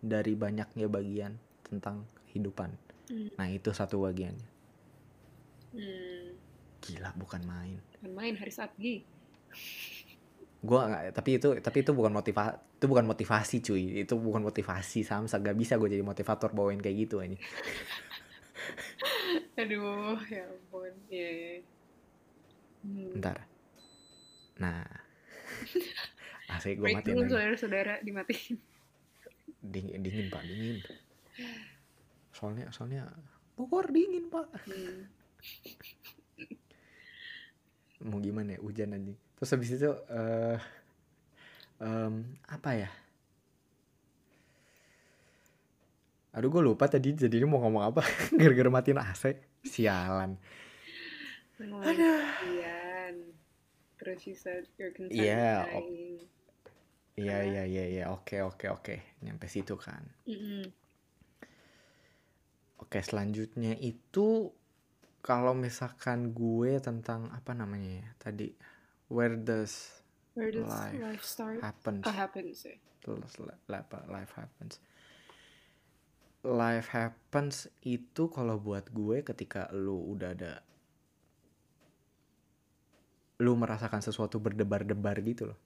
dari 0.02 0.34
banyaknya 0.34 0.88
bagian 0.88 1.36
tentang 1.64 2.04
kehidupan 2.28 2.72
Hmm. 3.12 3.28
nah 3.36 3.44
itu 3.46 3.70
satu 3.76 4.08
bagiannya 4.08 4.48
Hmm. 5.72 6.36
gila 6.80 7.12
bukan 7.16 7.44
main 7.44 7.80
Bukan 8.00 8.12
main 8.12 8.34
hari 8.36 8.50
Sabgi. 8.50 9.04
gua 10.62 10.88
nggak 10.88 11.02
tapi 11.12 11.30
itu 11.42 11.48
tapi 11.60 11.78
itu 11.82 11.92
bukan 11.92 12.14
motiva 12.14 12.54
itu 12.78 12.86
bukan 12.86 13.04
motivasi 13.04 13.60
cuy 13.60 14.06
itu 14.06 14.14
bukan 14.14 14.46
motivasi 14.46 15.02
samsa 15.02 15.38
gak 15.38 15.58
bisa 15.58 15.74
gue 15.76 15.90
jadi 15.90 16.06
motivator 16.06 16.54
bawain 16.54 16.78
kayak 16.78 16.98
gitu 17.04 17.20
ini 17.20 17.36
Aduh, 19.60 20.18
ya 20.30 20.46
ampun. 20.46 20.94
Iya, 21.10 21.30
iya. 21.30 21.54
Hmm. 22.82 23.14
bentar 23.18 23.38
nah 24.58 24.86
asik 26.52 26.78
gue 26.78 26.88
matiin 26.92 27.16
dulu 27.18 27.32
saudara-saudara 27.32 27.94
dimatiin. 28.02 28.56
dingin 29.62 30.00
dingin 30.02 30.28
pak 30.28 30.42
dingin. 30.44 30.78
Soalnya 32.36 32.68
soalnya 32.74 33.06
Bogor 33.54 33.88
dingin 33.90 34.28
pak. 34.28 34.48
Hmm. 34.66 35.06
mau 38.02 38.18
gimana 38.18 38.58
ya? 38.58 38.60
Hujan 38.60 38.98
aja 38.98 39.14
terus 39.38 39.52
habis 39.54 39.74
itu 39.74 39.90
eh 40.10 40.58
em, 41.78 42.14
apa 42.46 42.70
ya? 42.74 42.90
Aduh 46.32 46.48
gue 46.48 46.64
lupa 46.64 46.88
tadi 46.88 47.12
jadinya 47.12 47.46
mau 47.46 47.60
ngomong 47.62 47.84
apa. 47.92 48.02
Gara-gara 48.40 48.70
matiin 48.72 48.98
AC 48.98 49.36
sialan. 49.62 50.40
Kalian. 51.62 53.16
Terus 54.02 54.20
you 54.26 54.34
said 54.34 54.66
you're 54.82 54.90
Iya, 55.14 55.70
dying. 55.70 56.26
Iya 57.20 57.44
iya 57.44 57.64
iya 57.68 57.86
iya 57.88 58.06
oke 58.12 58.40
oke 58.42 58.66
oke 58.72 58.96
nyampe 59.26 59.46
situ 59.52 59.76
kan 59.76 60.04
Mm-mm. 60.28 60.72
oke 62.82 63.00
selanjutnya 63.04 63.76
itu 63.78 64.52
kalau 65.22 65.54
misalkan 65.54 66.34
gue 66.34 66.82
tentang 66.82 67.30
apa 67.30 67.54
namanya 67.54 68.02
ya 68.02 68.10
tadi 68.18 68.48
where 69.12 69.38
does 69.38 70.02
Where 70.34 70.48
does 70.50 70.72
Life 70.72 70.96
life 71.04 71.24
start? 71.28 71.60
happens 71.60 72.08
Oh, 72.08 72.16
happens. 72.16 73.34
li- 73.44 73.60
apa, 73.76 74.00
life 74.08 74.34
happens 74.40 74.80
life 76.42 76.90
happens 76.90 77.70
itu 77.86 78.32
kalau 78.34 78.58
buat 78.58 78.90
gue 78.90 79.22
ketika 79.22 79.70
lu 79.76 79.98
udah 80.18 80.34
ada 80.34 80.54
lu 83.42 83.54
merasakan 83.58 84.02
sesuatu 84.02 84.38
berdebar-debar 84.42 85.18
gitu 85.26 85.50
loh 85.54 85.60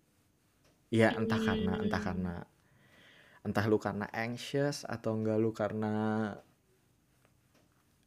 ya 0.94 1.14
entah 1.18 1.42
karena 1.42 1.74
entah 1.82 2.02
karena 2.02 2.34
entah 3.46 3.66
lu 3.70 3.78
karena 3.78 4.10
anxious 4.10 4.86
atau 4.90 5.14
enggak 5.18 5.38
lu 5.38 5.54
karena 5.54 5.94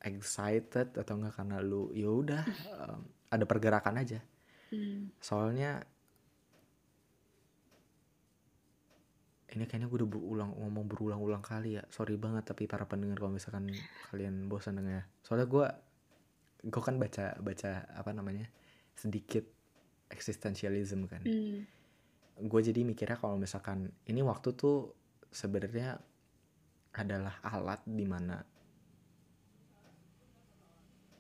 excited 0.03 0.95
atau 0.99 1.15
enggak 1.19 1.35
karena 1.39 1.63
lu 1.63 1.91
ya 1.95 2.11
udah 2.11 2.43
em, 2.87 3.01
ada 3.31 3.45
pergerakan 3.47 4.03
aja. 4.03 4.21
Hmm. 4.69 5.09
soalnya 5.17 5.81
ini 9.49 9.65
kayaknya 9.65 9.89
gue 9.89 10.05
udah 10.05 10.11
berulang 10.13 10.51
ngomong 10.61 10.85
berulang-ulang 10.85 11.41
kali 11.41 11.81
ya. 11.81 11.85
Sorry 11.89 12.21
banget 12.21 12.45
tapi 12.53 12.69
para 12.69 12.85
pendengar 12.85 13.17
kalau 13.17 13.33
misalkan 13.33 13.73
kalian 14.13 14.45
bosan 14.45 14.77
dengar 14.77 15.09
soalnya 15.25 15.49
gue 15.49 15.67
gue 16.69 16.83
kan 16.85 17.01
baca 17.01 17.33
baca 17.41 17.89
apa 17.97 18.11
namanya 18.13 18.45
sedikit 18.93 19.49
eksistensialisme 20.13 21.09
kan. 21.09 21.25
Hmm. 21.25 21.65
Gue 22.39 22.61
jadi 22.63 22.87
mikirnya 22.87 23.19
kalau 23.19 23.35
misalkan 23.35 23.91
ini 24.07 24.23
waktu 24.23 24.55
tuh 24.55 24.95
sebenarnya 25.29 25.99
adalah 26.95 27.43
alat 27.43 27.83
di 27.85 28.07
mana 28.07 28.39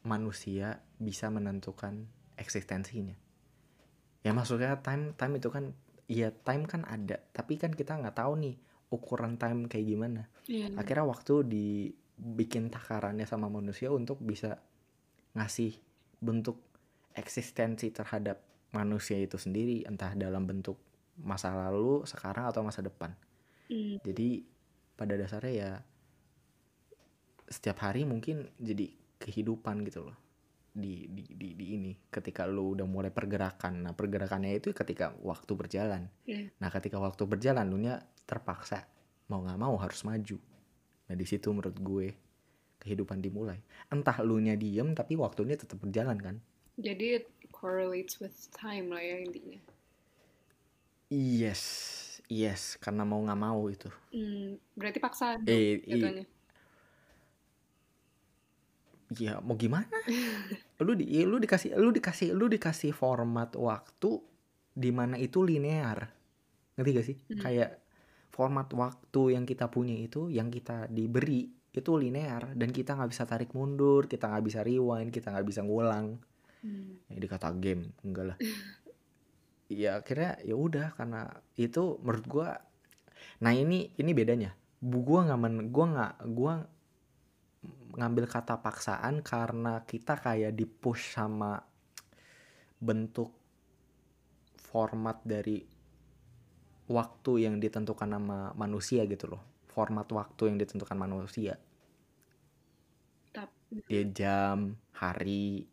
manusia 0.07 0.81
bisa 0.97 1.29
menentukan 1.29 2.07
eksistensinya 2.39 3.15
ya 4.23 4.31
maksudnya 4.33 4.79
time 4.81 5.13
time 5.15 5.39
itu 5.39 5.49
kan 5.51 5.75
iya 6.09 6.31
time 6.33 6.65
kan 6.65 6.87
ada 6.87 7.21
tapi 7.35 7.59
kan 7.61 7.75
kita 7.75 7.99
nggak 7.99 8.17
tahu 8.17 8.33
nih 8.39 8.57
ukuran 8.89 9.37
time 9.37 9.69
kayak 9.69 9.87
gimana 9.87 10.23
Iya. 10.49 10.73
akhirnya 10.81 11.05
waktu 11.05 11.35
dibikin 11.45 12.73
takarannya 12.73 13.29
sama 13.29 13.53
manusia 13.53 13.93
untuk 13.93 14.17
bisa 14.25 14.57
ngasih 15.37 15.77
bentuk 16.25 16.57
eksistensi 17.13 17.93
terhadap 17.93 18.41
manusia 18.73 19.21
itu 19.21 19.37
sendiri 19.37 19.85
entah 19.85 20.17
dalam 20.17 20.49
bentuk 20.49 20.81
masa 21.23 21.55
lalu 21.55 22.07
sekarang 22.07 22.49
atau 22.49 22.63
masa 22.63 22.83
depan. 22.83 23.15
Hmm. 23.69 24.01
jadi 24.01 24.49
pada 24.97 25.13
dasarnya 25.13 25.53
ya 25.53 25.73
setiap 27.53 27.85
hari 27.85 28.09
mungkin 28.09 28.49
jadi 28.57 28.89
kehidupan 29.21 29.85
gitu 29.85 30.09
loh. 30.09 30.17
Di 30.73 31.11
di 31.11 31.25
di, 31.37 31.49
di 31.53 31.67
ini 31.77 31.93
ketika 32.09 32.49
lu 32.49 32.73
udah 32.73 32.89
mulai 32.89 33.13
pergerakan. 33.13 33.85
Nah 33.85 33.93
pergerakannya 33.93 34.57
itu 34.57 34.73
ketika 34.73 35.13
waktu 35.21 35.53
berjalan. 35.53 36.09
Iya. 36.25 36.49
nah 36.61 36.73
ketika 36.73 36.97
waktu 36.97 37.29
berjalan 37.29 37.69
lu 37.69 37.77
nya 37.81 38.01
terpaksa 38.25 38.89
mau 39.29 39.45
nggak 39.45 39.61
mau 39.61 39.77
harus 39.77 40.01
maju. 40.05 40.39
Nah 41.09 41.15
di 41.17 41.27
situ 41.29 41.53
menurut 41.53 41.77
gue 41.77 42.07
kehidupan 42.81 43.21
dimulai. 43.21 43.61
Entah 43.93 44.21
lu 44.25 44.41
nya 44.41 44.57
diem 44.57 44.97
tapi 44.97 45.17
waktunya 45.17 45.57
tetap 45.57 45.81
berjalan 45.81 46.17
kan? 46.17 46.37
Jadi 46.79 47.21
it 47.21 47.27
correlates 47.51 48.23
with 48.23 48.49
time 48.55 48.95
lah 48.95 49.03
ya 49.03 49.19
intinya. 49.25 49.59
Yes 51.13 51.63
yes 52.29 52.77
karena 52.79 53.03
mau 53.03 53.21
nggak 53.25 53.41
mau 53.41 53.67
itu. 53.73 53.89
Hmm, 54.13 54.61
berarti 54.77 54.99
paksaan 55.01 55.45
dong 55.45 55.53
eh 55.53 55.81
jatuhnya. 55.85 56.25
ya 59.17 59.41
mau 59.41 59.57
gimana? 59.57 59.89
Lu 60.85 60.95
di 60.95 61.09
lu 61.27 61.43
dikasih 61.43 61.75
lu 61.75 61.91
dikasih 61.91 62.37
lu 62.39 62.47
dikasih 62.47 62.95
format 62.95 63.51
waktu 63.59 64.21
di 64.71 64.91
mana 64.95 65.19
itu 65.19 65.43
linear. 65.43 66.07
Ngerti 66.79 66.91
gak 66.95 67.07
sih? 67.09 67.17
Hmm. 67.19 67.41
kayak 67.43 67.71
format 68.31 68.71
waktu 68.71 69.35
yang 69.35 69.43
kita 69.43 69.67
punya 69.67 69.99
itu 69.99 70.31
yang 70.31 70.47
kita 70.55 70.87
diberi 70.87 71.51
itu 71.75 71.91
linear. 71.99 72.55
Dan 72.55 72.71
kita 72.71 72.95
nggak 72.95 73.11
bisa 73.11 73.27
tarik 73.27 73.51
mundur 73.59 74.07
kita 74.07 74.31
nggak 74.31 74.45
bisa 74.47 74.61
rewind 74.63 75.11
kita 75.11 75.35
nggak 75.35 75.49
bisa 75.51 75.67
ngulang. 75.67 76.21
Hmm. 76.59 76.99
ya 77.07 77.23
dikata 77.23 77.55
game 77.55 77.95
enggak 78.03 78.35
lah 78.35 78.39
ya 79.69 80.01
akhirnya 80.01 80.41
ya 80.45 80.57
udah 80.57 80.87
karena 80.97 81.29
itu 81.57 82.01
menurut 82.05 82.27
gua 82.29 82.49
nah 83.45 83.53
ini 83.53 83.93
ini 84.01 84.11
bedanya 84.17 84.51
bu 84.81 84.99
gua 85.05 85.21
nggak 85.29 85.41
men 85.41 85.55
gua 85.75 85.87
nggak 85.95 86.15
gua 86.33 86.55
ngambil 87.99 88.25
kata 88.31 88.55
paksaan 88.63 89.21
karena 89.25 89.83
kita 89.85 90.15
kayak 90.25 90.53
di 90.55 90.65
push 90.65 91.17
sama 91.19 91.59
bentuk 92.79 93.31
format 94.71 95.19
dari 95.27 95.59
waktu 96.89 97.33
yang 97.45 97.61
ditentukan 97.61 98.09
sama 98.17 98.39
manusia 98.57 99.05
gitu 99.05 99.27
loh 99.33 99.43
format 99.69 100.07
waktu 100.11 100.43
yang 100.53 100.57
ditentukan 100.59 100.97
manusia 100.99 101.55
Tapi 103.33 103.85
ya 103.89 104.03
jam 104.19 104.77
hari 104.93 105.69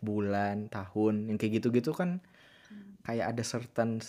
bulan 0.00 0.68
tahun 0.72 1.28
yang 1.28 1.36
kayak 1.40 1.60
gitu-gitu 1.60 1.92
kan. 1.92 2.20
Kayak 3.02 3.32
ada 3.32 3.42
certain 3.42 4.00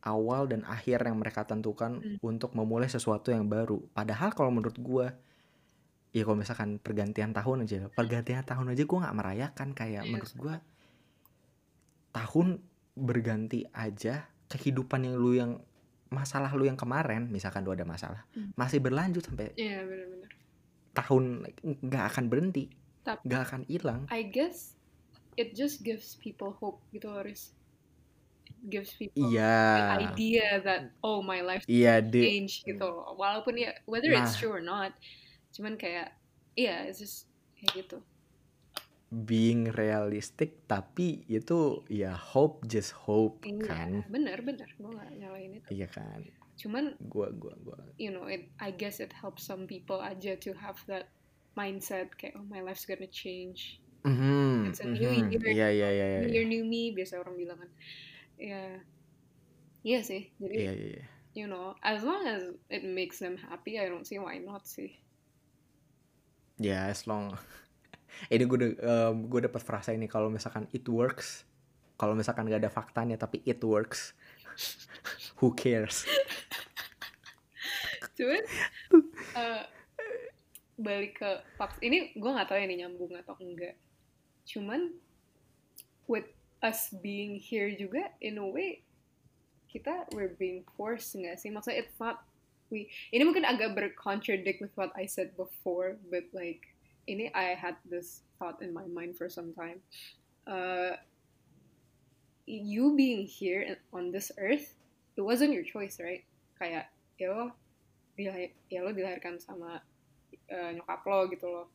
awal 0.00 0.44
dan 0.44 0.64
akhir 0.64 1.00
yang 1.00 1.16
mereka 1.16 1.42
tentukan 1.42 1.96
Hmm. 1.96 2.18
untuk 2.20 2.52
memulai 2.52 2.86
sesuatu 2.86 3.28
yang 3.28 3.46
baru 3.46 3.80
padahal 3.90 4.30
kalau 4.30 4.50
menurut 4.50 4.76
gua 4.76 5.16
ya 6.10 6.22
kalau 6.22 6.36
misalkan 6.36 6.76
pergantian 6.76 7.32
tahun 7.32 7.64
aja 7.64 7.88
pergantian 7.90 8.42
tahun 8.42 8.70
aja 8.70 8.82
gua 8.84 8.98
nggak 9.02 9.16
merayakan 9.16 9.68
kayak 9.72 10.04
Iya 10.04 10.10
menurut 10.10 10.34
gua 10.36 10.54
tahun 12.12 12.62
berganti 12.94 13.66
aja 13.74 14.28
kehidupan 14.46 15.02
yang 15.02 15.16
lu 15.16 15.34
yang 15.34 15.52
masalah 16.12 16.52
lu 16.54 16.62
yang 16.62 16.78
kemarin 16.78 17.26
misalkan 17.26 17.66
lu 17.66 17.74
ada 17.74 17.82
masalah 17.82 18.22
Hmm. 18.32 18.54
masih 18.54 18.78
berlanjut 18.78 19.26
sampai 19.26 19.50
Iya 19.56 19.82
benar-benar. 19.82 20.30
tahun 20.94 21.22
nggak 21.82 22.04
akan 22.12 22.24
berhenti 22.28 22.70
nggak 23.02 23.42
akan 23.42 23.60
hilang 23.66 24.06
I 24.08 24.22
guess 24.22 24.78
it 25.34 25.52
just 25.52 25.82
gives 25.82 26.14
people 26.14 26.54
hope 26.54 26.78
gitu. 26.88 27.10
It 27.18 27.34
gives 28.70 28.94
people 28.96 29.28
iya 29.28 29.54
an 29.74 29.86
idea 29.90 30.60
that 30.62 30.92
oh 31.02 31.22
my 31.22 31.40
life 31.42 31.64
iya 31.68 32.00
de 32.12 32.22
change 32.22 32.62
gitu 32.68 32.84
loh. 32.84 33.16
Walaupun 33.18 33.54
ya 33.60 33.72
whether 33.90 34.10
it's 34.12 34.34
Nah. 34.34 34.38
true 34.38 34.52
or 34.52 34.64
not, 34.64 34.94
cuman 35.54 35.76
kayak 35.80 36.14
iya 36.58 36.86
it's 36.88 37.00
just 37.02 37.28
kayak 37.58 37.86
gitu. 37.86 37.98
being 39.14 39.70
realistic 39.80 40.66
tapi 40.66 41.22
itu 41.30 41.86
ya 41.86 42.12
hope 42.18 42.66
just 42.66 42.92
hope 43.06 43.38
Iya, 43.44 43.60
kan 43.62 44.02
bener 44.14 44.38
bener. 44.48 44.68
Gue 44.80 44.90
gak 44.96 45.12
nyalain 45.20 45.52
itu. 45.60 45.72
iya 45.72 45.86
kan 45.96 46.20
Cuman 46.60 46.84
gua 47.12 47.28
gua 47.42 47.54
gua 47.66 47.78
you 47.98 48.10
know, 48.10 48.26
it 48.26 48.50
I 48.60 48.70
guess 48.72 48.98
it 49.00 49.12
helps 49.12 49.42
some 49.46 49.66
people 49.66 50.00
aja 50.02 50.36
to 50.44 50.50
have 50.64 50.78
that 50.90 51.06
mindset 51.58 52.08
kayak 52.18 52.34
oh 52.40 52.46
my 52.46 52.60
life's 52.66 52.86
gonna 52.88 53.06
change. 53.10 53.80
Mhm, 54.04 54.68
It's 54.68 54.80
a 54.80 54.88
new 54.88 55.10
mhm. 55.12 55.28
year. 55.30 55.54
iya 55.54 55.66
iya 55.76 55.88
iya 55.96 56.06
iya 56.14 56.22
New 56.22 56.28
year 56.30 56.44
new 56.46 56.64
me 56.66 56.94
biasa 56.96 57.20
orang 57.22 57.36
bilang 57.38 57.58
kan. 57.62 57.70
Ya. 58.40 58.80
Iya 59.84 60.00
sih. 60.00 60.32
Jadi 60.40 60.54
iya 60.56 60.72
iya 60.72 60.88
iya. 61.00 61.06
you 61.34 61.46
know, 61.50 61.74
as 61.82 62.06
long 62.06 62.24
as 62.24 62.54
it 62.70 62.86
makes 62.86 63.18
them 63.18 63.36
happy, 63.36 63.76
I 63.76 63.90
don't 63.90 64.06
see 64.06 64.18
why 64.22 64.38
not 64.38 64.64
sih. 64.64 64.94
ya 66.54 66.86
as 66.86 67.02
long 67.10 67.34
ini 68.34 68.46
gue 68.46 68.78
em, 68.78 69.26
gue 69.26 69.40
dapat 69.42 69.58
frasa 69.66 69.90
ini 69.90 70.06
kalau 70.06 70.30
misalkan 70.30 70.70
it 70.70 70.86
works 70.86 71.42
kalau 71.98 72.14
misalkan 72.14 72.46
gak 72.46 72.62
ada 72.62 72.70
faktanya 72.70 73.18
tapi 73.18 73.42
it 73.42 73.58
works 73.66 74.14
who 75.42 75.50
cares 75.50 76.06
Cuman 78.14 78.42
eh, 79.34 79.62
balik 80.78 81.18
ke 81.18 81.30
faks 81.58 81.82
ini 81.82 82.14
gue 82.14 82.30
nggak 82.30 82.46
tahu 82.46 82.58
ya 82.58 82.66
ini 82.66 82.82
nyambung 82.82 83.10
atau 83.18 83.34
enggak. 83.42 83.74
Cuman 84.46 84.94
with 86.06 86.30
us 86.64 86.88
being 87.04 87.36
here 87.36 87.68
juga 87.68 88.08
in 88.24 88.40
a 88.40 88.46
way 88.48 88.80
kita 89.68 90.08
we're 90.16 90.32
being 90.40 90.64
forced 90.78 91.12
nggak 91.12 91.36
sih? 91.36 91.52
Maksudnya 91.52 91.84
it's 91.84 91.98
not 92.00 92.24
we 92.72 92.88
ini 93.12 93.22
mungkin 93.28 93.44
agak 93.44 93.76
bercontradict 93.76 94.64
with 94.64 94.72
what 94.80 94.88
I 94.96 95.04
said 95.04 95.36
before, 95.36 96.00
but 96.08 96.24
like 96.32 96.72
ini 97.04 97.28
I 97.36 97.52
had 97.52 97.76
this 97.84 98.24
thought 98.40 98.64
in 98.64 98.72
my 98.72 98.88
mind 98.88 99.20
for 99.20 99.28
some 99.28 99.52
time. 99.52 99.84
Uh, 100.48 100.96
you 102.46 102.96
being 102.96 103.24
here 103.24 103.76
on 103.92 104.12
this 104.12 104.32
earth, 104.38 104.76
it 105.16 105.22
wasn't 105.22 105.52
your 105.52 105.64
choice, 105.64 106.00
right? 106.00 106.24
Kayak 106.60 106.88
ya 107.20 107.32
lo, 107.32 107.52
dilahir, 108.16 108.52
ya 108.68 108.84
lo 108.84 108.92
dilahirkan 108.92 109.40
sama 109.40 109.80
uh, 110.48 110.70
nyokap 110.72 111.02
lo 111.04 111.28
gitu 111.28 111.46
loh. 111.48 111.68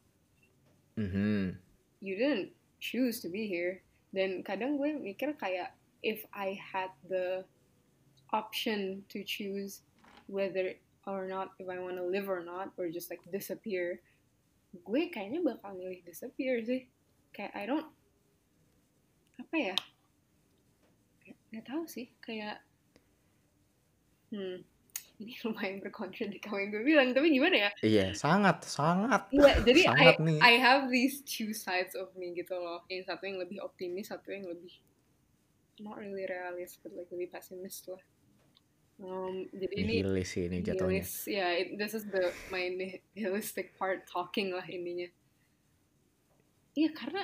Mhm. 0.97 1.57
You 1.99 2.15
didn't 2.15 2.55
choose 2.79 3.19
to 3.21 3.29
be 3.29 3.47
here. 3.47 3.81
Dan 4.09 4.41
kadang 4.41 4.77
gue 4.81 4.93
mikir 4.97 5.37
kayak 5.37 5.73
if 6.01 6.25
I 6.33 6.57
had 6.57 6.89
the 7.05 7.45
option 8.33 9.05
to 9.09 9.21
choose 9.25 9.81
whether 10.29 10.77
or 11.09 11.25
not 11.25 11.57
if 11.57 11.65
I 11.65 11.81
want 11.81 11.97
to 11.97 12.05
live 12.05 12.29
or 12.29 12.45
not 12.45 12.73
or 12.77 12.89
just 12.89 13.09
like 13.09 13.21
disappear, 13.29 14.01
gue 14.73 15.01
kayaknya 15.09 15.41
bakal 15.41 15.73
milih 15.77 16.01
disappear 16.05 16.61
sih. 16.61 16.85
Kayak 17.33 17.53
I 17.57 17.63
don't 17.65 17.89
apa 19.41 19.55
ya? 19.57 19.75
Gak 21.49 21.65
tau 21.65 21.85
sih. 21.89 22.13
Kayak 22.21 22.61
hmm 24.29 24.61
ini 25.19 25.35
lumayan 25.43 25.83
berkontradik 25.83 26.43
sama 26.47 26.63
yang 26.63 26.69
gue 26.71 26.83
bilang 26.87 27.07
tapi 27.11 27.27
gimana 27.35 27.55
ya 27.67 27.71
iya 27.83 28.05
sangat 28.15 28.63
sangat 28.63 29.27
Iya, 29.35 29.51
jadi 29.67 29.81
I, 29.83 29.87
sangat 29.91 30.15
nih 30.23 30.39
I 30.39 30.53
have 30.57 30.81
these 30.87 31.19
two 31.27 31.51
sides 31.51 31.93
of 31.93 32.15
me 32.15 32.31
gitu 32.33 32.55
loh. 32.55 32.81
Yang 32.87 33.11
satu 33.13 33.23
yang 33.27 33.37
lebih 33.43 33.59
optimis, 33.61 34.09
satu 34.09 34.31
yang 34.31 34.47
lebih 34.47 34.73
not 35.83 35.99
really 35.99 36.23
realist, 36.27 36.79
but 36.81 36.91
like 36.95 37.11
lebih 37.11 37.29
pesimis 37.31 37.83
lah. 37.87 38.01
Um, 38.99 39.47
jadi 39.55 39.75
ini 39.79 39.93
nihilis 40.03 40.27
sih 40.35 40.51
ini 40.51 40.59
jatuhnya 40.59 41.03
nihilist, 41.03 41.23
ya 41.31 41.47
it- 41.55 41.79
this 41.79 41.95
is 41.95 42.03
the 42.11 42.35
my 42.51 42.67
nihilistic 42.67 43.71
part 43.79 44.03
talking 44.07 44.51
lah 44.51 44.63
ininya. 44.67 45.07
Iya 46.75 46.89
karena 46.91 47.23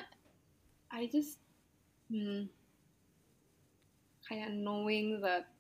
I 0.92 1.08
just 1.12 1.40
hmm, 2.08 2.48
kayak 4.24 4.56
knowing 4.56 5.20
that 5.20 5.52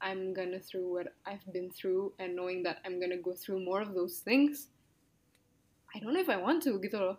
I'm 0.00 0.32
gonna 0.32 0.58
through 0.58 0.88
what 0.88 1.08
I've 1.28 1.44
been 1.52 1.68
through 1.68 2.16
and 2.16 2.32
knowing 2.34 2.64
that 2.64 2.80
I'm 2.82 2.96
gonna 2.96 3.20
go 3.20 3.32
through 3.32 3.60
more 3.60 3.80
of 3.80 3.92
those 3.92 4.20
things. 4.20 4.68
I 5.92 6.00
don't 6.00 6.12
know 6.12 6.22
if 6.22 6.30
I 6.30 6.38
want 6.38 6.64
to 6.66 6.80
gitu 6.80 6.98
loh. 6.98 7.18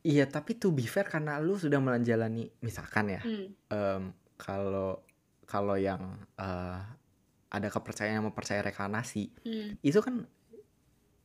iya 0.00 0.24
tapi 0.24 0.56
to 0.56 0.72
be 0.72 0.88
fair 0.88 1.04
karena 1.04 1.36
lu 1.36 1.60
sudah 1.60 1.76
menjalani 1.76 2.48
misalkan 2.64 3.12
ya 3.12 3.20
Hmm. 3.20 4.16
kalau 4.40 5.04
kalau 5.44 5.76
yang 5.76 6.00
eh, 6.40 6.80
ada 7.52 7.68
kepercayaan 7.68 8.24
yang 8.24 8.26
mempercayai 8.32 8.64
reinkarnasi 8.64 9.28
Hmm. 9.44 9.76
itu 9.84 10.00
kan 10.00 10.24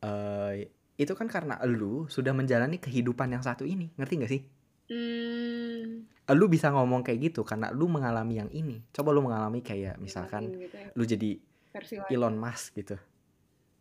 eh 0.04 0.68
itu 0.96 1.12
kan 1.16 1.24
karena 1.24 1.56
lu 1.64 2.04
sudah 2.08 2.36
menjalani 2.36 2.76
kehidupan 2.76 3.32
yang 3.32 3.40
satu 3.40 3.64
ini 3.64 3.92
ngerti 3.96 4.12
gak 4.20 4.32
sih 4.32 4.42
Hmm. 4.86 6.06
lu 6.28 6.46
bisa 6.46 6.70
ngomong 6.70 7.02
kayak 7.02 7.18
gitu 7.24 7.42
karena 7.42 7.70
lu 7.70 7.86
mengalami 7.86 8.38
yang 8.38 8.50
ini 8.50 8.82
coba 8.90 9.10
lu 9.10 9.20
mengalami 9.20 9.58
kayak 9.58 9.98
misalkan 9.98 10.46
gitu 10.52 10.72
ya, 10.72 10.90
lu 10.92 11.02
jadi 11.02 11.30
versi 11.70 11.94
lain. 11.96 12.06
Elon 12.08 12.36
Musk 12.36 12.74
gitu 12.74 12.94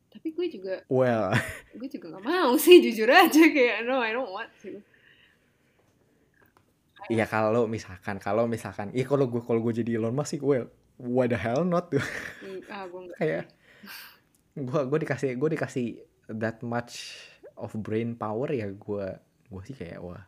Tapi 0.07 0.27
gue 0.31 0.47
juga 0.49 0.73
well 0.87 1.29
gue 1.77 1.87
juga 1.87 2.13
gak 2.13 2.23
mau 2.23 2.53
sih 2.55 2.79
jujur 2.79 3.05
aja 3.05 3.43
kayak 3.45 3.83
no 3.83 3.99
I 3.99 4.11
don't 4.11 4.29
want 4.29 4.49
to. 4.61 4.81
Iya 7.05 7.25
kalau 7.25 7.65
misalkan 7.65 8.17
kalau 8.17 8.45
misalkan 8.45 8.89
iya 8.89 9.05
kalau 9.05 9.25
gue 9.25 9.37
kalau 9.39 9.61
gue 9.61 9.73
jadi 9.75 9.97
Elon 9.97 10.11
Musk 10.11 10.33
sih 10.33 10.41
well 10.41 10.65
why 10.97 11.25
the 11.25 11.35
hell 11.35 11.61
not 11.61 11.87
tuh 11.87 12.01
Hmm, 12.41 12.59
Ah 12.65 12.83
gue 12.83 12.99
enggak. 12.99 13.17
kayak 13.19 13.43
gue 14.55 14.81
gue 14.83 14.99
dikasih 15.01 15.29
gue 15.35 15.49
dikasih 15.51 15.85
that 16.31 16.57
much 16.61 17.13
of 17.53 17.75
brain 17.75 18.13
power 18.13 18.49
ya 18.49 18.65
gue 18.67 19.05
gue 19.45 19.61
sih 19.63 19.75
kayak 19.75 19.99
wah 19.99 20.23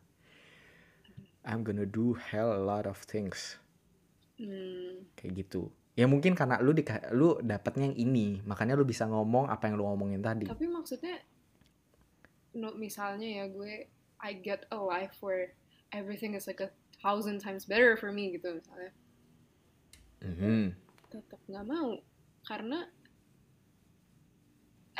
I'm 1.47 1.63
gonna 1.63 1.87
do 1.87 2.19
hell 2.19 2.51
a 2.51 2.59
lot 2.59 2.83
of 2.83 2.99
things. 3.07 3.55
Hmm. 4.37 5.09
kayak 5.17 5.47
gitu. 5.47 5.73
Ya 5.97 6.05
mungkin 6.05 6.37
karena 6.37 6.61
lu 6.61 6.77
di 6.77 6.85
lu 7.09 7.41
dapatnya 7.41 7.89
yang 7.89 7.97
ini 7.97 8.27
makanya 8.45 8.77
lu 8.77 8.85
bisa 8.85 9.09
ngomong 9.09 9.49
apa 9.49 9.65
yang 9.65 9.81
lu 9.81 9.89
ngomongin 9.89 10.21
tadi. 10.21 10.45
Tapi 10.45 10.69
maksudnya 10.69 11.17
no, 12.53 12.77
misalnya 12.77 13.25
ya 13.25 13.45
gue 13.49 13.89
I 14.21 14.31
get 14.37 14.69
a 14.69 14.77
life 14.77 15.17
where 15.25 15.57
everything 15.89 16.37
is 16.37 16.45
like 16.45 16.61
a 16.61 16.69
thousand 17.01 17.41
times 17.41 17.65
better 17.65 17.97
for 17.97 18.13
me 18.13 18.37
gitu 18.37 18.61
misalnya. 18.61 18.93
Mhm. 20.21 20.77
tetap 21.07 21.39
nggak 21.47 21.65
mau. 21.65 21.97
Karena 22.45 22.85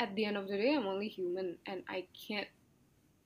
at 0.00 0.10
the 0.18 0.24
end 0.26 0.34
of 0.34 0.50
the 0.50 0.58
day 0.58 0.74
I'm 0.74 0.88
only 0.88 1.06
human 1.06 1.62
and 1.68 1.86
I 1.86 2.10
can't 2.10 2.50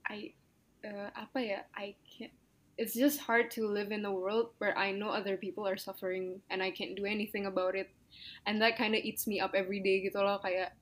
I 0.05 0.37
uh, 0.85 1.09
apa 1.15 1.39
ya 1.41 1.61
I 1.73 1.97
can't 2.05 2.35
it's 2.79 2.95
just 2.95 3.21
hard 3.21 3.51
to 3.53 3.69
live 3.69 3.93
in 3.93 4.05
a 4.05 4.13
world 4.13 4.51
where 4.59 4.77
I 4.77 4.93
know 4.93 5.11
other 5.11 5.37
people 5.37 5.67
are 5.67 5.77
suffering 5.77 6.41
and 6.51 6.63
I 6.63 6.71
can't 6.71 6.97
do 6.97 7.05
anything 7.05 7.47
about 7.47 7.75
it 7.75 7.91
and 8.47 8.61
that 8.63 8.77
kind 8.77 8.95
of 8.95 9.03
eats 9.05 9.27
me 9.27 9.41
up 9.41 9.53
every 9.55 9.81
day 9.81 10.01
gitu 10.05 10.21
loh 10.21 10.41
kayak 10.41 10.73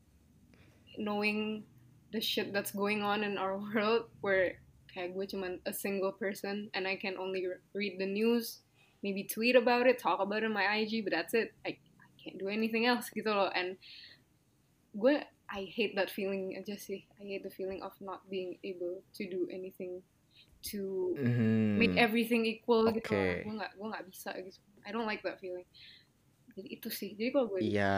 knowing 0.98 1.64
the 2.10 2.20
shit 2.20 2.52
that's 2.52 2.70
going 2.70 3.02
on 3.02 3.22
in 3.22 3.38
our 3.38 3.58
world 3.74 4.06
where 4.22 4.58
kayak 4.90 5.14
gue 5.14 5.26
cuman 5.26 5.58
a 5.66 5.74
single 5.74 6.14
person 6.14 6.70
and 6.74 6.86
I 6.86 6.94
can 6.94 7.18
only 7.18 7.46
re- 7.46 7.62
read 7.74 7.94
the 7.98 8.06
news 8.06 8.62
maybe 9.02 9.24
tweet 9.24 9.56
about 9.56 9.86
it, 9.86 9.98
talk 9.98 10.20
about 10.20 10.42
it 10.42 10.46
on 10.46 10.52
my 10.52 10.64
IG, 10.76 11.04
but 11.04 11.12
that's 11.12 11.34
it. 11.34 11.52
I, 11.64 11.70
I 11.70 12.08
can't 12.22 12.38
do 12.38 12.48
anything 12.48 12.86
else 12.86 13.10
gitu 13.10 13.32
loh. 13.32 13.50
And 13.54 13.76
gue, 14.96 15.24
I 15.48 15.60
hate 15.64 15.96
that 15.96 16.10
feeling 16.10 16.56
aja. 16.56 16.76
I 16.76 17.24
hate 17.24 17.42
the 17.42 17.50
feeling 17.50 17.82
of 17.82 17.92
not 18.00 18.28
being 18.30 18.58
able 18.62 19.02
to 19.16 19.22
do 19.28 19.48
anything 19.50 20.02
to 20.60 21.16
Mhm. 21.16 21.80
make 21.80 21.96
everything 21.96 22.44
equal 22.44 22.84
gitu. 22.92 23.08
Oke. 23.08 23.16
loh. 23.16 23.32
Gue 23.46 23.54
nggak, 23.56 23.72
gue 23.76 23.86
nggak 23.88 24.06
bisa 24.12 24.30
gitu. 24.36 24.58
I 24.84 24.90
don't 24.92 25.08
like 25.08 25.24
that 25.24 25.40
feeling. 25.40 25.64
Jadi 26.52 26.68
itu 26.68 26.88
sih. 26.92 27.16
Jadi 27.16 27.30
kalau 27.32 27.46
gue 27.48 27.60
Iya, 27.64 27.96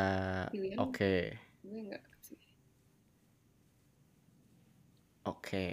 pilihan, 0.52 0.78
oke. 0.78 1.14
gue 1.64 1.80
nggak 1.90 2.04
sih. 2.22 2.38
Oke. 5.22 5.66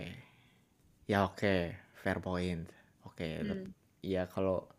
Ya 1.10 1.26
oke, 1.26 1.74
fair 1.98 2.22
point. 2.22 2.70
Oke, 3.02 3.42
tep- 3.42 3.66
Hmm. 3.66 3.74
ya 4.06 4.30
kalau 4.30 4.70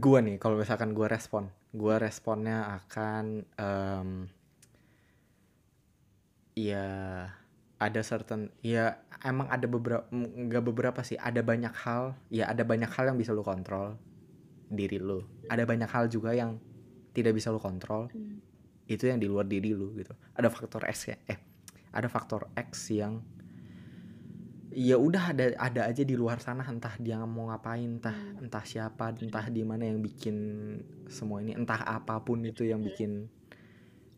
gua 0.00 0.18
nih, 0.24 0.40
kalau 0.40 0.56
misalkan 0.56 0.96
gua 0.96 1.08
respon, 1.08 1.52
gua 1.72 2.00
responnya 2.00 2.64
akan 2.80 3.44
em, 3.60 4.10
ya 6.56 6.88
ada 7.78 8.02
certain 8.02 8.50
ya 8.58 8.98
emang 9.22 9.46
ada 9.46 9.70
beberapa 9.70 10.02
nggak 10.10 10.64
beberapa 10.66 11.00
sih 11.06 11.14
ada 11.14 11.46
banyak 11.46 11.70
hal 11.70 12.18
ya 12.28 12.50
ada 12.50 12.66
banyak 12.66 12.90
hal 12.90 13.14
yang 13.14 13.18
bisa 13.18 13.30
lu 13.30 13.46
kontrol 13.46 13.94
diri 14.68 14.98
lu 14.98 15.22
ada 15.46 15.62
banyak 15.62 15.86
hal 15.86 16.10
juga 16.10 16.34
yang 16.34 16.58
tidak 17.14 17.38
bisa 17.38 17.54
lu 17.54 17.62
kontrol 17.62 18.10
Hmm. 18.10 18.42
itu 18.90 19.06
yang 19.06 19.20
di 19.22 19.28
luar 19.30 19.46
diri 19.46 19.72
lu 19.72 19.94
gitu 19.94 20.10
ada 20.34 20.50
faktor 20.50 20.82
X 20.90 21.12
ya 21.12 21.16
eh 21.30 21.38
ada 21.94 22.10
faktor 22.10 22.50
X 22.58 22.90
yang 22.90 23.22
ya 24.68 25.00
udah 25.00 25.32
ada 25.32 25.44
ada 25.56 25.80
aja 25.88 26.02
di 26.04 26.14
luar 26.14 26.38
sana 26.38 26.60
entah 26.66 26.92
dia 27.00 27.18
mau 27.24 27.48
ngapain 27.48 27.98
entah 27.98 28.12
Hmm. 28.14 28.42
entah 28.46 28.64
siapa 28.66 29.14
entah 29.16 29.46
di 29.48 29.62
mana 29.62 29.86
yang 29.86 30.02
bikin 30.02 30.36
semua 31.08 31.40
ini 31.40 31.54
entah 31.56 31.78
apa 31.82 32.20
pun 32.20 32.42
itu 32.44 32.66
yang 32.66 32.82
bikin 32.84 33.30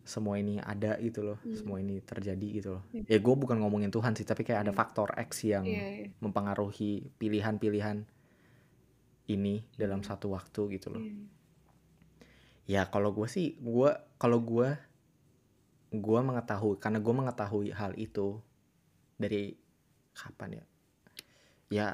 semua 0.02 0.36
ini 0.36 0.56
ada 0.58 0.96
gitu 0.98 1.22
loh 1.22 1.38
Hmm. 1.40 1.54
semua 1.54 1.76
ini 1.78 2.00
terjadi 2.00 2.46
gitu 2.52 2.68
loh 2.78 2.82
Hmm. 2.90 3.04
ya 3.04 3.16
gue 3.16 3.34
bukan 3.36 3.60
ngomongin 3.60 3.88
Tuhan 3.88 4.12
sih 4.14 4.24
tapi 4.24 4.42
kayak 4.42 4.64
ada 4.64 4.72
Hmm. 4.72 4.80
faktor 4.80 5.08
X 5.16 5.44
yang 5.44 5.64
Iya, 5.64 5.86
iya. 6.02 6.08
mempengaruhi 6.18 7.12
pilihan-pilihan 7.16 8.04
ini 9.28 9.62
dalam 9.74 10.00
Hmm. 10.00 10.08
satu 10.08 10.32
waktu 10.32 10.60
gitu 10.74 10.90
loh 10.90 11.02
Iya. 11.02 11.16
Ya 12.70 12.82
kalau 12.86 13.10
gue 13.10 13.26
sih, 13.26 13.58
gue 13.58 13.90
kalau 14.14 14.38
gue 14.38 14.78
gue 15.90 16.20
mengetahui 16.22 16.78
karena 16.78 17.02
gue 17.02 17.10
mengetahui 17.10 17.74
hal 17.74 17.98
itu 17.98 18.38
dari 19.18 19.58
kapan 20.14 20.62
ya? 20.62 20.64
Ya 21.66 21.86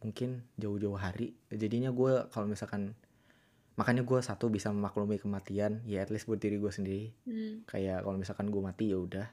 mungkin 0.00 0.48
jauh-jauh 0.56 0.96
hari. 0.96 1.36
Jadinya 1.48 1.92
gue 1.92 2.24
kalau 2.32 2.48
misalkan 2.48 2.96
makanya 3.74 4.02
gue 4.02 4.20
satu 4.20 4.46
bisa 4.46 4.70
memaklumi 4.70 5.18
kematian 5.18 5.82
ya 5.84 6.00
at 6.00 6.10
least 6.10 6.26
buat 6.26 6.38
diri 6.38 6.56
gue 6.56 6.70
sendiri. 6.70 7.04
Hmm. 7.26 7.54
Kayak 7.64 8.02
kalau 8.02 8.16
misalkan 8.16 8.46
gue 8.48 8.62
mati 8.62 8.90
ya 8.90 8.98
udah. 8.98 9.26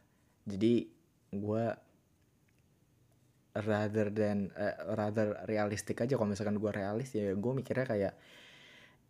Jadi 0.46 0.74
gue 1.32 1.64
rather 3.52 4.08
than 4.10 4.48
eh, 4.56 4.76
rather 4.96 5.44
realistik 5.44 6.00
aja 6.00 6.16
kalau 6.16 6.32
misalkan 6.32 6.56
gue 6.56 6.72
realis 6.72 7.12
ya 7.12 7.36
gue 7.36 7.52
mikirnya 7.52 7.84
kayak 7.84 8.14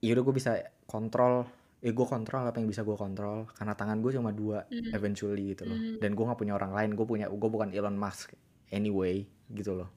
ya 0.02 0.10
udah 0.12 0.24
gue 0.26 0.36
bisa 0.36 0.52
kontrol 0.90 1.46
ya 1.78 1.94
gue 1.94 2.08
kontrol 2.10 2.46
apa 2.46 2.58
yang 2.58 2.66
bisa 2.66 2.82
gue 2.82 2.98
kontrol 2.98 3.46
karena 3.54 3.74
tangan 3.74 4.02
gue 4.02 4.12
cuma 4.12 4.34
dua 4.34 4.66
Hmm. 4.66 4.90
eventually 4.92 5.54
gitu 5.54 5.70
loh 5.70 5.78
Hmm. 5.78 5.98
dan 6.02 6.18
gue 6.18 6.26
nggak 6.26 6.40
punya 6.40 6.54
orang 6.58 6.74
lain 6.74 6.90
gue 6.92 7.06
punya 7.06 7.30
gue 7.30 7.50
bukan 7.50 7.70
Elon 7.70 7.94
Musk 7.94 8.34
anyway 8.70 9.22
gitu 9.48 9.78
loh 9.78 9.90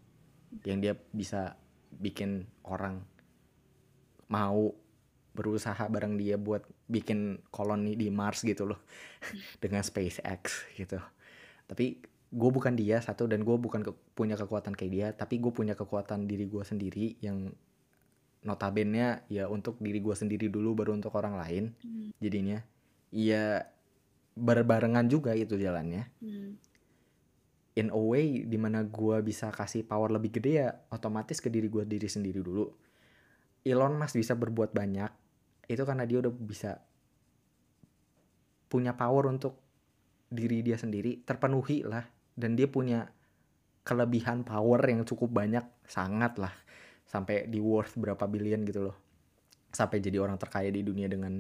yang 0.63 0.79
dia 0.79 0.93
bisa 0.93 1.57
bikin 1.91 2.45
orang 2.65 3.01
mau 4.29 4.73
berusaha 5.35 5.91
bareng 5.91 6.15
dia 6.15 6.39
buat 6.39 6.63
bikin 6.87 7.43
koloni 7.51 7.99
di 7.99 8.09
Mars 8.09 8.47
gitu 8.47 8.65
loh. 8.71 8.81
Dengan 9.63 9.83
SpaceX 9.83 10.71
gitu. 10.79 11.03
Tapi 11.67 11.99
gue 12.35 12.51
bukan 12.51 12.75
dia 12.75 12.99
satu 12.99 13.31
dan 13.31 13.47
gue 13.47 13.55
bukan 13.55 13.83
ke- 13.83 13.95
punya 14.15 14.35
kekuatan 14.35 14.75
kayak 14.75 14.91
dia 14.91 15.07
tapi 15.15 15.39
gue 15.39 15.55
punya 15.55 15.79
kekuatan 15.79 16.27
diri 16.27 16.51
gue 16.51 16.67
sendiri 16.67 17.15
yang 17.23 17.55
notabene 18.43 19.23
ya 19.31 19.47
untuk 19.47 19.79
diri 19.79 20.03
gue 20.03 20.13
sendiri 20.19 20.51
dulu 20.51 20.75
baru 20.75 20.99
untuk 20.99 21.15
orang 21.15 21.39
lain. 21.39 21.65
Hmm. 21.83 22.11
jadinya 22.19 22.59
ya 23.15 23.63
berbarengan 24.35 25.07
juga 25.07 25.31
itu 25.39 25.55
jalannya. 25.55 26.11
Hmm. 26.19 26.59
in 27.75 27.91
a 27.91 27.99
way 27.99 28.47
di 28.47 28.55
mana 28.55 28.87
gue 28.87 29.19
bisa 29.27 29.51
kasih 29.51 29.83
power 29.83 30.07
lebih 30.07 30.39
gede 30.39 30.63
ya 30.63 30.71
otomatis 30.95 31.43
ke 31.43 31.51
diri 31.51 31.67
gue 31.67 31.83
diri 31.83 32.07
sendiri 32.07 32.39
dulu. 32.39 32.71
Elon 33.67 33.99
Musk 33.99 34.15
bisa 34.15 34.39
berbuat 34.39 34.71
banyak 34.71 35.11
itu 35.69 35.83
karena 35.83 36.05
dia 36.05 36.21
udah 36.21 36.33
bisa 36.33 36.81
punya 38.69 38.97
power 38.99 39.31
untuk 39.31 39.61
diri 40.29 40.61
dia 40.67 40.75
sendiri 40.75 41.23
terpenuhi 41.23 41.87
lah. 41.87 42.05
Dan 42.35 42.59
dia 42.59 42.67
punya 42.67 43.07
kelebihan 43.87 44.43
power 44.43 44.83
yang 44.91 45.07
cukup 45.07 45.31
banyak 45.31 45.63
sangat 45.87 46.35
lah. 46.43 46.55
Sampai 47.07 47.47
di 47.47 47.63
worth 47.63 47.95
berapa 47.95 48.27
billion 48.27 48.67
gitu 48.67 48.91
loh. 48.91 48.97
Sampai 49.71 50.03
jadi 50.03 50.19
orang 50.19 50.35
terkaya 50.39 50.71
di 50.75 50.83
dunia 50.83 51.07
dengan 51.07 51.39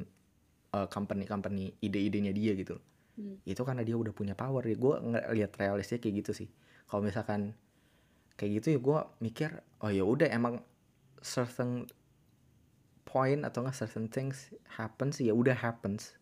uh, 0.74 0.86
company-company 0.86 1.82
ide-idenya 1.82 2.30
dia 2.30 2.54
gitu 2.54 2.78
loh. 2.78 2.86
Hmm. 3.14 3.38
itu 3.46 3.62
karena 3.62 3.86
dia 3.86 3.94
udah 3.94 4.10
punya 4.10 4.34
power. 4.34 4.66
Ya 4.66 4.74
gue 4.74 4.94
ngeliat 4.98 5.54
realisnya 5.54 6.02
kayak 6.02 6.14
gitu 6.26 6.30
sih. 6.34 6.48
Kalau 6.90 7.02
misalkan 7.06 7.54
kayak 8.34 8.62
gitu 8.62 8.66
ya 8.74 8.78
gue 8.82 8.98
mikir 9.22 9.50
oh 9.86 9.90
ya 9.90 10.02
udah 10.02 10.26
emang 10.34 10.58
certain 11.22 11.86
point 13.04 13.40
atau 13.44 13.62
enggak 13.64 13.76
certain 13.78 14.08
things 14.10 14.50
happens 14.76 15.20
ya 15.20 15.32
udah 15.36 15.54
happens 15.54 16.16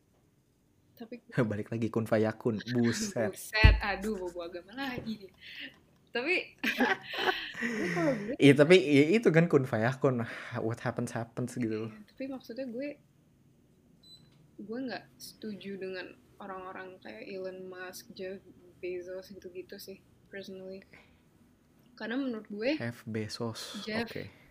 Tapi 0.99 1.19
balik 1.51 1.73
lagi 1.73 1.89
kun 1.89 2.05
fayakun 2.07 2.61
buset 2.75 3.33
Buset, 3.33 3.75
aduh 3.81 4.19
bobo 4.19 4.45
agama 4.45 4.75
lagi. 4.77 5.31
Tapi 6.13 6.35
Iya 8.43 8.53
tapi 8.59 8.77
ya 8.77 9.17
itu 9.17 9.31
kan 9.31 9.47
kun 9.49 9.65
fayakun 9.65 10.27
what 10.61 10.83
happens 10.83 11.15
happens 11.15 11.55
gitu 11.55 11.87
loh 11.89 11.93
tapi 12.11 12.27
maksudnya 12.27 12.67
gue 12.69 12.99
gue 14.63 14.79
nggak 14.79 15.05
setuju 15.19 15.75
dengan 15.79 16.15
orang-orang 16.39 16.99
kayak 17.03 17.27
Elon 17.27 17.67
Musk, 17.71 18.11
Jeff 18.15 18.43
Bezos 18.83 19.31
gitu-gitu 19.31 19.79
sih 19.79 20.03
personally. 20.27 20.83
Karena 21.95 22.19
menurut 22.19 22.47
gue 22.51 22.75
Jeff 22.79 23.03
Bezos 23.07 23.79
Jeff. 23.87 24.07
oke 24.11 24.42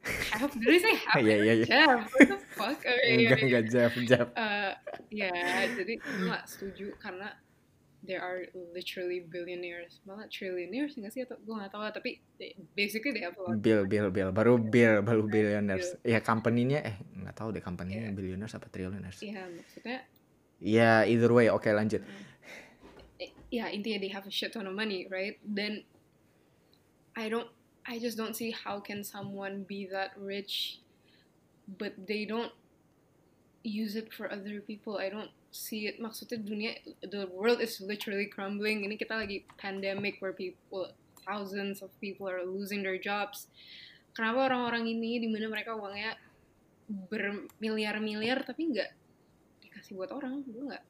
Jeff, 0.00 0.52
did 0.56 0.68
I 0.72 0.78
say 0.80 0.94
half? 0.96 1.20
Iya, 1.20 1.36
iya, 1.44 1.52
iya. 1.60 1.66
Jeff, 1.68 2.00
what 2.08 2.28
the 2.28 2.38
fuck? 2.56 2.78
Oke, 2.80 2.88
iya, 2.88 3.14
enggak 3.20 3.38
iya. 3.38 3.46
enggak 3.46 3.64
Jeff 3.68 3.92
Jeff 4.08 4.28
Eh, 4.32 4.72
ya, 5.12 5.32
jadi 5.76 5.94
gue 6.00 6.26
gak 6.26 6.44
setuju 6.48 6.86
karena 6.96 7.28
there 8.00 8.24
are 8.24 8.48
literally 8.72 9.20
billionaires, 9.20 10.00
malah 10.08 10.24
trillionaires 10.32 10.96
nggak 10.96 11.12
sih 11.12 11.20
atau 11.28 11.36
gue 11.36 11.52
gak 11.52 11.68
tahu 11.68 11.84
lah, 11.84 11.92
tapi 11.92 12.16
basically 12.72 13.12
they 13.12 13.20
have 13.20 13.36
a 13.36 13.44
lot. 13.44 13.60
Bill 13.60 13.84
Bill 13.84 14.08
Bill 14.08 14.32
baru 14.32 14.56
Bill 14.56 15.04
baru 15.04 15.28
billionaires 15.28 16.00
ya 16.00 16.24
company-nya 16.24 16.80
eh 16.80 16.96
nggak 17.20 17.36
tahu 17.36 17.52
deh 17.52 17.60
company-nya 17.60 18.08
Iya. 18.08 18.16
billionaires 18.16 18.56
apa 18.56 18.72
trillionaires 18.72 19.20
Iya, 19.20 19.44
maksudnya 19.52 19.98
ya 20.60 21.04
either 21.04 21.28
way 21.28 21.52
oke 21.52 21.68
lanjut 21.68 22.00
eh, 23.20 23.32
ya 23.52 23.68
intinya 23.68 24.00
they 24.00 24.08
have 24.08 24.24
a 24.24 24.32
shit 24.32 24.48
ton 24.48 24.64
of 24.64 24.72
money, 24.72 25.04
right? 25.12 25.36
Then 25.44 25.84
I 27.12 27.28
don't, 27.28 27.52
I 27.86 27.98
just 27.98 28.16
don't 28.16 28.36
see 28.36 28.52
how 28.52 28.80
can 28.80 29.04
someone 29.04 29.64
be 29.64 29.86
that 29.88 30.12
rich, 30.16 30.80
but 31.66 31.96
they 32.06 32.24
don't 32.24 32.52
use 33.62 33.96
it 33.96 34.12
for 34.12 34.30
other 34.30 34.60
people. 34.60 34.98
I 34.98 35.08
don't 35.08 35.32
see 35.50 35.88
it. 35.88 36.00
Maksudnya 36.00 36.40
dunia, 36.40 36.72
the 37.04 37.26
world 37.32 37.60
is 37.60 37.80
literally 37.80 38.26
crumbling. 38.26 38.84
Ini 38.84 38.96
kita 38.96 39.16
lagi 39.16 39.44
pandemic 39.58 40.20
where 40.20 40.32
people, 40.32 40.92
thousands 41.24 41.80
of 41.82 41.92
people 42.00 42.28
are 42.28 42.44
losing 42.44 42.84
their 42.84 43.00
jobs. 43.00 43.48
Kenapa 44.12 44.50
orang-orang 44.50 44.90
ini 44.90 45.22
di 45.22 45.28
mana 45.30 45.46
mereka 45.46 45.76
uangnya 45.78 46.18
bermiliar-miliar 46.90 48.42
tapi 48.42 48.74
nggak 48.74 48.90
dikasih 49.62 49.94
buat 49.94 50.10
orang? 50.10 50.42
Gue 50.44 50.74
nggak. 50.74 50.84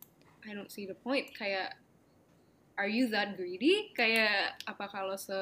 I 0.48 0.56
don't 0.56 0.72
see 0.72 0.88
the 0.88 0.96
point. 0.96 1.28
Kayak 1.36 1.76
are 2.80 2.88
you 2.88 3.12
that 3.12 3.36
greedy 3.36 3.92
kayak 3.92 4.56
apa 4.64 4.88
kalau 4.88 5.12
se 5.20 5.36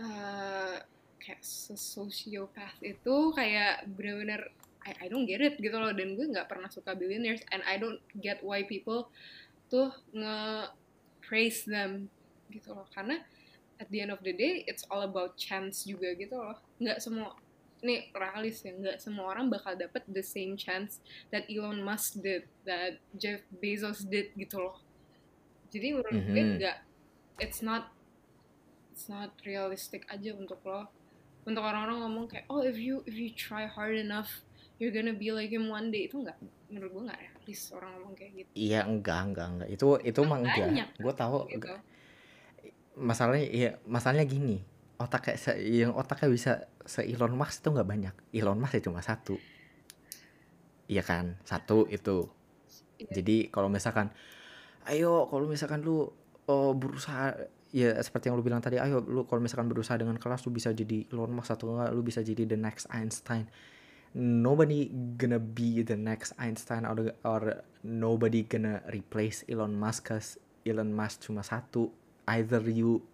uh, 0.00 0.76
kayak 1.18 1.42
sociopath 1.44 2.78
itu 2.80 3.16
kayak 3.36 3.84
bener-bener 3.92 4.48
I, 4.88 5.04
I 5.04 5.06
don't 5.12 5.28
get 5.28 5.44
it 5.44 5.60
gitu 5.60 5.76
loh. 5.76 5.92
Dan 5.92 6.16
gue 6.16 6.26
nggak 6.30 6.48
pernah 6.48 6.70
suka 6.72 6.96
billionaires. 6.96 7.44
And 7.52 7.60
I 7.68 7.76
don't 7.76 8.00
get 8.16 8.40
why 8.40 8.64
people 8.64 9.12
tuh 9.68 9.92
nge 10.16 10.72
praise 11.20 11.68
them 11.68 12.08
gitu 12.48 12.72
loh. 12.72 12.88
Karena 12.94 13.20
at 13.78 13.86
the 13.92 14.00
end 14.00 14.10
of 14.10 14.24
the 14.24 14.32
day 14.32 14.64
it's 14.64 14.88
all 14.88 15.04
about 15.04 15.36
chance 15.36 15.84
juga 15.84 16.16
gitu 16.16 16.38
loh. 16.38 16.56
Nggak 16.80 17.04
semua 17.04 17.36
ini 17.78 18.10
realis 18.10 18.58
ya 18.66 18.74
nggak 18.74 18.98
semua 18.98 19.30
orang 19.30 19.46
bakal 19.46 19.78
dapet 19.78 20.02
the 20.10 20.24
same 20.24 20.58
chance 20.58 20.98
that 21.30 21.46
Elon 21.46 21.78
Musk 21.78 22.18
did 22.18 22.42
that 22.66 22.98
Jeff 23.14 23.44
Bezos 23.60 24.02
did 24.02 24.34
gitu 24.34 24.58
loh. 24.58 24.80
Jadi 25.68 25.94
menurut 25.94 26.16
mm 26.16 26.24
-hmm. 26.24 26.34
gue 26.34 26.44
nggak 26.58 26.78
it's 27.38 27.60
not 27.62 27.92
it's 28.98 29.06
not 29.06 29.30
realistic 29.46 30.02
aja 30.10 30.34
untuk 30.34 30.58
lo. 30.66 30.90
Untuk 31.46 31.62
orang-orang 31.62 32.02
ngomong 32.02 32.26
kayak 32.26 32.50
oh 32.50 32.66
if 32.66 32.74
you 32.74 33.06
if 33.06 33.14
you 33.14 33.30
try 33.30 33.62
hard 33.70 33.94
enough 33.94 34.42
you're 34.82 34.90
gonna 34.90 35.14
be 35.14 35.30
like 35.30 35.54
him 35.54 35.70
one 35.70 35.94
day. 35.94 36.10
Itu 36.10 36.26
nggak 36.26 36.34
menurut 36.66 36.90
gue 36.90 37.02
nggak 37.06 37.20
realis 37.22 37.60
orang 37.70 37.90
ngomong 37.94 38.14
kayak 38.18 38.32
gitu. 38.42 38.50
Iya 38.58 38.90
enggak 38.90 39.20
enggak 39.30 39.46
enggak. 39.54 39.68
Itu 39.70 39.86
itu 40.02 40.20
mah 40.26 40.42
enggak. 40.42 40.90
gue 40.98 41.14
tahu 41.14 41.46
gitu. 41.46 41.70
masalahnya 42.98 43.46
iya 43.46 43.70
masalahnya 43.86 44.26
gini. 44.26 44.66
Otaknya 44.98 45.54
yang 45.62 45.94
otaknya 45.94 46.28
bisa 46.34 46.52
se 46.82 47.06
Elon 47.06 47.38
Musk 47.38 47.62
itu 47.62 47.70
nggak 47.70 47.86
banyak. 47.86 48.14
Elon 48.34 48.58
Musk 48.58 48.82
ya 48.82 48.82
cuma 48.82 48.98
satu. 48.98 49.38
Iya 50.90 51.06
kan? 51.06 51.38
Satu 51.46 51.86
itu. 51.86 52.26
Iya. 52.98 53.22
jadi 53.22 53.46
kalau 53.54 53.70
misalkan 53.70 54.10
ayo 54.90 55.30
kalau 55.30 55.46
misalkan 55.46 55.86
lu 55.86 56.10
oh, 56.50 56.72
berusaha 56.74 57.38
ya 57.68 57.92
seperti 58.00 58.32
yang 58.32 58.40
lu 58.40 58.44
bilang 58.44 58.64
tadi 58.64 58.80
ayo 58.80 59.04
lu 59.04 59.28
kalau 59.28 59.44
misalkan 59.44 59.68
berusaha 59.68 60.00
dengan 60.00 60.16
kelas 60.16 60.44
lu 60.48 60.52
bisa 60.52 60.72
jadi 60.72 61.04
Elon 61.12 61.32
Musk 61.36 61.52
atau 61.52 61.76
enggak 61.76 61.90
lu 61.92 62.00
bisa 62.00 62.20
jadi 62.24 62.48
the 62.48 62.56
next 62.56 62.88
Einstein. 62.88 63.48
Nobody 64.16 64.88
gonna 65.20 65.36
be 65.36 65.84
the 65.84 65.94
next 65.94 66.32
Einstein 66.40 66.88
or, 66.88 67.12
or 67.28 67.60
nobody 67.84 68.48
gonna 68.48 68.80
replace 68.88 69.44
Elon 69.44 69.76
Musk 69.76 70.08
cause 70.08 70.40
Elon 70.64 70.96
Musk 70.96 71.28
cuma 71.28 71.44
satu. 71.44 71.92
Either 72.28 72.60
you 72.68 73.04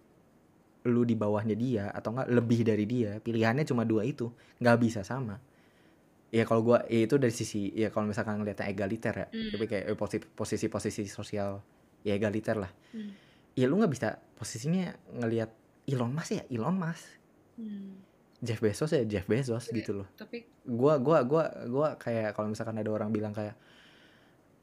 lu 0.85 1.01
di 1.03 1.15
bawahnya 1.17 1.55
dia 1.55 1.91
atau 1.91 2.15
enggak 2.15 2.31
lebih 2.31 2.59
dari 2.63 2.85
dia. 2.87 3.19
Pilihannya 3.19 3.67
cuma 3.67 3.83
dua 3.83 4.07
itu 4.07 4.31
nggak 4.63 4.77
bisa 4.79 5.03
sama. 5.03 5.35
Ya 6.31 6.47
kalau 6.47 6.63
gua 6.63 6.83
ya 6.87 7.03
itu 7.07 7.19
dari 7.19 7.31
sisi 7.35 7.75
ya 7.75 7.91
kalau 7.91 8.07
misalkan 8.07 8.39
ngeliatnya 8.39 8.71
egaliter 8.71 9.13
ya. 9.15 9.27
Mm. 9.35 9.49
tapi 9.51 9.65
kayak 9.67 9.83
eh, 9.91 9.97
posisi 9.99 10.25
posisi 10.31 10.65
posisi 10.71 11.03
sosial 11.11 11.59
ya 12.07 12.15
egaliter 12.15 12.55
lah. 12.55 12.71
Mm 12.95 13.24
ya 13.55 13.65
lu 13.71 13.79
nggak 13.79 13.93
bisa 13.95 14.19
posisinya 14.35 14.91
ngelihat 15.15 15.49
Elon 15.87 16.11
Musk 16.11 16.31
ya 16.35 16.43
Elon 16.51 16.75
Musk 16.75 17.07
hmm. 17.55 17.91
Jeff 18.43 18.59
Bezos 18.59 18.91
ya 18.91 19.03
Jeff 19.07 19.25
Bezos 19.25 19.71
okay, 19.71 19.79
gitu 19.79 20.03
loh 20.03 20.07
tapi 20.19 20.43
gua 20.67 20.99
gua 20.99 21.23
gua 21.23 21.45
gua 21.65 21.87
kayak 21.95 22.35
kalau 22.35 22.51
misalkan 22.51 22.75
ada 22.75 22.91
orang 22.91 23.09
bilang 23.15 23.31
kayak 23.31 23.55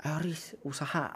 Aris 0.03 0.59
usaha 0.67 1.15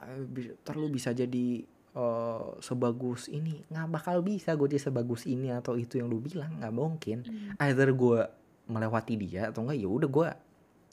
terlalu 0.63 0.97
bisa 0.97 1.11
jadi 1.11 1.67
uh, 1.99 2.57
sebagus 2.63 3.29
ini 3.29 3.67
nggak 3.67 3.89
bakal 3.91 4.23
bisa 4.23 4.55
gue 4.55 4.71
jadi 4.71 4.79
sebagus 4.79 5.27
ini 5.27 5.51
atau 5.51 5.75
itu 5.75 5.99
yang 5.99 6.07
lu 6.07 6.23
bilang 6.23 6.55
nggak 6.63 6.71
mungkin 6.71 7.27
hmm. 7.27 7.59
either 7.67 7.91
gue 7.91 8.23
melewati 8.71 9.15
dia 9.19 9.51
atau 9.51 9.67
enggak 9.67 9.83
ya 9.83 9.89
udah 9.91 10.07
gue 10.11 10.29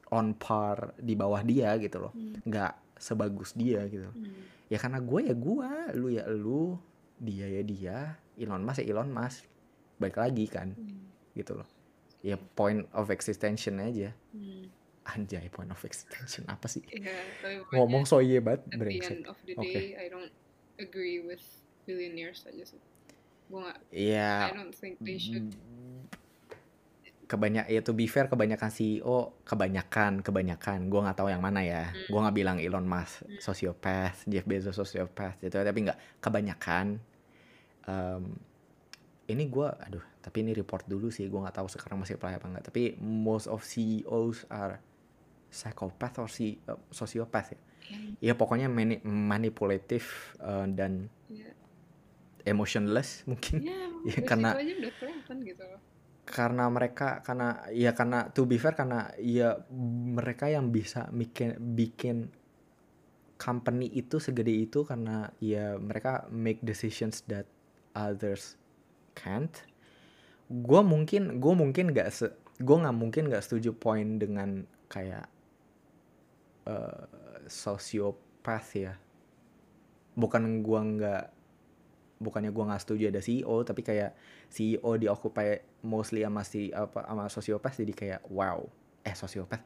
on 0.10 0.34
par 0.34 0.98
di 0.98 1.14
bawah 1.14 1.46
dia 1.46 1.78
gitu 1.78 2.02
loh 2.02 2.14
hmm. 2.18 2.50
nggak 2.50 2.74
hmm. 2.74 2.98
sebagus 2.98 3.54
dia 3.54 3.86
gitu 3.86 4.10
hmm 4.10 4.54
ya 4.74 4.82
karena 4.82 4.98
gue 4.98 5.30
ya 5.30 5.36
gue 5.38 5.70
lu 5.94 6.08
ya 6.10 6.26
lu 6.26 6.82
dia 7.22 7.46
ya 7.46 7.62
dia 7.62 7.98
Elon 8.42 8.66
Musk 8.66 8.82
ya 8.82 8.90
Elon 8.90 9.14
Musk 9.14 9.46
baik 10.02 10.18
lagi 10.18 10.50
kan 10.50 10.74
hmm. 10.74 11.38
gitu 11.38 11.54
loh 11.54 11.70
ya 12.26 12.42
point 12.58 12.90
of 12.98 13.14
extension 13.14 13.78
aja 13.78 14.10
hmm. 14.34 14.66
anjay 15.06 15.46
point 15.54 15.70
of 15.70 15.78
extension 15.86 16.42
apa 16.50 16.66
sih 16.66 16.82
yeah, 16.90 17.62
ngomong 17.70 18.10
so 18.10 18.18
iya 18.18 18.42
banget 18.42 18.66
brengsek 18.74 19.22
oke 19.30 19.62
okay. 19.62 19.94
I 19.94 20.10
don't 20.10 20.34
agree 20.82 21.22
with 21.22 21.46
billionaires 21.86 22.50
aja 22.50 22.66
sih 22.66 22.82
gue 23.54 23.62
gak 23.62 23.78
yeah. 23.94 24.50
I 24.50 24.58
don't 24.58 24.74
think 24.74 24.98
they 25.06 25.22
should 25.22 25.54
kebanyak 27.34 27.66
ya 27.66 27.82
to 27.82 27.98
be 27.98 28.06
fair 28.06 28.30
kebanyakan 28.30 28.70
CEO 28.70 29.42
kebanyakan 29.42 30.22
kebanyakan 30.22 30.86
gue 30.86 31.00
nggak 31.02 31.18
tahu 31.18 31.34
yang 31.34 31.42
mana 31.42 31.66
ya 31.66 31.90
hmm. 31.90 32.14
gue 32.14 32.20
nggak 32.22 32.38
bilang 32.38 32.58
Elon 32.62 32.86
Musk 32.86 33.26
hmm. 33.26 33.42
sosiopath 33.42 34.30
Jeff 34.30 34.46
Bezos 34.46 34.78
sosiopath 34.78 35.42
gitu 35.42 35.58
tapi 35.58 35.90
nggak 35.90 36.22
kebanyakan 36.22 37.02
um, 37.90 38.38
ini 39.26 39.50
gue 39.50 39.66
aduh 39.66 40.06
tapi 40.22 40.46
ini 40.46 40.54
report 40.54 40.86
dulu 40.86 41.10
sih 41.10 41.26
gue 41.26 41.40
nggak 41.42 41.58
tahu 41.58 41.66
sekarang 41.66 42.06
masih 42.06 42.22
apply 42.22 42.38
apa 42.38 42.46
enggak 42.46 42.66
tapi 42.70 42.94
most 43.02 43.50
of 43.50 43.66
CEOs 43.66 44.46
are 44.54 44.78
psychopath 45.50 46.22
or 46.22 46.30
si 46.30 46.62
uh, 46.70 46.78
sociopath 46.94 47.58
ya 47.58 47.60
yeah. 47.90 48.32
ya 48.32 48.34
pokoknya 48.38 48.70
mani 48.70 49.02
manipulatif 49.06 50.38
uh, 50.38 50.70
dan 50.70 51.10
yeah. 51.34 51.54
emotionless 52.46 53.26
mungkin 53.26 53.66
yeah, 53.66 53.90
ya 54.14 54.20
karena 54.22 54.54
aja 54.54 54.74
udah 54.86 54.94
kelihatan 55.02 55.38
gitu 55.42 55.66
karena 56.24 56.72
mereka 56.72 57.20
karena 57.20 57.68
ya 57.76 57.92
karena 57.92 58.32
to 58.32 58.48
be 58.48 58.56
fair 58.56 58.74
karena 58.80 59.12
ya 59.20 59.60
mereka 60.16 60.48
yang 60.48 60.72
bisa 60.72 61.12
bikin 61.12 61.60
bikin 61.76 62.32
company 63.36 63.92
itu 63.92 64.24
segede 64.24 64.56
itu 64.56 64.88
karena 64.88 65.28
ya 65.44 65.76
mereka 65.76 66.24
make 66.32 66.64
decisions 66.64 67.28
that 67.28 67.44
others 67.92 68.56
can't. 69.20 69.52
Gue 70.48 70.80
mungkin 70.80 71.44
gue 71.44 71.54
mungkin 71.54 71.92
gak 71.92 72.10
se 72.16 72.32
gue 72.64 72.78
nggak 72.80 72.96
mungkin 72.96 73.28
gak 73.28 73.44
setuju 73.44 73.76
poin 73.76 74.16
dengan 74.16 74.64
kayak 74.88 75.28
uh, 76.72 77.04
sosiopath 77.52 78.70
ya. 78.80 78.96
Bukan 80.16 80.64
gue 80.64 80.80
nggak 80.96 81.24
bukannya 82.24 82.56
gue 82.56 82.64
nggak 82.64 82.82
setuju 82.82 83.12
ada 83.12 83.20
CEO 83.20 83.68
tapi 83.68 83.84
kayak 83.84 84.16
CEO 84.54 84.92
dioccupy 85.02 85.82
mostly 85.90 86.22
sama 86.22 86.46
si 86.46 86.70
apa 86.70 87.02
sama 87.10 87.26
sosiopat 87.26 87.74
jadi 87.74 87.94
kayak 87.94 88.22
wow. 88.30 88.62
Eh 89.02 89.18
sosiopat 89.18 89.60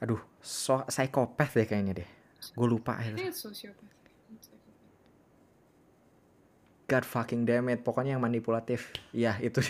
aduh 0.00 0.16
so 0.40 0.80
psikopat 0.88 1.52
deh 1.52 1.68
kayaknya 1.68 2.00
deh. 2.00 2.08
Gue 2.56 2.66
lupa 2.66 2.96
ya 3.04 3.12
God 6.90 7.06
fucking 7.06 7.46
damn 7.46 7.70
it. 7.70 7.86
Pokoknya 7.86 8.18
yang 8.18 8.24
manipulatif. 8.24 8.90
Ya 9.14 9.38
itu 9.38 9.62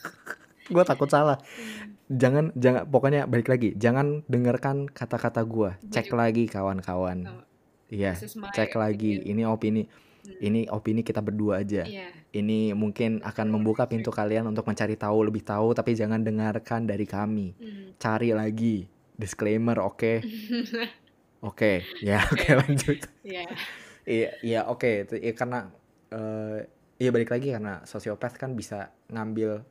gue 0.74 0.84
takut 0.86 1.10
salah. 1.10 1.36
Hmm. 1.36 1.92
jangan 2.08 2.44
jangan 2.56 2.82
pokoknya 2.88 3.28
balik 3.28 3.52
lagi. 3.52 3.76
Jangan 3.76 4.24
dengarkan 4.30 4.88
kata-kata 4.88 5.44
gue 5.44 5.76
cek 5.92 6.08
lagi 6.16 6.48
kawan-kawan. 6.48 7.44
Iya, 7.92 8.16
cek 8.54 8.78
lagi. 8.78 9.20
Ini 9.26 9.44
opini 9.44 9.84
Hmm. 10.28 10.36
Ini 10.44 10.60
opini 10.68 11.00
kita 11.00 11.24
berdua 11.24 11.64
aja. 11.64 11.88
Yeah. 11.88 12.12
Ini 12.36 12.76
mungkin 12.76 13.24
akan 13.24 13.48
membuka 13.48 13.88
pintu 13.88 14.12
kalian 14.12 14.44
untuk 14.44 14.68
mencari 14.68 15.00
tahu 15.00 15.24
lebih 15.24 15.40
tahu, 15.40 15.72
tapi 15.72 15.96
jangan 15.96 16.20
dengarkan 16.20 16.84
dari 16.84 17.08
kami. 17.08 17.56
Mm. 17.56 17.96
Cari 17.96 18.36
lagi. 18.36 18.84
Disclaimer, 19.16 19.80
oke? 19.80 19.96
Okay? 19.96 20.16
oke, 21.48 21.56
okay. 21.56 21.76
ya 22.04 22.20
oke 22.28 22.36
okay, 22.36 22.52
lanjut. 22.60 22.98
Iya. 23.24 23.44
Iya, 24.04 24.28
iya 24.44 24.60
oke. 24.68 25.08
Ya, 25.16 25.32
karena 25.32 25.72
uh, 26.12 26.60
ya 26.98 27.10
balik 27.14 27.30
lagi 27.32 27.54
karena 27.54 27.82
sosiopath 27.86 28.36
kan 28.36 28.52
bisa 28.58 28.92
ngambil 29.08 29.64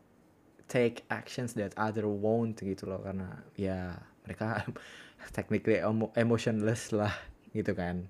take 0.68 1.08
actions 1.08 1.56
that 1.56 1.72
other 1.80 2.08
won't 2.08 2.60
gitu 2.60 2.88
loh 2.88 3.04
karena 3.04 3.44
ya 3.56 4.00
mereka 4.28 4.64
technically 5.36 5.80
emotionless 6.16 6.92
lah 6.92 7.12
gitu 7.56 7.72
kan 7.76 8.08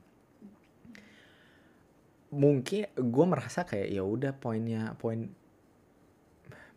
mungkin 2.33 2.91
gue 2.91 3.25
merasa 3.25 3.63
kayak 3.63 3.87
ya 3.87 4.03
udah 4.03 4.35
poinnya 4.35 4.95
poin 4.99 5.31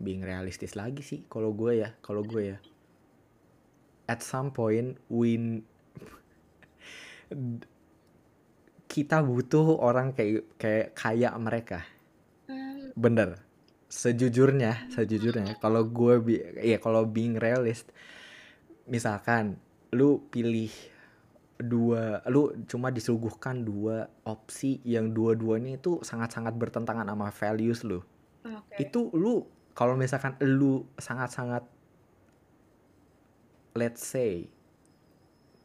being 0.01 0.25
realistis 0.25 0.79
lagi 0.79 1.03
sih 1.05 1.27
kalau 1.27 1.53
gue 1.53 1.83
ya 1.83 1.91
kalau 2.01 2.23
gue 2.23 2.57
ya. 2.57 2.59
At 4.11 4.27
some 4.27 4.51
point 4.51 4.99
win 5.07 5.63
kita 8.93 9.23
butuh 9.23 9.79
orang 9.79 10.15
kayak 10.15 10.51
kayak 10.59 10.89
kayak 10.99 11.35
mereka. 11.39 11.81
Bener. 12.95 13.39
Sejujurnya 13.91 14.91
sejujurnya 14.95 15.59
kalau 15.59 15.83
gue 15.87 16.41
ya 16.63 16.79
kalau 16.79 17.07
being 17.07 17.35
realist 17.39 17.91
misalkan 18.87 19.59
lu 19.91 20.23
pilih 20.31 20.71
dua 21.61 22.25
lu 22.29 22.53
cuma 22.67 22.89
disuguhkan 22.91 23.63
dua 23.65 24.09
opsi 24.25 24.81
yang 24.83 25.13
dua-duanya 25.13 25.77
itu 25.77 26.01
sangat-sangat 26.01 26.57
bertentangan 26.57 27.07
sama 27.07 27.29
values 27.31 27.81
lu. 27.85 28.01
Okay. 28.43 28.89
Itu 28.89 29.13
lu 29.13 29.45
kalau 29.77 29.95
misalkan 29.95 30.37
lu 30.41 30.85
sangat-sangat 30.97 31.65
let's 33.79 34.03
say 34.03 34.51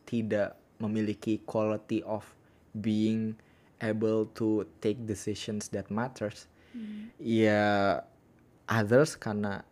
tidak 0.06 0.60
memiliki 0.78 1.42
quality 1.48 2.06
of 2.06 2.24
being 2.78 3.34
able 3.82 4.28
to 4.38 4.68
take 4.84 5.02
decisions 5.08 5.72
that 5.72 5.88
matters 5.90 6.46
Hmm. 6.76 7.08
ya 7.24 8.04
others 8.68 9.16
karena 9.16 9.64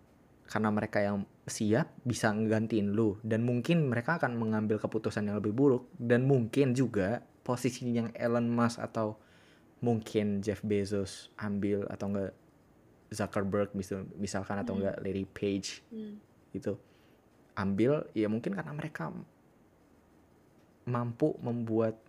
karena 0.48 0.70
mereka 0.72 1.04
yang 1.04 1.28
siap 1.44 1.92
bisa 2.08 2.32
ngegantiin 2.32 2.96
lu 2.96 3.20
dan 3.20 3.44
mungkin 3.44 3.92
mereka 3.92 4.16
akan 4.16 4.40
mengambil 4.40 4.80
keputusan 4.80 5.28
yang 5.28 5.44
lebih 5.44 5.52
buruk 5.52 5.92
dan 6.00 6.24
mungkin 6.24 6.72
juga 6.72 7.20
posisi 7.44 7.84
yang 7.92 8.16
Elon 8.16 8.48
Musk 8.48 8.80
atau 8.80 9.20
mungkin 9.84 10.40
Jeff 10.40 10.64
Bezos 10.64 11.28
ambil 11.36 11.84
atau 11.92 12.08
enggak 12.08 12.32
Zuckerberg 13.12 13.76
misal 13.76 14.08
misalkan 14.16 14.56
atau 14.58 14.74
Hmm. 14.74 14.88
enggak 14.88 14.98
Larry 15.04 15.28
Page 15.28 15.84
Hmm. 15.92 16.16
gitu 16.56 16.80
ambil 17.54 18.08
ya 18.16 18.32
mungkin 18.32 18.56
karena 18.56 18.72
mereka 18.72 19.12
mampu 20.84 21.36
membuat 21.40 22.00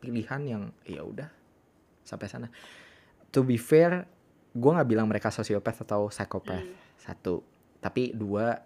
pilihan 0.00 0.42
yang 0.44 0.62
ya 0.84 1.00
udah 1.00 1.28
sampai 2.02 2.28
sana 2.28 2.48
to 3.28 3.40
be 3.40 3.56
fair 3.56 4.04
gue 4.52 4.70
nggak 4.72 4.88
bilang 4.88 5.06
mereka 5.06 5.28
sosiopat 5.28 5.84
atau 5.84 6.08
psikopat 6.08 6.64
Hmm. 6.64 6.76
satu 6.96 7.44
tapi 7.86 8.10
dua 8.10 8.58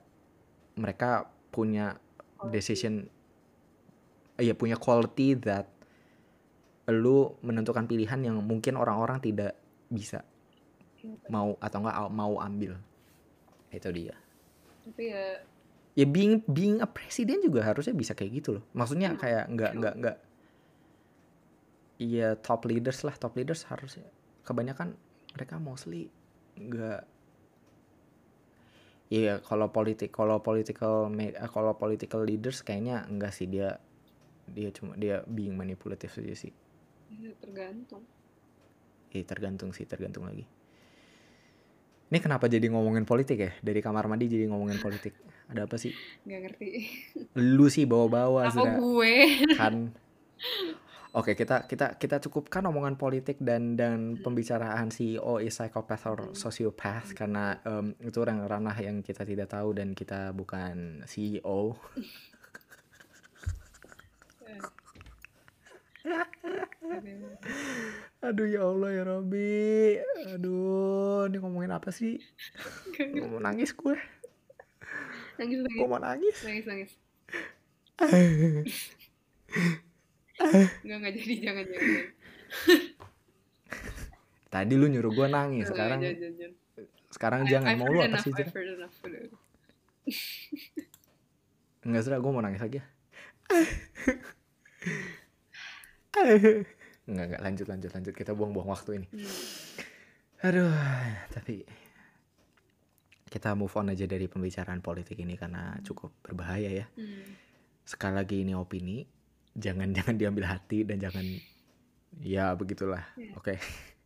mereka 0.80 1.28
punya 1.52 2.00
decision 2.48 3.04
ya 4.40 4.56
punya 4.56 4.80
quality 4.80 5.36
that 5.36 5.68
lu 6.88 7.36
menentukan 7.44 7.84
pilihan 7.84 8.20
yang 8.24 8.36
mungkin 8.40 8.80
orang-orang 8.80 9.20
tidak 9.20 9.52
bisa 9.92 10.24
Iya, 11.00 11.32
mau 11.32 11.56
atau 11.60 11.78
enggak 11.80 11.96
mau 12.12 12.34
ambil. 12.40 12.72
Itu 13.72 13.88
dia. 13.94 14.16
Tapi 14.84 15.02
ya 15.12 15.24
ya 15.98 16.06
being 16.06 16.40
being 16.46 16.78
a 16.80 16.88
presiden 16.88 17.42
juga 17.44 17.60
harusnya 17.66 17.94
bisa 17.96 18.12
kayak 18.18 18.32
gitu 18.42 18.50
loh. 18.60 18.64
Maksudnya 18.76 19.10
Hmm, 19.10 19.20
kayak 19.20 19.44
nggak 19.54 19.72
nggak 19.80 19.94
nggak 20.00 20.16
iya 22.00 22.28
top 22.40 22.64
leaders 22.68 23.00
lah. 23.06 23.14
Top 23.16 23.34
leaders 23.36 23.64
harusnya 23.70 24.06
kebanyakan 24.46 24.96
mereka 25.36 25.56
mostly 25.60 26.10
nggak 26.58 27.06
Iya 29.10 29.42
kalau 29.42 29.74
politik 29.74 30.14
kalau 30.14 30.38
political 30.38 31.10
eh, 31.18 31.34
kalau 31.50 31.74
political 31.74 32.22
leaders 32.22 32.62
kayaknya 32.62 33.02
enggak 33.10 33.34
sih 33.34 33.50
dia 33.50 33.82
dia 34.46 34.70
cuma 34.70 34.94
dia 34.94 35.26
being 35.26 35.58
manipulatif 35.58 36.14
saja 36.14 36.30
sih 36.34 36.54
ya 37.10 37.34
tergantung. 37.42 38.06
eh 39.10 39.26
tergantung 39.26 39.74
sih 39.74 39.82
tergantung 39.82 40.30
lagi 40.30 40.46
ini 42.10 42.18
kenapa 42.22 42.46
jadi 42.46 42.70
ngomongin 42.70 43.02
politik 43.02 43.38
ya 43.38 43.50
dari 43.58 43.82
kamar 43.82 44.06
mandi 44.06 44.30
jadi 44.30 44.46
ngomongin 44.46 44.78
politik 44.78 45.14
ada 45.50 45.66
apa 45.66 45.74
sih 45.74 45.90
Gak 46.22 46.40
ngerti. 46.46 46.68
lu 47.34 47.66
sih 47.66 47.90
bawa-bawa 47.90 48.46
Apa 48.46 48.54
Zra. 48.54 48.78
gue? 48.78 49.14
kan 49.58 49.74
oke 51.18 51.32
kita 51.34 51.66
kita 51.70 51.86
kita 51.98 52.16
cukupkan 52.24 52.62
omongan 52.70 52.94
politik 52.94 53.36
dan 53.42 53.74
dan 53.74 54.14
pembicaraan 54.24 54.88
CEO 54.94 55.42
is 55.42 55.58
psychopath 55.58 56.06
or 56.06 56.18
Hmm. 56.20 56.34
sociopath 56.34 57.10
karena 57.18 57.58
em, 57.66 57.94
itu 57.98 58.18
orang 58.22 58.46
ranah 58.46 58.76
yang 58.78 59.02
kita 59.02 59.26
tidak 59.26 59.50
tahu 59.50 59.74
dan 59.78 59.98
kita 59.98 60.30
bukan 60.30 61.02
CEO 61.10 61.74
aduh 68.20 68.46
ya 68.48 68.62
Allah 68.68 68.90
ya 68.96 69.02
Robi 69.08 69.96
aduh 70.32 71.28
ini 71.28 71.36
ngomongin 71.40 71.72
apa 71.72 71.88
sih? 71.92 72.20
Mau 73.16 73.40
nangis 73.40 73.72
gue. 73.72 73.96
Nangis 75.38 75.58
gue 75.64 75.86
mau 75.88 76.00
nangis? 76.00 76.36
Nangis 76.44 76.64
nangis. 76.68 76.90
Gak 80.40 80.96
nggak 81.00 81.14
jadi 81.14 81.34
jangan 81.44 81.64
jangan. 81.68 82.04
tadi 84.50 84.74
lu 84.74 84.90
nyuruh 84.90 85.12
gue 85.14 85.26
nangis 85.30 85.70
sekarang 85.70 86.02
jangan, 86.02 86.18
jangan, 86.18 86.34
jangan. 86.40 86.54
sekarang 87.10 87.40
I- 87.44 87.48
jangan 87.48 87.70
I've 87.70 87.78
mau 87.78 87.86
lu 87.86 87.98
apa 88.02 88.18
sih. 88.18 88.32
Enggak 91.80 92.02
Zra, 92.02 92.18
gue 92.18 92.32
mau 92.32 92.42
nangis 92.42 92.60
lagi 92.60 92.76
ya. 92.76 92.84
Enggak, 97.06 97.24
enggak, 97.30 97.40
lanjut, 97.42 97.66
lanjut, 97.68 97.90
lanjut. 97.94 98.14
Kita 98.14 98.32
buang-buang 98.34 98.68
waktu 98.68 99.02
ini. 99.02 99.08
Hmm. 99.10 99.30
Aduh, 100.40 100.72
tapi 101.30 101.64
kita 103.30 103.54
move 103.54 103.72
on 103.76 103.92
aja 103.92 104.04
dari 104.04 104.26
pembicaraan 104.26 104.82
politik 104.82 105.20
ini 105.20 105.38
karena 105.38 105.78
cukup 105.86 106.10
berbahaya 106.20 106.70
ya. 106.70 106.86
Hmm. 106.96 107.36
Sekali 107.86 108.14
lagi 108.18 108.36
ini 108.42 108.52
opini, 108.54 109.04
jangan 109.60 109.92
jangan 109.96 110.16
diambil 110.16 110.48
hati 110.48 110.82
dan 110.88 110.98
jangan 110.98 111.24
ya 112.18 112.56
begitulah. 112.56 113.04
Iya. 113.14 113.32
Oke. 113.36 113.54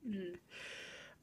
Hmm. 0.04 0.34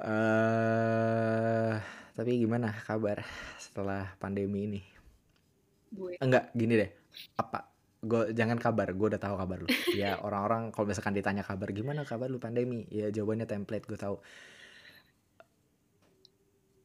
eh 0.02 1.76
tapi 2.12 2.38
gimana 2.44 2.76
kabar 2.84 3.24
setelah 3.56 4.14
pandemi 4.20 4.68
ini? 4.68 4.82
Gue. 5.92 6.20
Enggak, 6.20 6.52
gini 6.56 6.76
deh. 6.76 6.92
Apa? 7.40 7.68
Gue 8.02 8.34
jangan 8.36 8.58
kabar, 8.58 8.92
gue 8.92 9.08
udah 9.16 9.22
tahu 9.22 9.36
kabar 9.40 9.58
lu. 9.64 9.70
Ya 10.02 10.20
orang-orang 10.20 10.76
kalau 10.76 10.92
misalkan 10.92 11.16
ditanya 11.16 11.44
kabar 11.46 11.72
gimana 11.72 12.04
kabar 12.04 12.28
lu 12.28 12.40
pandemi, 12.40 12.88
ya 12.92 13.08
jawabannya 13.12 13.48
template 13.48 13.88
gue 13.88 14.00
tahu. 14.00 14.20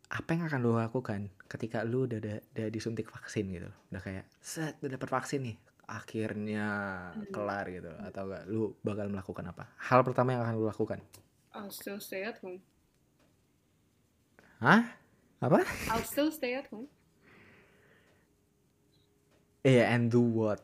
Apa 0.06 0.28
yang 0.38 0.46
akan 0.46 0.60
lu 0.62 0.78
lakukan 0.78 1.26
ketika 1.50 1.82
lu 1.82 2.06
udah, 2.06 2.22
udah, 2.22 2.36
udah 2.54 2.68
disuntik 2.70 3.10
vaksin 3.10 3.50
gitu? 3.50 3.70
Udah 3.90 4.02
kayak 4.02 4.24
set 4.38 4.78
udah 4.78 4.94
dapet 4.94 5.10
vaksin 5.10 5.40
nih, 5.42 5.56
akhirnya 5.86 6.66
Hmm. 7.14 7.30
kelar 7.30 7.66
gitu 7.68 7.90
atau 7.90 8.22
enggak? 8.26 8.42
Lu 8.46 8.62
bakal 8.80 9.06
melakukan 9.06 9.46
apa? 9.46 9.64
Hal 9.80 10.02
pertama 10.02 10.34
yang 10.34 10.42
akan 10.42 10.54
lu 10.54 10.66
lakukan? 10.66 10.98
I'll 11.50 11.70
still 11.70 11.96
stay 11.96 12.22
at 12.22 12.36
home. 12.38 12.58
Hah? 14.58 14.98
Apa? 15.38 15.62
I'll 15.88 16.02
still 16.02 16.28
stay 16.28 16.52
at 16.52 16.66
home. 16.68 16.90
Iya, 19.62 19.90
and 19.90 20.08
do 20.08 20.22
what? 20.22 20.62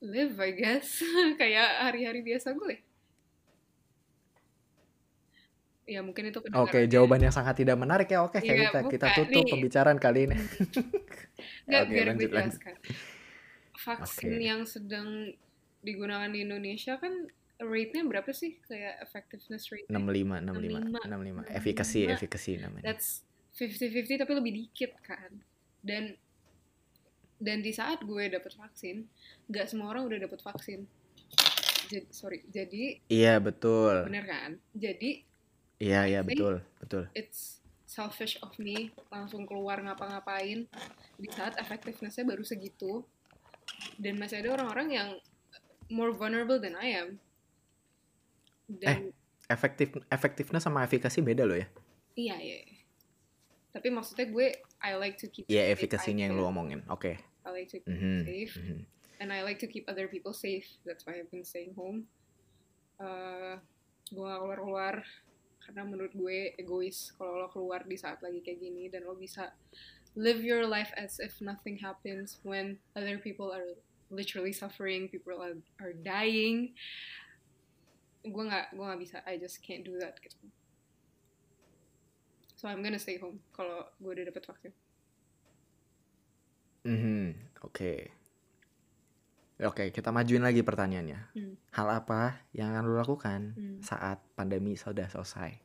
Live, 0.00 0.36
I 0.38 0.52
guess. 0.52 1.00
Kayak 1.40 1.68
hari-hari 1.82 2.20
biasa 2.20 2.52
gue. 2.52 2.80
Ya 5.84 6.00
mungkin 6.00 6.28
itu 6.28 6.40
Oke, 6.40 6.48
kedengarannya- 6.48 6.88
jawaban 6.88 7.20
yang 7.20 7.34
sangat 7.34 7.54
tidak 7.58 7.76
menarik 7.76 8.08
ya. 8.08 8.24
Oke, 8.24 8.40
Iya, 8.40 8.72
kita 8.72 8.78
kita 8.88 9.06
bukan. 9.06 9.18
tutup 9.20 9.42
Nih. 9.44 9.52
pembicaraan 9.52 9.98
kali 9.98 10.20
ini. 10.24 10.36
Nggak, 11.68 11.82
Oke, 11.82 11.90
biar 11.90 12.06
lanjut, 12.10 12.28
gue 12.28 12.36
lanjut. 12.36 12.60
Vaksin 13.74 14.34
Oke. 14.34 14.42
yang 14.42 14.60
sedang 14.64 15.34
digunakan 15.82 16.30
di 16.30 16.46
Indonesia 16.46 16.96
kan 16.96 17.26
rate-nya 17.58 18.02
berapa 18.06 18.30
sih? 18.30 18.58
Kayak 18.66 19.02
effectiveness 19.02 19.70
rate 19.70 19.86
65 19.90 20.42
65 20.42 21.04
65 21.06 21.50
efficacy 21.50 22.00
65. 22.08 22.14
efficacy 22.14 22.52
namanya. 22.58 22.84
That's 22.86 23.22
50-50 23.54 24.22
tapi 24.22 24.32
lebih 24.34 24.52
dikit 24.64 24.92
kan. 25.02 25.30
Dan 25.84 26.14
dan 27.38 27.60
di 27.60 27.74
saat 27.74 28.00
gue 28.02 28.24
dapet 28.30 28.54
vaksin, 28.56 29.04
nggak 29.50 29.66
semua 29.68 29.92
orang 29.92 30.06
udah 30.08 30.18
dapet 30.22 30.40
vaksin. 30.40 30.86
Jadi, 31.84 32.08
sorry, 32.08 32.40
jadi 32.48 32.96
Iya, 33.12 33.36
betul. 33.44 34.08
bener 34.08 34.24
kan? 34.24 34.50
Jadi 34.72 35.20
Iya, 35.82 36.08
iya 36.08 36.20
betul, 36.24 36.64
betul. 36.80 37.04
it's 37.12 37.60
selfish 37.84 38.40
of 38.40 38.50
me 38.56 38.88
langsung 39.12 39.44
keluar 39.44 39.78
ngapa-ngapain 39.78 40.64
di 41.20 41.28
saat 41.30 41.54
effectiveness-nya 41.60 42.24
baru 42.24 42.42
segitu 42.42 43.04
dan 43.96 44.14
masih 44.16 44.40
ada 44.40 44.54
orang-orang 44.54 44.88
yang 44.90 45.08
more 45.88 46.10
vulnerable 46.10 46.56
than 46.56 46.74
I 46.74 46.96
am 46.96 47.08
dan 48.66 49.12
Efektif 49.44 49.92
efektifnya 50.08 50.56
sama 50.56 50.80
efikasi 50.82 51.20
beda 51.20 51.44
loh 51.44 51.52
ya. 51.54 51.68
iya 52.16 52.40
iya 52.40 52.58
iya. 52.64 52.80
tapi 53.70 53.92
maksudnya 53.92 54.24
gue 54.24 54.56
I 54.80 54.96
like 54.96 55.20
to 55.20 55.28
keep 55.28 55.44
Iya, 55.44 55.68
safe 55.68 55.72
efikasinya 55.76 56.24
yang 56.24 56.36
lu 56.36 56.44
omongin. 56.44 56.80
Oke. 56.88 57.20
I 57.44 57.50
like 57.52 57.68
to 57.68 57.84
keep 57.84 57.92
Mhm, 57.92 58.24
safe 58.24 58.54
mhm. 58.56 58.80
and 59.20 59.28
I 59.28 59.44
like 59.44 59.60
to 59.60 59.68
keep 59.68 59.84
other 59.84 60.08
people 60.08 60.32
safe 60.32 60.64
that's 60.82 61.04
why 61.04 61.20
I've 61.20 61.28
been 61.28 61.44
staying 61.44 61.76
home 61.76 62.08
Eh, 62.94 63.54
gue 64.08 64.22
gak 64.22 64.38
keluar-keluar 64.38 65.02
karena 65.58 65.82
menurut 65.82 66.14
gue 66.14 66.54
egois 66.54 67.10
kalau 67.12 67.42
lo 67.42 67.48
keluar 67.50 67.82
di 67.82 67.98
saat 67.98 68.22
lagi 68.22 68.38
kayak 68.38 68.60
gini 68.60 68.86
dan 68.86 69.02
lo 69.02 69.12
bisa 69.12 69.50
live 70.14 70.42
your 70.42 70.62
life 70.66 70.94
as 70.94 71.18
if 71.18 71.42
nothing 71.42 71.74
happens 71.78 72.38
when 72.46 72.78
other 72.94 73.18
people 73.18 73.50
are 73.50 73.74
literally 74.14 74.54
suffering 74.54 75.10
people 75.10 75.34
are, 75.38 75.58
are 75.82 75.94
dying 76.06 76.70
gue 78.22 78.44
nggak 78.46 78.72
gue 78.72 78.84
nggak 78.84 79.00
bisa 79.02 79.16
I 79.26 79.36
just 79.36 79.58
can't 79.60 79.82
do 79.82 79.98
that 79.98 80.16
gitu 80.22 80.46
so 82.54 82.70
I'm 82.70 82.80
gonna 82.80 83.02
stay 83.02 83.18
home 83.18 83.42
kalau 83.50 83.84
gue 83.98 84.10
udah 84.10 84.26
dapet 84.30 84.44
vaksin 84.46 84.72
Mhm, 86.84 87.32
Oke. 87.64 88.12
Oke, 89.56 89.88
kita 89.88 90.12
majuin 90.12 90.44
lagi 90.44 90.60
pertanyaannya. 90.60 91.20
Hmm. 91.32 91.56
Hal 91.72 91.88
apa 91.88 92.44
yang 92.52 92.76
akan 92.76 92.84
lu 92.84 93.00
lakukan 93.00 93.40
Hmm. 93.56 93.80
saat 93.80 94.20
pandemi 94.36 94.76
sudah 94.76 95.08
selesai? 95.08 95.56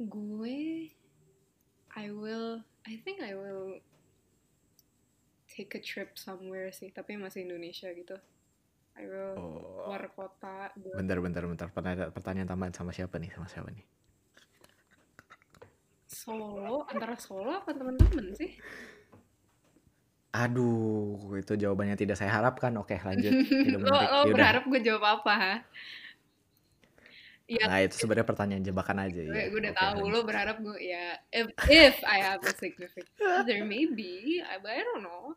gue 0.00 0.88
I 2.00 2.08
will 2.08 2.64
I 2.88 2.96
think 3.04 3.20
I 3.20 3.36
will 3.36 3.76
take 5.46 5.76
a 5.76 5.82
trip 5.82 6.16
somewhere 6.16 6.72
sih 6.72 6.88
tapi 6.88 7.20
masih 7.20 7.44
Indonesia 7.44 7.92
gitu 7.92 8.16
I 8.96 9.04
will 9.04 9.36
Oh. 9.36 9.84
keluar 9.84 10.04
kota 10.10 10.72
gue 10.74 10.96
Bentar, 10.96 11.20
bentar, 11.20 11.44
bentar. 11.44 11.68
Pertanyaan, 11.68 12.10
pertanyaan 12.10 12.48
tambahan 12.48 12.72
sama 12.72 12.90
siapa 12.90 13.20
nih? 13.20 13.30
Sama 13.30 13.46
siapa 13.46 13.68
nih? 13.68 13.84
solo 16.10 16.82
antara 16.90 17.14
solo 17.16 17.54
apa 17.54 17.70
teman-teman 17.70 18.34
sih 18.34 18.58
Aduh, 20.30 21.18
itu 21.42 21.58
jawabannya 21.58 21.98
tidak 21.98 22.14
saya 22.14 22.30
harapkan. 22.30 22.70
Oke, 22.78 22.94
lanjut. 23.02 23.34
Tidak 23.66 23.82
lo, 23.82 23.90
menarik. 23.90 24.10
lo 24.14 24.20
berharap 24.30 24.62
gue 24.62 24.78
jawab 24.78 25.02
apa 25.18 25.32
ha? 25.34 25.54
Iya, 27.50 27.66
Nah, 27.66 27.82
itu 27.82 27.98
sebenarnya 27.98 28.28
pertanyaan 28.30 28.62
jebakan 28.62 28.98
aja 29.02 29.20
gue, 29.26 29.34
ya. 29.34 29.50
gue 29.50 29.58
udah 29.58 29.74
Oke, 29.74 29.82
tahu 29.82 30.00
lo 30.06 30.20
berharap 30.22 30.56
gue 30.62 30.78
ya 30.78 31.18
if 31.34 31.50
if 31.66 31.96
I 32.06 32.22
have 32.22 32.38
a 32.46 32.54
significant 32.54 33.10
other 33.18 33.66
maybe 33.74 34.38
I, 34.38 34.62
but 34.62 34.70
I 34.70 34.86
don't 34.86 35.02
know 35.02 35.34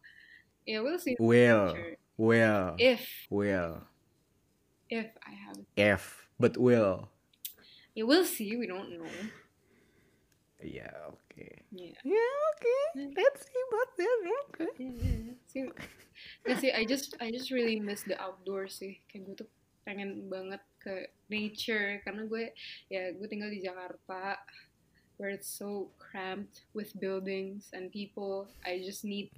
yeah 0.64 0.86
we'll 0.86 1.02
see 1.02 1.18
Will, 1.18 1.74
will, 2.16 2.78
if 2.78 3.02
will, 3.34 3.82
if 4.94 5.10
I 5.26 5.34
have 5.50 5.58
if, 5.74 6.30
but 6.38 6.54
will. 6.54 7.10
yeah 7.98 8.06
we'll 8.06 8.30
see 8.30 8.54
we 8.54 8.70
don't 8.70 8.94
know 8.94 9.10
Iya, 10.64 10.88
oke. 11.12 11.44
yeah 11.76 11.98
Ya, 12.08 12.24
oke. 12.54 12.76
Let's 12.96 13.42
see 13.44 13.62
about 13.68 13.90
that. 14.00 14.18
Oke. 14.24 14.64
yeah, 14.80 14.96
yeah, 14.96 15.18
yeah. 15.28 15.36
see 15.50 15.68
sih 16.56 16.72
I 16.72 16.88
just 16.88 17.20
I 17.20 17.34
just 17.36 17.52
really 17.52 17.84
miss 17.84 18.06
the 18.08 18.16
outdoor 18.16 18.72
sih 18.72 19.02
kayak 19.12 19.28
gue 19.28 19.36
tuh 19.44 19.50
pengen 19.84 20.32
banget 20.32 20.64
ke 20.84 21.08
nature 21.32 22.04
karena 22.04 22.28
gue 22.28 22.52
ya 22.92 23.16
gue 23.16 23.28
tinggal 23.32 23.48
di 23.50 23.64
Jakarta 23.64 24.38
where 25.16 25.32
it's 25.32 25.48
so 25.48 25.88
cramped 25.96 26.68
with 26.76 26.92
buildings 27.00 27.72
and 27.72 27.88
people 27.90 28.52
I 28.68 28.84
just 28.84 29.08
need 29.08 29.32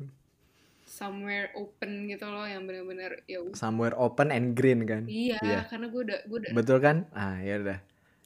somewhere 0.86 1.54
open 1.58 2.10
gitu 2.10 2.26
loh 2.30 2.46
yang 2.46 2.70
benar-benar 2.70 3.26
ya. 3.26 3.42
Somewhere 3.58 3.94
open 3.98 4.30
and 4.30 4.54
green 4.58 4.86
kan? 4.86 5.10
iya 5.10 5.38
Iya. 5.42 5.60
karena 5.70 5.90
gue 5.90 6.02
udah 6.06 6.20
gue 6.30 6.38
udah 6.46 6.52
Betul 6.54 6.78
kan? 6.82 7.10
Ah, 7.12 7.42
ya 7.42 7.58
udah. 7.62 7.80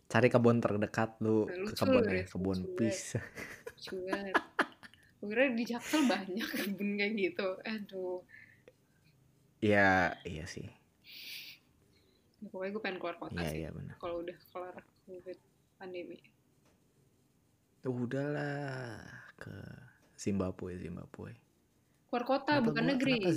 Cari 0.10 0.28
kebun 0.28 0.60
terdekat 0.60 1.16
lu 1.24 1.48
Nah, 1.48 1.70
ke 1.70 1.74
kebun 1.78 2.04
ya, 2.08 2.24
kebun 2.28 2.58
cuan 3.80 4.26
gue 5.20 5.28
kira 5.32 5.52
di 5.56 5.64
Jaksel 5.68 6.04
banyak 6.08 6.48
kebun 6.48 7.00
kayak 7.00 7.14
gitu 7.16 7.48
aduh 7.64 8.24
Iya, 9.60 10.16
iya 10.24 10.48
sih. 10.48 10.72
Ya, 12.40 12.48
pokoknya 12.48 12.72
gue 12.72 12.82
pengen 12.82 12.98
keluar 12.98 13.18
kota 13.18 13.40
Iya, 13.40 13.50
sih 13.50 13.60
benar. 13.70 13.96
kalau 13.98 14.16
udah 14.20 14.38
kelar 14.50 14.76
covid 15.06 15.38
pandemi 15.76 16.18
Udahlah 17.80 19.00
ke 19.36 19.56
Zimbabwe, 20.14 20.76
Zimbabwe. 20.78 21.32
keluar 22.08 22.26
kota 22.26 22.60
Kenapa 22.60 22.68
bukan 22.68 22.84
gua- 22.84 22.92
negeri 22.92 23.16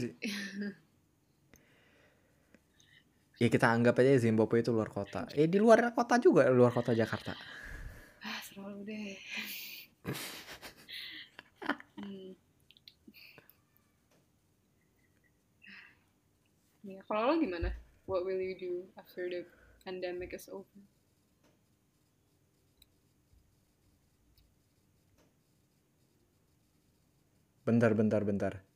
ya 3.38 3.48
kita 3.48 3.66
anggap 3.68 3.98
aja 3.98 4.18
Zimbabwe 4.20 4.60
itu 4.60 4.70
luar 4.70 4.86
kota. 4.88 5.26
Eh 5.32 5.46
di 5.46 5.58
luar 5.58 5.90
kota 5.90 6.14
juga, 6.16 6.46
luar 6.48 6.70
kota 6.70 6.90
Jakarta. 6.92 7.34
ah 8.22 8.38
selalu 8.40 8.78
deh 8.82 9.18
hmm. 11.98 12.30
ya 16.84 17.02
kalau 17.02 17.22
lo 17.28 17.34
gimana 17.36 17.66
what 18.06 18.24
will 18.24 18.40
you 18.40 18.58
do 18.58 18.84
after 18.98 19.28
the 19.28 19.44
pandemic 19.84 20.32
is 20.34 20.48
over 20.52 20.82
Bentar, 27.62 27.94
bentar, 27.94 28.26
bentar. 28.26 28.71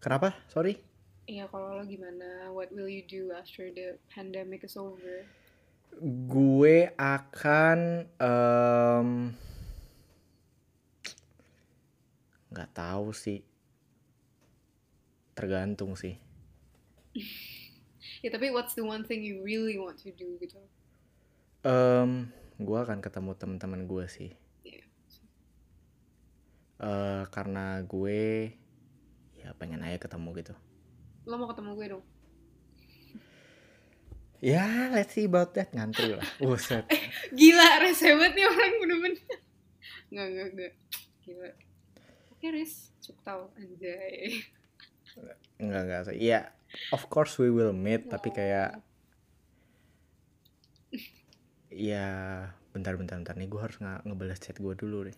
Kenapa? 0.00 0.32
Sorry. 0.48 0.80
Iya, 1.28 1.44
kalau 1.52 1.76
lo 1.76 1.84
gimana? 1.84 2.48
What 2.56 2.72
will 2.72 2.88
you 2.88 3.04
do 3.04 3.36
after 3.36 3.68
the 3.68 4.00
pandemic 4.08 4.64
is 4.64 4.80
over? 4.80 5.28
Gue 6.24 6.88
akan 6.96 8.08
em, 8.16 9.08
nggak 12.48 12.70
tahu 12.72 13.12
sih. 13.12 13.44
Tergantung 15.36 15.92
sih. 15.94 16.16
Ya, 18.20 18.28
tapi 18.28 18.52
what's 18.52 18.76
the 18.76 18.84
one 18.84 19.00
thing 19.00 19.24
you 19.24 19.40
really 19.40 19.80
want 19.80 19.96
to 19.96 20.12
do 20.12 20.36
gitu? 20.44 20.60
Em, 21.64 22.28
gue 22.60 22.76
akan 22.76 23.00
ketemu 23.00 23.32
teman-teman 23.32 23.88
gue 23.88 24.04
sih. 24.12 24.36
Iya. 24.60 24.84
Eh, 26.84 27.24
karena 27.32 27.80
gue 27.80 28.59
pengen 29.60 29.84
aja 29.84 30.00
ketemu 30.00 30.28
gitu. 30.40 30.54
Lo 31.28 31.36
mau 31.36 31.52
ketemu 31.52 31.70
gue 31.76 31.86
dong? 31.92 32.04
Ya, 34.40 34.88
let's 34.96 35.12
see 35.12 35.28
about 35.28 35.52
that 35.52 35.68
ngantri 35.76 36.16
lah. 36.16 36.24
Buset. 36.40 36.88
Gila, 37.36 37.84
rese 37.84 38.16
banget 38.16 38.40
nih 38.40 38.46
orang 38.48 38.72
bener-bener. 38.80 39.22
Nggak, 40.08 40.26
nggak, 40.32 40.48
nggak. 40.56 40.72
Gila. 41.28 41.50
Oke, 42.32 42.46
Riz. 42.48 42.88
Cukup 43.04 43.20
tahu. 43.20 43.42
Anjay. 43.60 44.40
Enggak, 45.60 45.82
enggak. 45.84 46.16
Iya, 46.16 46.40
of 46.96 47.04
course 47.12 47.36
we 47.36 47.52
will 47.52 47.76
meet, 47.76 48.08
tapi 48.08 48.32
kayak 48.32 48.80
ya 51.70 52.08
bentar 52.74 52.98
bentar 52.98 53.14
bentar 53.14 53.38
nih 53.38 53.46
gue 53.46 53.60
harus 53.62 53.78
nge 53.78 54.02
ngebalas 54.02 54.40
chat 54.40 54.56
gue 54.56 54.74
dulu 54.74 55.04
deh. 55.06 55.16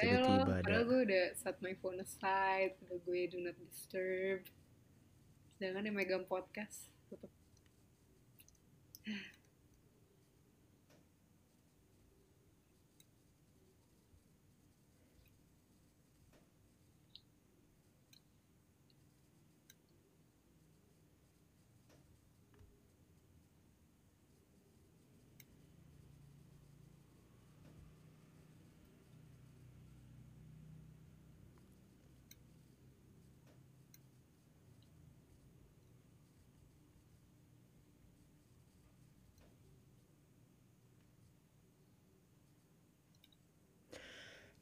Tiba-tiba 0.00 0.42
ada. 0.48 0.62
padahal 0.64 0.84
gue 0.88 1.00
udah 1.08 1.24
set 1.36 1.56
my 1.60 1.74
phone 1.80 1.98
aside, 2.00 2.72
udah 2.88 2.98
gue 3.04 3.20
do 3.28 3.38
not 3.44 3.56
disturb. 3.60 4.40
Sedangkan 5.56 5.88
yang 5.88 5.96
megang 5.96 6.24
podcast 6.26 6.88
tutup. 7.12 7.30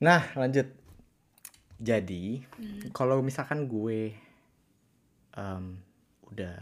Nah, 0.01 0.32
lanjut. 0.32 0.64
Jadi, 1.81 2.40
Hmm. 2.56 2.89
kalau 2.93 3.20
misalkan 3.20 3.68
gue 3.68 4.12
em, 5.36 5.64
udah 6.28 6.56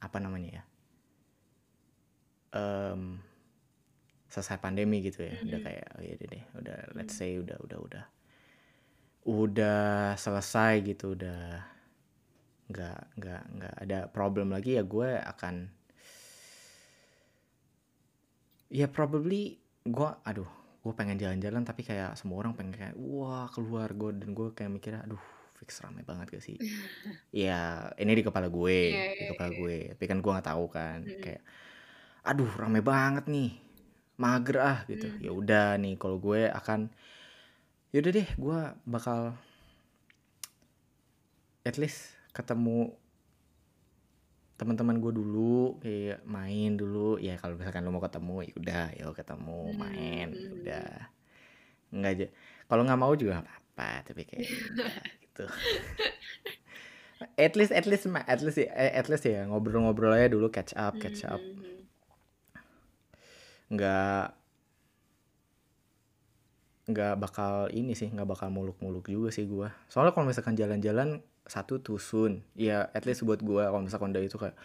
apa 0.00 0.18
namanya 0.20 0.60
ya? 0.60 0.64
Em, 2.54 3.20
selesai 4.28 4.60
pandemi 4.60 5.00
gitu 5.04 5.24
ya. 5.24 5.36
Udah 5.44 5.60
Mhm. 5.60 5.66
kayak 5.66 5.86
oh 5.96 6.02
ya 6.04 6.14
deh, 6.20 6.44
udah 6.60 6.78
let's 6.96 7.16
say 7.16 7.36
udah 7.40 7.56
udah 7.64 7.78
udah 7.80 8.04
udah 9.24 9.88
selesai 10.20 10.84
gitu, 10.84 11.16
udah 11.16 11.64
nggak 12.68 13.00
nggak 13.20 13.42
nggak 13.60 13.74
ada 13.76 13.98
problem 14.08 14.48
lagi 14.48 14.80
ya 14.80 14.84
gue 14.84 15.20
akan 15.20 15.68
ya 18.72 18.88
probably 18.88 19.60
gue 19.84 20.10
aduh 20.24 20.48
gue 20.84 20.92
pengen 20.92 21.16
jalan-jalan 21.16 21.64
tapi 21.64 21.80
kayak 21.80 22.12
semua 22.14 22.44
orang 22.44 22.52
pengen 22.52 22.76
kayak 22.76 22.94
wah 23.00 23.48
keluar 23.48 23.88
gue 23.90 24.10
dan 24.14 24.36
gue 24.36 24.52
kayak 24.52 24.68
mikirnya 24.68 25.00
aduh 25.02 25.22
fix 25.56 25.80
rame 25.80 26.04
banget 26.04 26.28
gak 26.28 26.44
sih 26.44 26.60
ya 27.32 27.88
ini 27.96 28.12
di 28.12 28.22
kepala 28.22 28.52
gue 28.52 28.78
Iya, 28.92 29.04
di 29.16 29.24
iya, 29.24 29.30
kepala 29.32 29.50
iya. 29.50 29.58
gue 29.58 29.76
tapi 29.96 30.04
kan 30.04 30.18
gue 30.20 30.30
nggak 30.30 30.48
tahu 30.52 30.64
kan 30.68 30.98
Mm-mm. 31.00 31.22
kayak 31.24 31.42
aduh 32.22 32.52
rame 32.54 32.80
banget 32.84 33.24
nih 33.26 33.50
mager 34.14 34.56
ah 34.60 34.78
gitu 34.86 35.08
Hmm. 35.08 35.24
ya 35.24 35.30
udah 35.32 35.68
nih 35.80 35.96
kalau 35.96 36.20
gue 36.20 36.46
akan 36.52 36.92
yaudah 37.90 38.12
deh 38.12 38.28
gue 38.36 38.58
bakal 38.84 39.32
at 41.64 41.76
least 41.80 42.12
ketemu 42.36 42.92
teman-teman 44.64 44.96
gue 44.96 45.12
dulu 45.12 45.76
kayak 45.78 46.24
main 46.24 46.74
dulu 46.74 47.20
ya 47.20 47.36
kalau 47.36 47.54
misalkan 47.54 47.84
lo 47.84 47.92
mau 47.92 48.00
ketemu 48.00 48.36
ya 48.42 48.52
udah 48.56 48.84
ya 48.96 49.04
ketemu 49.12 49.58
main 49.76 50.26
ya 50.26 50.40
Hmm. 50.40 50.54
udah 50.56 50.88
nggak 51.92 52.10
aja 52.10 52.26
kalau 52.64 52.82
nggak 52.82 52.98
mau 52.98 53.12
juga 53.12 53.38
nggak 53.38 53.46
apa-apa 53.46 53.90
tapi 54.02 54.22
kayak 54.24 54.40
ya, 54.40 54.48
gitu 55.22 55.44
at 57.36 57.54
least 57.54 57.70
at 57.70 57.84
least 57.84 58.04
at 58.08 58.40
least 58.40 58.58
ya- 58.58 58.72
at 58.74 59.06
least 59.06 59.24
ya 59.24 59.46
ngobrol-ngobrol 59.46 60.10
aja 60.10 60.26
dulu 60.26 60.48
catch 60.48 60.72
up 60.74 60.96
catch 60.98 61.22
up 61.22 61.38
Mhm. 61.38 61.84
nggak 63.70 64.26
nggak 66.84 67.14
bakal 67.16 67.72
ini 67.72 67.96
sih 67.96 68.12
nggak 68.12 68.28
bakal 68.28 68.52
muluk-muluk 68.52 69.06
juga 69.06 69.32
sih 69.32 69.48
gua 69.48 69.72
soalnya 69.88 70.12
kalau 70.12 70.28
misalkan 70.28 70.52
jalan-jalan 70.52 71.24
satu 71.44 71.76
too 71.78 72.00
soon 72.00 72.40
ya 72.56 72.88
at 72.90 73.04
least 73.04 73.22
buat 73.22 73.40
gua 73.44 73.68
kalau 73.68 73.84
misalkan 73.84 74.10
udah 74.10 74.24
itu 74.24 74.36
kayak 74.36 74.56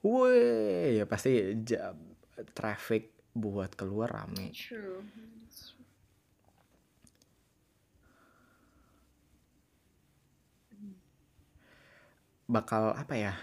woi 0.00 0.96
ya 0.96 1.04
pasti 1.04 1.58
ja- 1.62 1.92
traffic 2.54 3.12
buat 3.30 3.74
keluar 3.76 4.08
rame. 4.10 4.50
True. 4.50 5.04
bakal 12.50 12.94
apa 12.98 13.14
ya? 13.14 13.34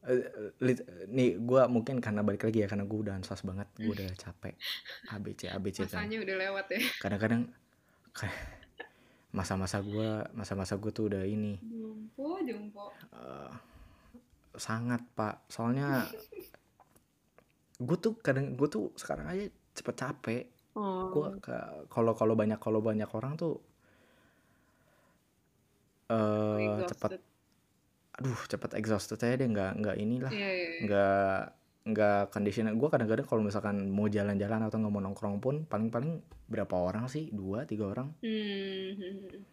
Eh, 0.00 0.24
lit- 0.64 0.86
nih 1.12 1.36
gua 1.38 1.68
mungkin 1.68 2.00
karena 2.00 2.24
balik 2.24 2.48
lagi 2.48 2.64
ya 2.64 2.66
karena 2.66 2.88
gua 2.88 2.98
udah 3.06 3.14
ansos 3.20 3.44
banget 3.44 3.68
gua 3.76 3.92
udah 3.94 4.08
capek. 4.16 4.54
ABC 5.12 5.40
ABC 5.46 5.76
kan. 5.86 6.08
Masanya 6.08 6.18
udah 6.24 6.36
lewat 6.40 6.66
ya. 6.72 6.80
kadang-kadang 6.98 7.42
kayak 8.10 8.34
masa-masa 9.30 9.78
gua 9.80 10.26
masa-masa 10.34 10.74
gua 10.74 10.90
tuh 10.90 11.06
udah 11.10 11.22
ini 11.22 11.58
Jumpo, 11.62 12.38
jumpo. 12.42 12.90
eh, 13.14 13.52
sangat 14.58 15.00
pak 15.14 15.46
soalnya 15.46 16.04
gue 17.80 17.96
tuh 17.96 18.12
kadang 18.20 18.52
gue 18.58 18.68
tuh 18.68 18.92
sekarang 18.92 19.24
aja 19.26 19.46
cepet 19.72 19.96
capek 19.96 20.44
Oh. 20.70 21.10
gue 21.10 21.42
kalau 21.90 22.14
kalau 22.14 22.38
banyak 22.38 22.54
kalau 22.62 22.78
banyak 22.78 23.10
orang 23.10 23.34
tuh 23.34 23.58
eh 26.06 26.86
cepet 26.86 27.18
aduh 28.14 28.40
cepet 28.46 28.70
exhausted 28.78 29.18
aja 29.18 29.34
deh 29.34 29.48
nggak 29.50 29.72
nggak 29.82 29.96
inilah 29.98 30.30
iya, 30.30 30.48
iya. 30.50 30.68
nggak 30.86 31.40
nggak 31.90 32.30
conditioner 32.34 32.74
gue 32.74 32.88
kadang-kadang 32.88 33.26
kalau 33.26 33.42
misalkan 33.42 33.90
mau 33.90 34.06
jalan-jalan 34.06 34.66
atau 34.66 34.76
nggak 34.80 34.92
mau 34.92 35.02
nongkrong 35.02 35.38
pun 35.42 35.66
paling-paling 35.66 36.22
berapa 36.46 36.74
orang 36.74 37.10
sih 37.10 37.28
dua 37.30 37.66
tiga 37.66 37.90
orang 37.90 38.08
Hmm. 38.22 39.44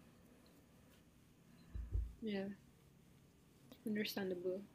Yeah. 2.22 2.50
Understandable. 3.86 4.66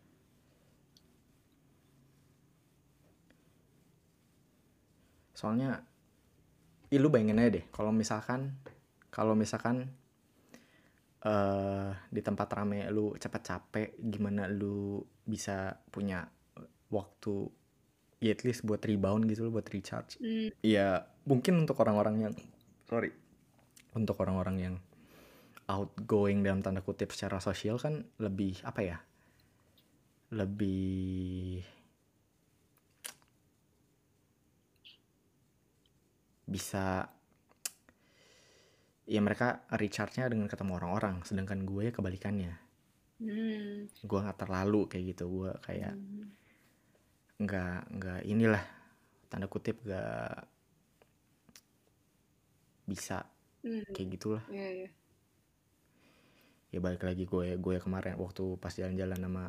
soalnya 5.43 5.83
ih 6.95 7.03
lu 7.03 7.11
bayangin 7.11 7.43
aja 7.43 7.59
deh 7.59 7.67
kalau 7.75 7.91
misalkan 7.91 8.55
kalau 9.11 9.35
misalkan 9.35 9.91
eh 11.27 11.91
di 12.15 12.23
tempat 12.23 12.47
rame 12.55 12.87
lu 12.95 13.19
cepet 13.19 13.43
capek 13.43 13.89
gimana 13.99 14.47
lu 14.47 15.03
bisa 15.27 15.83
punya 15.91 16.23
waktu 16.93 17.49
ya 18.23 18.31
at 18.31 18.45
least 18.47 18.63
buat 18.63 18.79
rebound 18.85 19.27
gitu 19.27 19.49
loh 19.49 19.59
buat 19.59 19.67
recharge 19.67 20.21
Hmm. 20.21 20.53
ya 20.63 21.03
mungkin 21.27 21.65
untuk 21.65 21.81
orang-orang 21.81 22.31
yang 22.31 22.35
sorry 22.87 23.11
untuk 23.97 24.15
orang-orang 24.21 24.57
yang 24.61 24.75
outgoing 25.67 26.45
dalam 26.45 26.61
tanda 26.61 26.85
kutip 26.85 27.11
secara 27.11 27.41
sosial 27.41 27.81
kan 27.81 28.05
lebih 28.21 28.61
apa 28.63 28.81
ya 28.85 28.99
lebih 30.33 31.61
bisa 36.45 37.09
ya 39.03 39.21
mereka 39.21 39.65
recharge-nya 39.73 40.29
dengan 40.29 40.47
ketemu 40.47 40.79
orang-orang 40.79 41.25
sedangkan 41.25 41.65
gue 41.65 41.91
kebalikannya 41.91 42.55
Hmm. 43.23 43.87
gue 43.87 44.19
nggak 44.19 44.35
terlalu 44.41 44.91
kayak 44.91 45.15
gitu 45.15 45.25
gue 45.31 45.51
kayak 45.63 45.95
Hmm. 45.95 46.27
Nggak 47.43 47.79
nggak 47.91 48.21
inilah 48.25 48.63
tanda 49.27 49.47
kutip 49.47 49.83
nggak 49.83 50.47
bisa 52.87 53.25
Hmm. 53.63 53.87
kayak 53.95 54.19
gitulah 54.19 54.43
Iya, 54.51 54.69
iya. 54.75 54.91
ya 56.71 56.79
balik 56.83 57.07
lagi 57.07 57.31
gue 57.31 57.55
gue 57.55 57.75
kemarin 57.79 58.19
waktu 58.19 58.59
pas 58.59 58.75
jalan-jalan 58.75 59.23
sama 59.23 59.45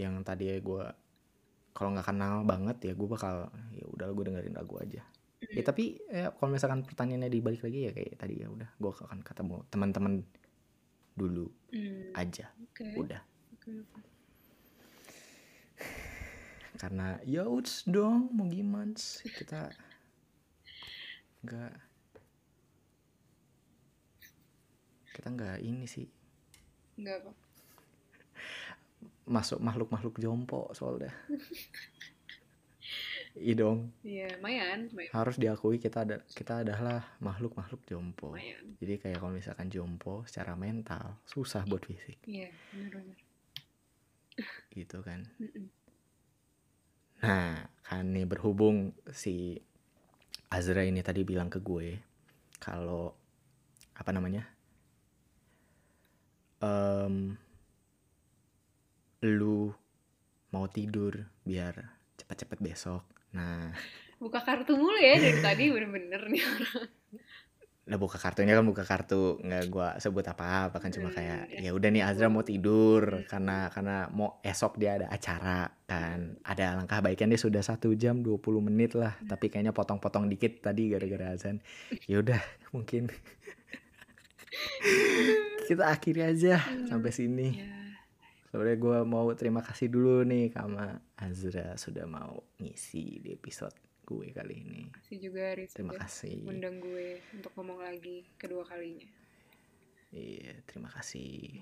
yang 0.00 0.16
tadi 0.24 0.48
ya 0.48 0.56
gue 0.56 0.84
kalau 1.76 1.92
nggak 1.92 2.08
kenal 2.08 2.48
banget 2.48 2.76
ya 2.88 2.92
gue 2.96 3.04
bakal 3.04 3.52
ya 3.76 3.84
udah 3.92 4.06
gue 4.16 4.24
dengerin 4.32 4.56
lagu 4.56 4.80
aja 4.80 5.04
ya 5.44 5.62
tapi 5.62 6.00
ya, 6.08 6.32
kalau 6.34 6.50
misalkan 6.50 6.88
pertanyaannya 6.88 7.28
dibalik 7.28 7.60
lagi 7.60 7.78
ya 7.84 7.92
kayak 7.92 8.16
tadi 8.16 8.34
ya 8.40 8.48
udah 8.48 8.68
gue 8.74 8.90
akan 8.96 9.20
ketemu 9.20 9.56
teman-teman 9.68 10.14
dulu 11.12 11.46
Hmm. 11.68 12.16
aja 12.16 12.48
Oke. 12.64 12.96
udah 12.96 13.20
oke. 13.60 13.72
Karena 16.78 17.18
ya 17.26 17.42
udah 17.44 17.76
dong 17.86 18.30
mau 18.30 18.46
gimana 18.46 18.94
sih 18.94 19.26
kita 19.28 19.68
nggak 21.42 21.74
kita 25.12 25.28
nggak 25.28 25.58
ini 25.60 25.86
sih 25.86 26.06
Enggak 26.94 27.22
apa. 27.22 27.32
masuk 29.28 29.58
makhluk-makhluk 29.60 30.16
jompo 30.18 30.70
soalnya 30.72 31.12
iya 33.36 33.54
dong 33.54 33.92
Iya, 34.02 34.34
lumayan, 34.40 34.88
lumayan. 34.88 35.10
harus 35.12 35.36
diakui 35.36 35.78
kita 35.78 36.02
ada 36.02 36.16
kita 36.26 36.64
adalah 36.64 37.04
makhluk-makhluk 37.20 37.84
jompo 37.84 38.34
Lumayan. 38.34 38.74
jadi 38.80 38.98
kayak 38.98 39.18
kalau 39.20 39.30
misalkan 39.30 39.68
jompo 39.68 40.24
secara 40.24 40.54
mental 40.54 41.18
susah 41.22 41.62
buat 41.64 41.84
fisik 41.84 42.18
Iya, 42.24 42.50
benar-benar. 42.72 43.18
gitu 44.70 44.98
kan 45.02 45.26
Mm-mm. 45.38 45.66
Nah 47.18 47.66
kan 47.82 48.04
nih 48.14 48.28
berhubung 48.28 48.92
si 49.10 49.58
Azra 50.48 50.84
ini 50.84 51.00
tadi 51.02 51.24
bilang 51.26 51.50
ke 51.50 51.58
gue 51.58 51.98
kalau 52.62 53.12
apa 53.98 54.10
namanya 54.14 54.46
em 56.62 57.34
lu 59.24 59.74
mau 60.54 60.66
tidur 60.70 61.26
biar 61.42 61.74
cepet-cepet 62.16 62.58
besok 62.62 63.02
nah 63.34 63.74
Buka 64.18 64.42
kartu 64.42 64.74
mulu 64.74 64.98
ya 64.98 65.14
dari 65.14 65.38
tadi 65.38 65.64
bener-bener 65.70 66.26
nih 66.26 66.42
orang. 66.42 66.90
Lah 67.88 67.96
buka 67.96 68.20
kartunya 68.20 68.52
kan 68.52 68.68
buka 68.68 68.84
kartu 68.84 69.40
nggak 69.40 69.64
gua 69.72 69.96
sebut 69.96 70.20
apa 70.28 70.68
apa 70.68 70.76
kan 70.76 70.92
cuma 70.92 71.08
Hmm, 71.08 71.16
kayak 71.16 71.40
ya. 71.56 71.60
ya 71.64 71.70
udah 71.72 71.88
nih 71.88 72.04
Azra 72.04 72.28
mau 72.28 72.44
tidur 72.44 73.24
karena 73.24 73.72
karena 73.72 74.12
mau 74.12 74.36
esok 74.44 74.76
dia 74.76 75.00
ada 75.00 75.08
acara 75.08 75.72
kan. 75.88 76.36
Ada 76.44 76.76
alangkah 76.76 77.00
baiknya 77.00 77.32
dia 77.32 77.40
sudah 77.40 77.64
satu 77.64 77.96
jam 77.96 78.20
20 78.20 78.44
menit 78.60 78.92
lah 78.92 79.16
tapi 79.24 79.48
kayaknya 79.48 79.72
potong-potong 79.72 80.28
dikit 80.28 80.60
tadi 80.60 80.92
gara-gara 80.92 81.32
azan. 81.32 81.64
Ya 82.04 82.20
udah 82.20 82.36
mungkin 82.76 83.08
kita 85.72 85.88
akhiri 85.88 86.28
aja 86.28 86.60
sampai 86.92 87.08
sini. 87.08 87.56
Ya, 87.56 87.72
sebenarnya 88.52 88.76
gua 88.76 88.98
mau 89.08 89.32
terima 89.32 89.64
kasih 89.64 89.88
dulu 89.88 90.28
nih 90.28 90.52
sama 90.52 91.00
Azra 91.16 91.72
sudah 91.80 92.04
mau 92.04 92.44
ngisi 92.60 93.24
di 93.24 93.32
episode 93.32 93.87
gue 94.08 94.32
kali 94.32 94.54
ini 94.64 94.82
kasih 94.88 95.18
juga 95.20 95.52
Riz 95.52 95.76
terima 95.76 96.00
kasih 96.00 96.48
undang 96.48 96.80
gue 96.80 97.20
untuk 97.36 97.52
ngomong 97.60 97.84
lagi 97.84 98.24
kedua 98.40 98.64
kalinya. 98.64 99.04
Iya, 100.12 100.56
terima 100.64 100.88
kasih. 100.88 101.60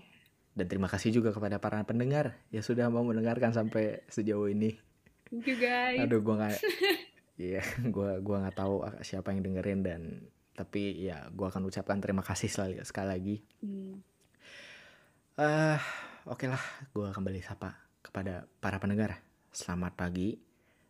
Dan 0.56 0.66
terima 0.70 0.88
kasih 0.88 1.12
juga 1.12 1.34
kepada 1.34 1.60
para 1.60 1.82
pendengar 1.84 2.38
yang 2.54 2.64
sudah 2.64 2.88
mau 2.88 3.04
mendengarkan 3.04 3.52
sampai 3.52 4.06
sejauh 4.08 4.48
ini. 4.48 4.78
Thank 5.28 5.50
you 5.50 5.56
guys. 5.58 6.00
Aduh, 6.00 6.22
gua 6.22 6.46
nggak, 6.46 6.58
iya, 7.50 7.62
gua 7.90 8.22
gua 8.22 8.46
nggak 8.46 8.56
tahu 8.56 8.86
siapa 9.02 9.34
yang 9.34 9.42
dengerin 9.44 9.80
dan 9.82 10.00
tapi 10.56 11.04
ya 11.04 11.28
gua 11.34 11.52
akan 11.52 11.68
ucapkan 11.68 12.00
terima 12.00 12.24
kasih 12.24 12.48
sekali, 12.48 12.78
sekali 12.86 13.08
lagi. 13.10 13.36
Hmm. 13.60 14.00
Eh, 15.36 15.78
oke 16.24 16.46
lah, 16.48 16.62
gua 16.94 17.12
kembali 17.12 17.42
sapa 17.44 17.76
kepada 18.00 18.48
para 18.62 18.80
pendengar. 18.80 19.20
Selamat 19.52 19.92
pagi, 19.98 20.40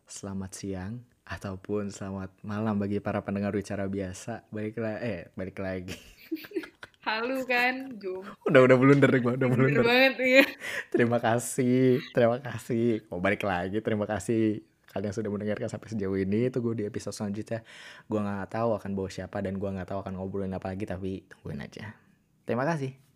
selamat 0.07 0.51
siang, 0.55 1.01
ataupun 1.27 1.91
selamat 1.91 2.31
malam 2.41 2.79
bagi 2.79 3.03
para 3.03 3.19
pendengar 3.19 3.51
bicara 3.51 3.85
biasa. 3.85 4.47
Baiklah, 4.47 5.03
eh 5.03 5.27
balik 5.35 5.59
lagi. 5.59 5.93
Halu 7.07 7.47
kan, 7.47 7.95
Jum. 8.03 8.19
udah 8.43 8.67
udah 8.67 8.75
blunder 8.75 9.11
gua, 9.23 9.39
udah 9.39 9.47
blunder. 9.47 9.79
banget 9.79 10.15
ya. 10.19 10.45
Terima 10.91 11.23
kasih, 11.23 12.03
terima 12.11 12.39
kasih. 12.43 13.07
Mau 13.07 13.23
balik 13.23 13.47
lagi, 13.47 13.79
terima 13.79 14.03
kasih 14.03 14.59
kalian 14.91 15.13
sudah 15.15 15.31
mendengarkan 15.31 15.71
sampai 15.71 15.87
sejauh 15.87 16.19
ini. 16.19 16.51
Tunggu 16.51 16.75
di 16.75 16.83
episode 16.83 17.15
selanjutnya. 17.15 17.63
Gua 18.11 18.27
nggak 18.27 18.59
tahu 18.59 18.75
akan 18.75 18.91
bawa 18.91 19.07
siapa 19.07 19.39
dan 19.39 19.55
gua 19.55 19.71
nggak 19.71 19.87
tahu 19.87 19.99
akan 20.03 20.19
ngobrolin 20.19 20.51
apa 20.51 20.75
lagi, 20.75 20.83
tapi 20.83 21.23
tungguin 21.31 21.63
aja. 21.63 21.95
Terima 22.43 22.67
kasih. 22.67 23.06